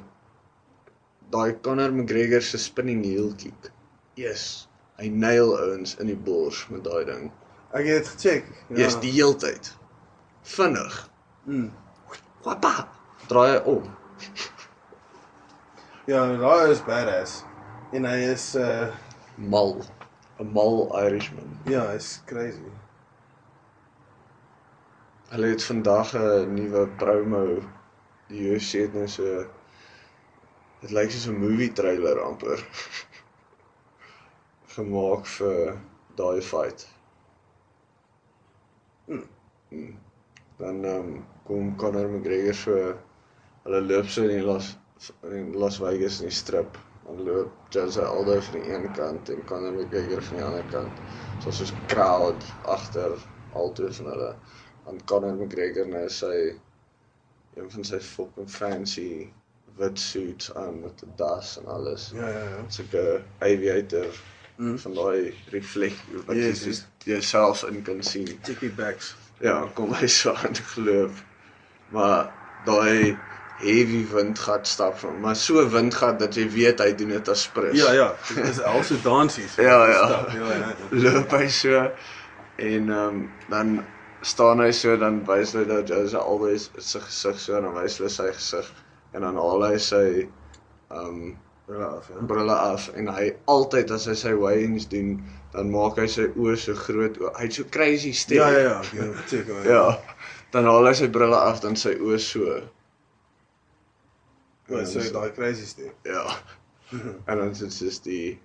daai 1.34 1.60
Conor 1.60 1.92
McGregor 1.92 2.42
se 2.42 2.58
spinning 2.58 3.04
heel 3.04 3.34
kick. 3.36 3.70
Yes. 4.14 4.68
Hy 4.96 5.08
nail 5.08 5.56
ouens 5.58 5.96
in 5.98 6.06
die 6.06 6.16
bors 6.16 6.66
met 6.70 6.84
daai 6.84 7.04
ding. 7.04 7.30
Ek 7.74 7.86
het 7.86 8.04
dit 8.04 8.08
gecheck. 8.12 8.44
Ja. 8.68 8.76
Yes, 8.84 8.98
die 9.02 9.10
heeltyd. 9.12 9.72
Vinnig. 10.42 11.10
Mm. 11.44 11.72
Wappa. 12.44 12.88
Draai 13.26 13.50
hy 13.50 13.58
om. 13.72 13.88
Ja, 16.06 16.26
daai 16.36 16.70
is 16.70 16.82
badass. 16.84 17.40
En 17.92 18.04
hy 18.04 18.18
is 18.30 18.54
uh 18.54 18.92
Mal. 19.36 19.80
'n 20.38 20.52
Mal 20.52 20.80
Irishman. 21.06 21.58
ja, 21.66 21.86
hy's 21.90 22.20
crazy. 22.26 22.70
Hulle 25.30 25.46
het 25.54 25.64
vandag 25.64 26.14
'n 26.14 26.54
nuwe 26.54 26.86
promo. 26.98 27.44
Die 28.28 28.52
UFC 28.52 28.72
het 28.84 28.94
nou 28.94 29.08
so 29.08 29.44
dit 30.80 30.90
lyk 30.90 31.10
soos 31.10 31.26
'n 31.26 31.38
movie 31.40 31.72
trailer 31.72 32.20
amper 32.20 32.62
gemaak 34.76 35.26
vir 35.36 35.76
daai 36.18 36.40
fight. 36.42 36.86
Hmm. 39.06 39.26
Hmm. 39.70 39.98
Dan 40.58 40.84
um, 40.84 41.26
kom 41.46 41.76
Conor 41.76 42.08
McGregor 42.08 42.54
so 42.54 42.78
hulle 43.64 43.80
loop 43.88 44.08
so 44.08 44.22
in 44.22 44.36
die 44.36 44.42
Las 44.46 44.76
in 45.22 45.52
Las 45.58 45.78
Vegas 45.82 46.20
in 46.20 46.28
die 46.30 46.34
strip. 46.34 46.78
Dan 47.06 47.24
loop 47.26 47.52
Jose 47.74 48.04
Aldo 48.04 48.40
van 48.40 48.60
die 48.60 48.72
een 48.72 48.90
kant 48.96 49.28
en 49.28 49.44
Conor 49.44 49.72
McGregor 49.72 50.22
van 50.22 50.36
die 50.38 50.44
ander 50.44 50.68
kant. 50.72 51.00
So 51.42 51.50
soos 51.50 51.72
crowd 51.92 52.44
agter 52.76 53.18
albei 53.54 53.92
van 53.98 54.12
hulle. 54.12 54.34
Dan 54.84 55.00
Conor 55.10 55.34
McGregor 55.34 55.88
nou 55.90 56.06
sy 56.08 56.36
een 57.54 57.70
van 57.70 57.84
sy 57.86 58.00
fucking 58.02 58.50
fancy 58.50 59.08
wit 59.78 59.98
suits 59.98 60.54
aan 60.54 60.80
met 60.80 61.02
'n 61.02 61.12
das 61.16 61.58
en 61.58 61.66
alles. 61.66 62.10
Ja, 62.14 62.28
ja, 62.28 62.44
ja. 62.54 62.64
Sulke 62.68 63.22
aviator 63.38 64.22
Mm. 64.56 64.78
van 64.78 64.94
daai 64.94 65.34
reflek 65.50 65.96
wat 66.26 66.36
jy 66.36 66.42
Yes, 66.52 66.62
soos 66.62 66.84
jouself 67.04 67.64
in 67.66 67.82
kan 67.82 68.02
sien. 68.06 68.28
Chickie 68.42 68.70
backs. 68.70 69.14
Ja, 69.42 69.64
kom 69.74 69.92
hy 69.98 70.06
so 70.18 70.32
aan 70.32 70.54
geloop. 70.54 71.16
Maar 71.90 72.30
daai 72.64 73.16
heavy 73.58 74.04
windgat 74.10 74.66
stap 74.66 74.98
van, 74.98 75.20
maar 75.20 75.36
so 75.36 75.62
windgat 75.70 76.18
dat 76.18 76.34
jy 76.38 76.46
weet 76.50 76.82
hy 76.82 76.92
doen 76.98 77.14
dit 77.14 77.28
as 77.28 77.42
sprus. 77.48 77.76
Ja, 77.78 77.92
ja, 77.94 78.08
dit 78.34 78.46
is 78.50 78.60
also 78.60 78.98
dansies. 79.02 79.56
Ja, 79.68 79.80
ja. 79.90 80.06
Ja, 80.34 80.52
ja. 80.52 80.70
Loop 80.90 81.34
hy 81.34 81.48
so 81.48 81.82
en 82.56 82.88
ehm 82.90 82.98
um, 82.98 83.30
dan 83.50 83.84
staan 84.24 84.60
hy 84.62 84.70
so 84.72 84.96
dan 84.96 85.22
wys 85.26 85.52
hy 85.58 85.64
dat 85.68 85.88
Jose 85.90 86.18
always 86.18 86.70
sy 86.78 87.00
gesig 87.02 87.40
so 87.40 87.56
en 87.58 87.66
dan 87.66 87.74
wys 87.76 87.98
hy 87.98 88.08
sy 88.08 88.30
gesig 88.32 88.70
en 89.12 89.26
dan 89.26 89.38
haal 89.40 89.66
hy 89.66 89.78
sy 89.82 90.04
ehm 90.22 91.08
um, 91.08 91.34
Ja, 91.68 91.84
af, 91.84 92.08
ja. 92.08 92.26
brille 92.26 92.52
af 92.52 92.90
en 92.94 93.08
hy 93.08 93.30
altyd 93.48 93.90
as 93.94 94.04
hy 94.10 94.14
sy 94.20 94.32
weigings 94.36 94.84
doen, 94.92 95.14
dan 95.54 95.70
maak 95.72 95.96
hy 95.96 96.04
sy 96.12 96.26
oë 96.36 96.56
so 96.60 96.76
groot. 96.76 97.16
oë. 97.22 97.30
Hy 97.38 97.46
het 97.46 97.56
so 97.56 97.64
crazy 97.72 98.12
stem. 98.12 98.42
Ja, 98.42 98.50
ja, 98.52 98.64
ja. 98.66 98.80
Ja, 98.98 99.06
seker. 99.30 99.68
Ja. 99.68 99.84
Dan 100.52 100.68
haal 100.68 100.90
hy 100.90 100.92
sy 100.98 101.08
brille 101.14 101.38
af 101.40 101.62
dan 101.64 101.78
sy 101.80 101.94
oë 101.96 102.18
so. 102.20 102.58
Wat 104.68 104.90
sê 104.90 105.06
daai 105.12 105.32
crazy 105.36 105.64
stem? 105.68 105.94
Ja. 106.08 106.26
En 107.26 107.40
dan 107.40 107.54
sit 107.56 107.72
soos 107.72 107.96
die 108.04 108.36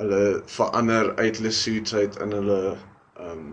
hulle 0.00 0.42
verander 0.50 1.12
uit 1.20 1.38
hulle 1.38 1.52
suits 1.54 1.94
uit 1.94 2.18
in 2.24 2.34
hulle 2.38 2.58
ehm 2.72 3.30
um, 3.30 3.52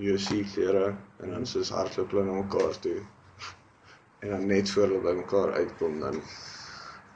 UFC 0.00 0.44
klere 0.54 0.94
en 1.20 1.34
dan 1.34 1.42
soos 1.46 1.72
hardloop 1.74 2.14
hulle 2.14 2.24
na 2.24 2.38
mekaar 2.38 2.78
toe. 2.86 3.00
En 4.22 4.30
dan 4.36 4.46
net 4.46 4.70
voor 4.70 4.86
hulle 4.86 5.02
by 5.04 5.16
mekaar 5.18 5.52
uitkom 5.58 5.98
dan 6.00 6.22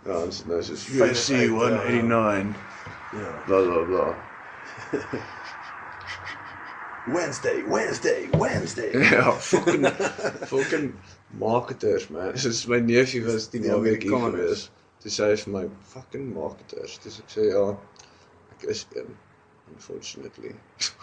ja, 0.05 0.13
dan 0.13 0.29
is 0.29 0.37
dit 0.43 0.47
nou 0.53 0.61
soos 0.63 0.85
UFC 0.89 1.01
UFC 1.01 1.49
189 1.49 2.55
Ja. 3.15 3.31
bla 3.47 3.61
bla 3.63 3.83
bla. 3.89 4.07
Wednesday, 7.07 7.63
Wednesday, 7.69 8.29
Wednesday. 8.39 8.91
Ja, 9.13 9.33
fucking 9.33 9.85
fucking 10.53 10.95
marketers 11.39 12.09
man. 12.09 12.39
Soos 12.39 12.67
my 12.67 12.79
neefie 12.81 13.23
was 13.25 13.49
die 13.53 13.61
naweek 13.61 14.03
hier 14.03 14.15
Amerikaners. 14.15 14.41
gewees. 14.41 14.71
Toe 15.05 15.11
sê 15.13 15.27
hy 15.29 15.37
vir 15.43 15.53
my 15.53 15.65
fucking 15.93 16.31
marketers. 16.35 16.97
Dis 17.05 17.19
ek 17.21 17.29
sê 17.35 17.45
ja, 17.51 17.65
ek 18.57 18.65
is 18.73 18.87
een 18.97 19.11
unfortunately. 19.75 20.55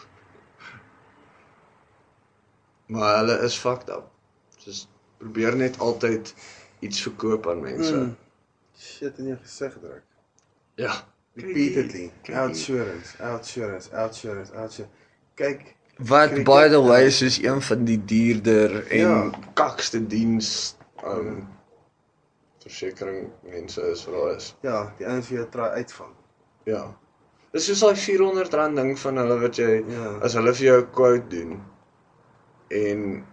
maar 2.96 3.20
hulle 3.22 3.38
is 3.46 3.58
fucked 3.62 3.90
up. 3.94 4.10
Soos 4.58 4.88
probeer 5.22 5.56
net 5.56 5.78
altyd 5.80 6.34
iets 6.82 7.02
verkoop 7.06 7.46
aan 7.48 7.62
mense. 7.62 7.94
Mm. 7.96 8.16
Shit 8.82 9.20
in 9.22 9.28
jou 9.32 9.38
gesig 9.44 9.74
druk. 9.82 10.04
Ja. 10.82 10.94
Repeatedly. 11.38 12.08
Outsurance, 12.34 13.14
outsurance, 13.24 13.92
outsurance, 13.94 14.52
outsurance. 14.54 14.94
Kyk, 15.40 15.76
Wat 16.10 16.34
by 16.48 16.68
the 16.70 16.80
way 16.82 17.04
uh, 17.06 17.22
is 17.28 17.38
een 17.44 17.62
van 17.62 17.84
die 17.86 18.00
duurder 18.10 18.80
en 18.88 18.98
Ja. 19.00 19.30
kakste 19.54 20.00
diens 20.08 20.76
um 21.06 21.48
versekering 22.64 23.30
mense 23.44 23.82
is 23.92 24.02
vir 24.06 24.14
daai 24.18 24.36
is. 24.36 24.48
ja, 24.66 24.80
die 24.98 25.06
ouens 25.08 25.28
vir 25.28 25.38
jou 25.38 25.46
try 25.54 25.68
uitvang. 25.82 26.12
Ja. 26.70 26.82
Dis 27.54 27.66
soos 27.70 27.80
daai 27.84 27.96
400 27.96 28.54
rand 28.54 28.76
ding 28.82 28.92
van 29.00 29.18
hulle 29.18 29.38
wat 29.42 29.56
jy 29.62 29.84
Ja. 29.90 30.18
as 30.26 30.34
hulle 30.34 30.54
vir 30.54 30.66
jou 30.68 30.80
'n 30.82 30.92
quote 30.92 31.28
doen 31.30 31.62
en 32.72 33.26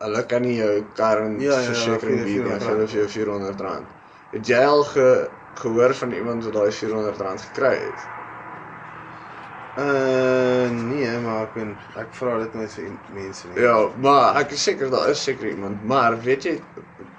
hulle 0.00 0.22
kan 0.26 0.42
nie 0.42 0.56
jou 0.56 0.84
kar 0.94 1.22
en 1.22 1.40
Ja, 1.40 1.52
ja, 1.52 1.60
ja, 1.60 1.66
versekering 1.72 2.18
gee 2.18 2.24
bied 2.24 2.44
nie, 2.44 2.50
400 2.50 2.62
gee 2.62 2.70
hulle 2.74 2.86
vir 2.88 2.98
jou 3.00 3.08
400 3.08 3.60
rand. 3.60 3.86
Het 4.32 4.46
jy 4.48 4.62
al 4.64 4.84
ge, 4.88 5.08
gehoor 5.60 5.94
van 5.94 6.12
iemand 6.16 6.44
wat 6.44 6.54
daai 6.56 6.72
400 6.72 7.20
rand 7.20 7.42
gekry 7.50 7.74
het? 7.84 8.08
Uh 9.74 10.68
nee, 10.68 11.08
maar 11.24 11.46
ek 11.46 11.52
ben 11.56 11.70
ek 11.96 12.10
vra 12.12 12.34
dit 12.42 12.54
nooit 12.58 12.72
vir 12.76 12.88
mense 13.16 13.48
nie. 13.48 13.56
Ja, 13.64 13.76
maar 14.04 14.36
ek 14.42 14.50
is 14.52 14.64
seker 14.68 14.90
daar 14.92 15.08
is 15.14 15.22
seker 15.24 15.48
iemand, 15.48 15.80
maar 15.88 16.18
weet 16.20 16.44
jy 16.44 16.52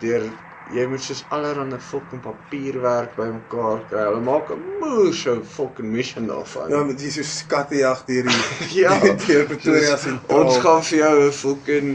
deur 0.03 0.28
jy 0.70 0.86
moet 0.88 1.01
soos 1.03 1.24
allerhande 1.34 1.80
fucking 1.82 2.22
papierwerk 2.24 3.16
bymekaar 3.18 3.82
kry. 3.89 4.03
Hulle 4.05 4.22
maak 4.22 4.51
'n 4.53 4.61
moes 4.84 5.24
so 5.26 5.41
fucking 5.55 5.89
mission 5.97 6.30
daarvan. 6.30 6.70
Ja, 6.70 6.84
met 6.86 7.01
hierdie 7.01 7.24
so 7.24 7.30
skattejag 7.41 8.05
deur 8.05 8.30
die 8.70 8.84
Ja. 8.84 8.93
deur 9.28 9.45
Pretoria 9.49 9.97
sentraal. 9.97 10.45
Ons 10.45 10.61
gaan 10.61 10.84
vir 10.91 10.97
jou 10.99 11.16
'n 11.26 11.32
fucking 11.41 11.89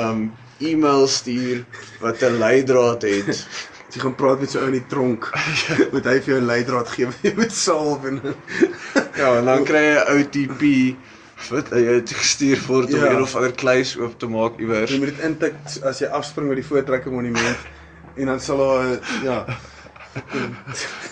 um 0.00 0.24
e-mail 0.60 1.06
stuur 1.08 1.66
wat 2.00 2.22
'n 2.24 2.38
leidraad 2.40 3.02
het. 3.02 3.36
jy 3.94 4.00
gaan 4.00 4.14
praat 4.14 4.40
met 4.40 4.50
so 4.50 4.58
ou 4.60 4.66
in 4.66 4.72
die 4.78 4.86
tronk. 4.86 5.30
Moet 5.92 6.04
hy 6.04 6.20
vir 6.20 6.34
jou 6.34 6.40
'n 6.40 6.46
leidraad 6.46 6.88
gee 6.88 7.06
wat 7.06 7.22
jy 7.26 7.32
moet 7.36 7.52
solve 7.52 8.08
en 8.08 8.20
ja, 9.16 9.36
en 9.38 9.44
dan 9.44 9.64
kry 9.64 9.82
jy 9.86 9.96
'n 9.96 10.18
OTP 10.18 10.62
wat 11.50 11.70
jy 11.72 11.84
het 11.94 12.10
gestuur 12.12 12.60
word 12.68 12.92
om 12.94 13.00
Ja. 13.00 13.10
een 13.10 13.22
of 13.22 13.34
ander 13.36 13.52
kluis 13.52 13.96
oop 13.98 14.18
te 14.18 14.26
maak 14.28 14.58
iewers. 14.60 14.90
jy 14.90 14.98
moet 14.98 15.08
dit 15.16 15.24
intik 15.24 15.54
as 15.84 15.98
jy 16.00 16.06
afspring 16.06 16.48
met 16.48 16.56
die 16.60 16.66
voortrekker 16.66 17.10
monument 17.12 17.56
en 18.16 18.26
dan 18.26 18.40
sal 18.40 18.58
daar 18.58 19.00
ja, 19.24 19.44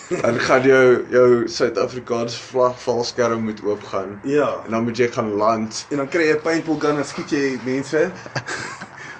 Dan 0.09 0.39
gaan 0.39 0.61
jou 0.67 1.05
jou 1.09 1.47
Suid-Afrikaanse 1.47 2.37
vlag 2.51 2.81
valskerm 2.83 3.43
moet 3.43 3.61
oopgaan. 3.63 4.19
ja. 4.23 4.49
En 4.65 4.71
dan 4.71 4.83
moet 4.83 4.97
jy 4.97 5.07
gaan 5.07 5.29
land. 5.33 5.85
En 5.89 5.97
dan 5.97 6.07
kry 6.07 6.21
jy 6.27 6.33
'n 6.35 6.41
paintball 6.41 6.79
gun 6.79 6.97
en 6.97 7.05
skiet 7.05 7.29
jy 7.31 7.59
mense. 7.65 8.11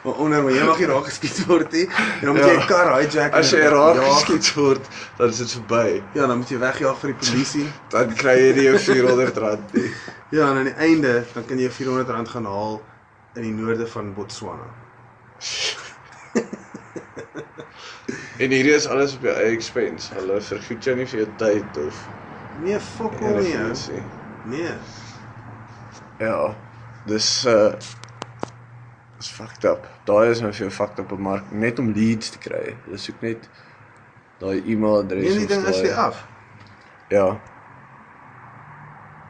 Maar 0.04 0.14
onder 0.14 0.44
maar 0.44 0.52
jy 0.56 0.64
mag 0.64 0.78
nie 0.80 0.86
raak 0.88 1.06
geskiet 1.10 1.46
word 1.46 1.72
nie. 1.76 1.86
En 2.20 2.26
dan 2.30 2.36
moet 2.36 2.46
jy 2.46 2.54
Ja. 2.54 2.62
'n 2.64 2.68
kar 2.68 2.92
hijack. 3.00 3.34
As 3.34 3.50
jy 3.52 3.60
raak 3.60 3.96
jaag. 3.96 4.14
geskiet 4.20 4.54
word, 4.56 4.88
dan 5.18 5.30
is 5.30 5.38
dit 5.38 5.52
verby. 5.52 6.04
Ja, 6.14 6.28
dan 6.28 6.38
moet 6.38 6.50
jy 6.50 6.58
wegjaag 6.60 6.98
vir 7.00 7.14
die 7.14 7.20
polisie. 7.30 7.68
Dan 7.90 8.14
kry 8.16 8.36
jy 8.40 8.54
nie 8.56 8.64
jou 8.70 8.78
400 8.80 9.38
rand 9.38 9.74
nie. 9.74 9.92
Ja, 10.32 10.50
en 10.52 10.58
aan 10.58 10.64
die 10.64 10.74
einde 10.78 11.26
dan 11.34 11.46
kan 11.46 11.58
jy 11.60 11.70
400 11.72 12.10
rand 12.10 12.30
gaan 12.30 12.46
haal 12.46 12.82
in 13.36 13.42
die 13.42 13.52
noorde 13.54 13.88
van 13.88 14.14
Botswana. 14.14 14.70
En 18.40 18.50
hierdie 18.52 18.74
is 18.74 18.88
alles 18.88 19.16
op 19.16 19.22
jou 19.28 19.34
eie 19.36 19.52
expense. 19.56 20.14
Hulle 20.16 20.42
vergoed 20.42 20.84
jou 20.84 20.96
nie 20.96 21.06
vir 21.06 21.20
jou 21.20 21.28
tyd 21.38 21.78
of 21.78 21.98
Nee, 22.62 22.78
enigiets 23.20 23.90
ou. 23.90 23.94
nie. 23.94 24.58
Nee. 24.60 24.72
Ja. 26.20 26.56
Dis 27.06 27.46
uh 27.46 27.74
is 29.20 29.28
fucked 29.28 29.66
up. 29.66 29.88
Daai 30.08 30.30
is 30.32 30.42
nou 30.42 30.52
vir 30.52 30.66
jou 30.66 30.72
fucked 30.74 31.00
up 31.04 31.12
maar 31.20 31.44
net 31.52 31.80
om 31.80 31.92
leads 31.96 32.30
te 32.36 32.40
kry. 32.42 32.76
Jy 32.92 33.00
soek 33.06 33.22
net 33.26 33.50
daai 34.40 34.62
e-mailadres 34.64 35.26
Nee, 35.28 35.40
die 35.44 35.50
ding 35.52 35.66
is 35.68 35.82
weer 35.84 35.98
af. 36.00 36.22
Ja. 37.12 37.26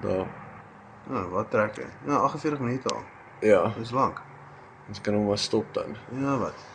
Daar. 0.03 0.27
Ja, 1.09 1.23
wat 1.33 1.49
trek 1.51 1.79
hy? 1.81 1.87
Ja, 2.07 2.21
48 2.27 2.59
minute 2.61 2.93
al. 2.93 3.03
Ja, 3.41 3.73
Dis 3.77 3.91
lank. 3.95 4.21
ons 4.89 5.01
kan 5.01 5.13
hom 5.13 5.27
maar 5.29 5.37
stop 5.37 5.73
dan. 5.73 5.95
Ja, 6.17 6.37
wat? 6.37 6.65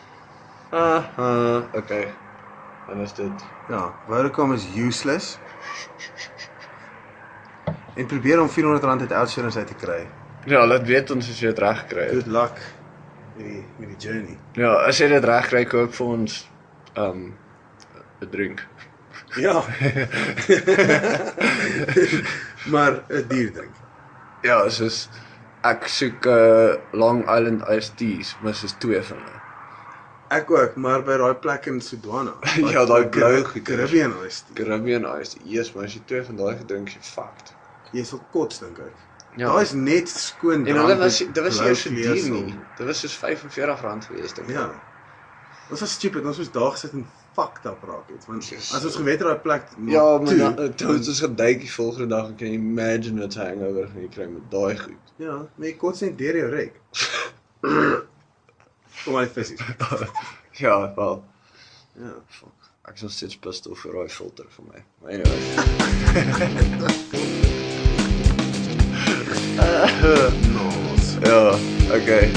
Ah, 0.70 1.04
uh, 1.18 1.62
okay. 1.74 2.14
Dan 2.88 3.00
is 3.00 3.12
dit 3.14 3.44
Ja, 3.68 3.92
Vodacom 4.06 4.52
is 4.52 4.66
useless. 4.76 5.38
En 7.94 8.06
probeer 8.06 8.40
om 8.40 8.48
400 8.48 8.84
rand 8.84 9.00
uit 9.00 9.12
outsurance 9.12 9.58
uit 9.58 9.66
te 9.66 9.74
kry. 9.74 10.06
Ja, 10.44 10.66
laat 10.66 10.82
weet 10.86 11.10
ons 11.10 11.28
as 11.30 11.40
jy 11.40 11.52
dit 11.54 11.58
reg 11.58 11.86
kry. 11.86 12.08
Good 12.10 12.26
luck 12.26 12.58
met 13.36 13.44
die 13.46 13.64
met 13.78 13.88
die 13.88 14.08
journey. 14.08 14.38
Ja, 14.52 14.72
as 14.88 14.98
jy 14.98 15.08
dit 15.08 15.24
reg 15.24 15.48
kry, 15.52 15.64
koop 15.64 15.94
vir 15.94 16.06
ons 16.06 16.40
um 16.96 17.34
'n 18.20 18.30
drink. 18.30 18.66
Ja. 19.36 19.62
maar 22.74 23.02
'n 23.08 23.28
duur 23.28 23.52
drink. 23.52 23.74
Ja, 24.42 24.68
soos 24.68 25.08
ek 25.64 25.88
soek 25.88 26.26
'n 26.26 26.28
uh, 26.28 26.76
Long 26.92 27.24
Island 27.24 27.64
iced 27.68 27.96
teas, 27.96 28.36
maar 28.42 28.54
soos 28.54 28.74
twee 28.78 29.02
van 29.02 29.16
hulle. 29.16 29.40
Ek 30.34 30.50
ook, 30.50 30.76
maar 30.76 31.02
by 31.06 31.16
daai 31.20 31.34
plek 31.34 31.66
in 31.70 31.80
Sudwana. 31.80 32.34
Ja, 32.74 32.84
daai 32.88 33.06
blou. 33.08 33.42
Caribbean 33.62 34.14
iced 34.26 34.46
tea. 34.46 34.64
Caribbean 34.64 35.04
iced. 35.20 35.38
Yes, 35.44 35.72
maar 35.72 35.84
as 35.84 35.94
jy 35.94 36.02
twee 36.10 36.22
van 36.22 36.36
daai 36.36 36.56
gedrink 36.56 36.92
het, 36.92 36.96
jy 36.96 37.10
fucked. 37.14 37.52
Jy 37.92 38.04
sal 38.08 38.22
kots 38.32 38.58
dink 38.62 38.80
ek. 38.82 39.03
Ja. 39.36 39.48
Daai 39.50 39.62
is 39.62 39.72
net 39.72 40.08
skoon. 40.08 40.66
en 40.66 40.74
hulle 40.76 40.86
drank 40.86 41.00
was 41.00 41.18
dit 41.18 41.38
was 41.42 41.58
eers 41.60 41.82
duur 41.82 41.92
vlees 42.06 42.24
nie. 42.30 42.54
Dit 42.78 42.86
was 42.86 43.00
soos 43.00 43.16
R45 43.18 44.06
gewees 44.08 44.32
dink 44.36 44.48
ek. 44.48 44.54
Ja. 44.54 44.66
Ons 45.70 45.80
was 45.80 45.92
stupid, 45.96 46.24
ons 46.28 46.38
was 46.38 46.50
daar 46.52 46.70
gesit 46.76 46.92
en 46.92 47.06
fucked 47.34 47.64
up 47.66 47.82
raak 47.88 48.08
het. 48.12 48.26
Want 48.28 48.46
Yes. 48.48 48.68
as 48.74 48.84
ons 48.84 48.96
geweet 49.00 49.18
het 49.18 49.26
daai 49.28 49.38
plek 49.42 49.64
Ja, 49.90 50.18
maar 50.18 50.26
toe, 50.28 50.38
dan 50.54 50.74
toe 50.74 50.88
ons 50.96 51.20
geduik 51.20 51.60
die 51.60 51.72
volgende 51.72 52.06
dag 52.14 52.26
en 52.28 52.36
kan 52.36 52.46
jy 52.46 52.52
imagine 52.60 53.20
wat 53.20 53.34
hangover 53.34 53.88
gaan 53.90 54.02
jy 54.02 54.08
kry 54.08 54.26
met 54.30 54.50
daai 54.50 54.78
goed. 54.78 55.04
Ja, 55.16 55.36
maar 55.56 55.66
jy 55.66 55.74
kots 55.76 56.00
net 56.00 56.18
deur 56.18 56.36
jou 56.36 56.50
rek. 56.50 56.80
Kom 59.04 59.12
maar 59.12 59.26
visse. 59.26 59.54
Ja, 60.54 60.92
wel. 60.94 61.24
Ja. 61.98 62.12
Fuck. 62.28 62.68
Ek 62.86 63.00
nog 63.02 63.10
steeds 63.10 63.36
pissed 63.36 63.66
vir 63.82 63.92
daai 63.98 64.08
filter 64.08 64.46
vir 64.54 64.64
my. 64.70 64.84
Maar 65.02 65.10
anyway. 65.18 65.38
Nos. 70.52 71.18
ja, 71.26 71.50
okay. 71.94 72.30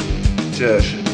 Cheers. 0.53 1.06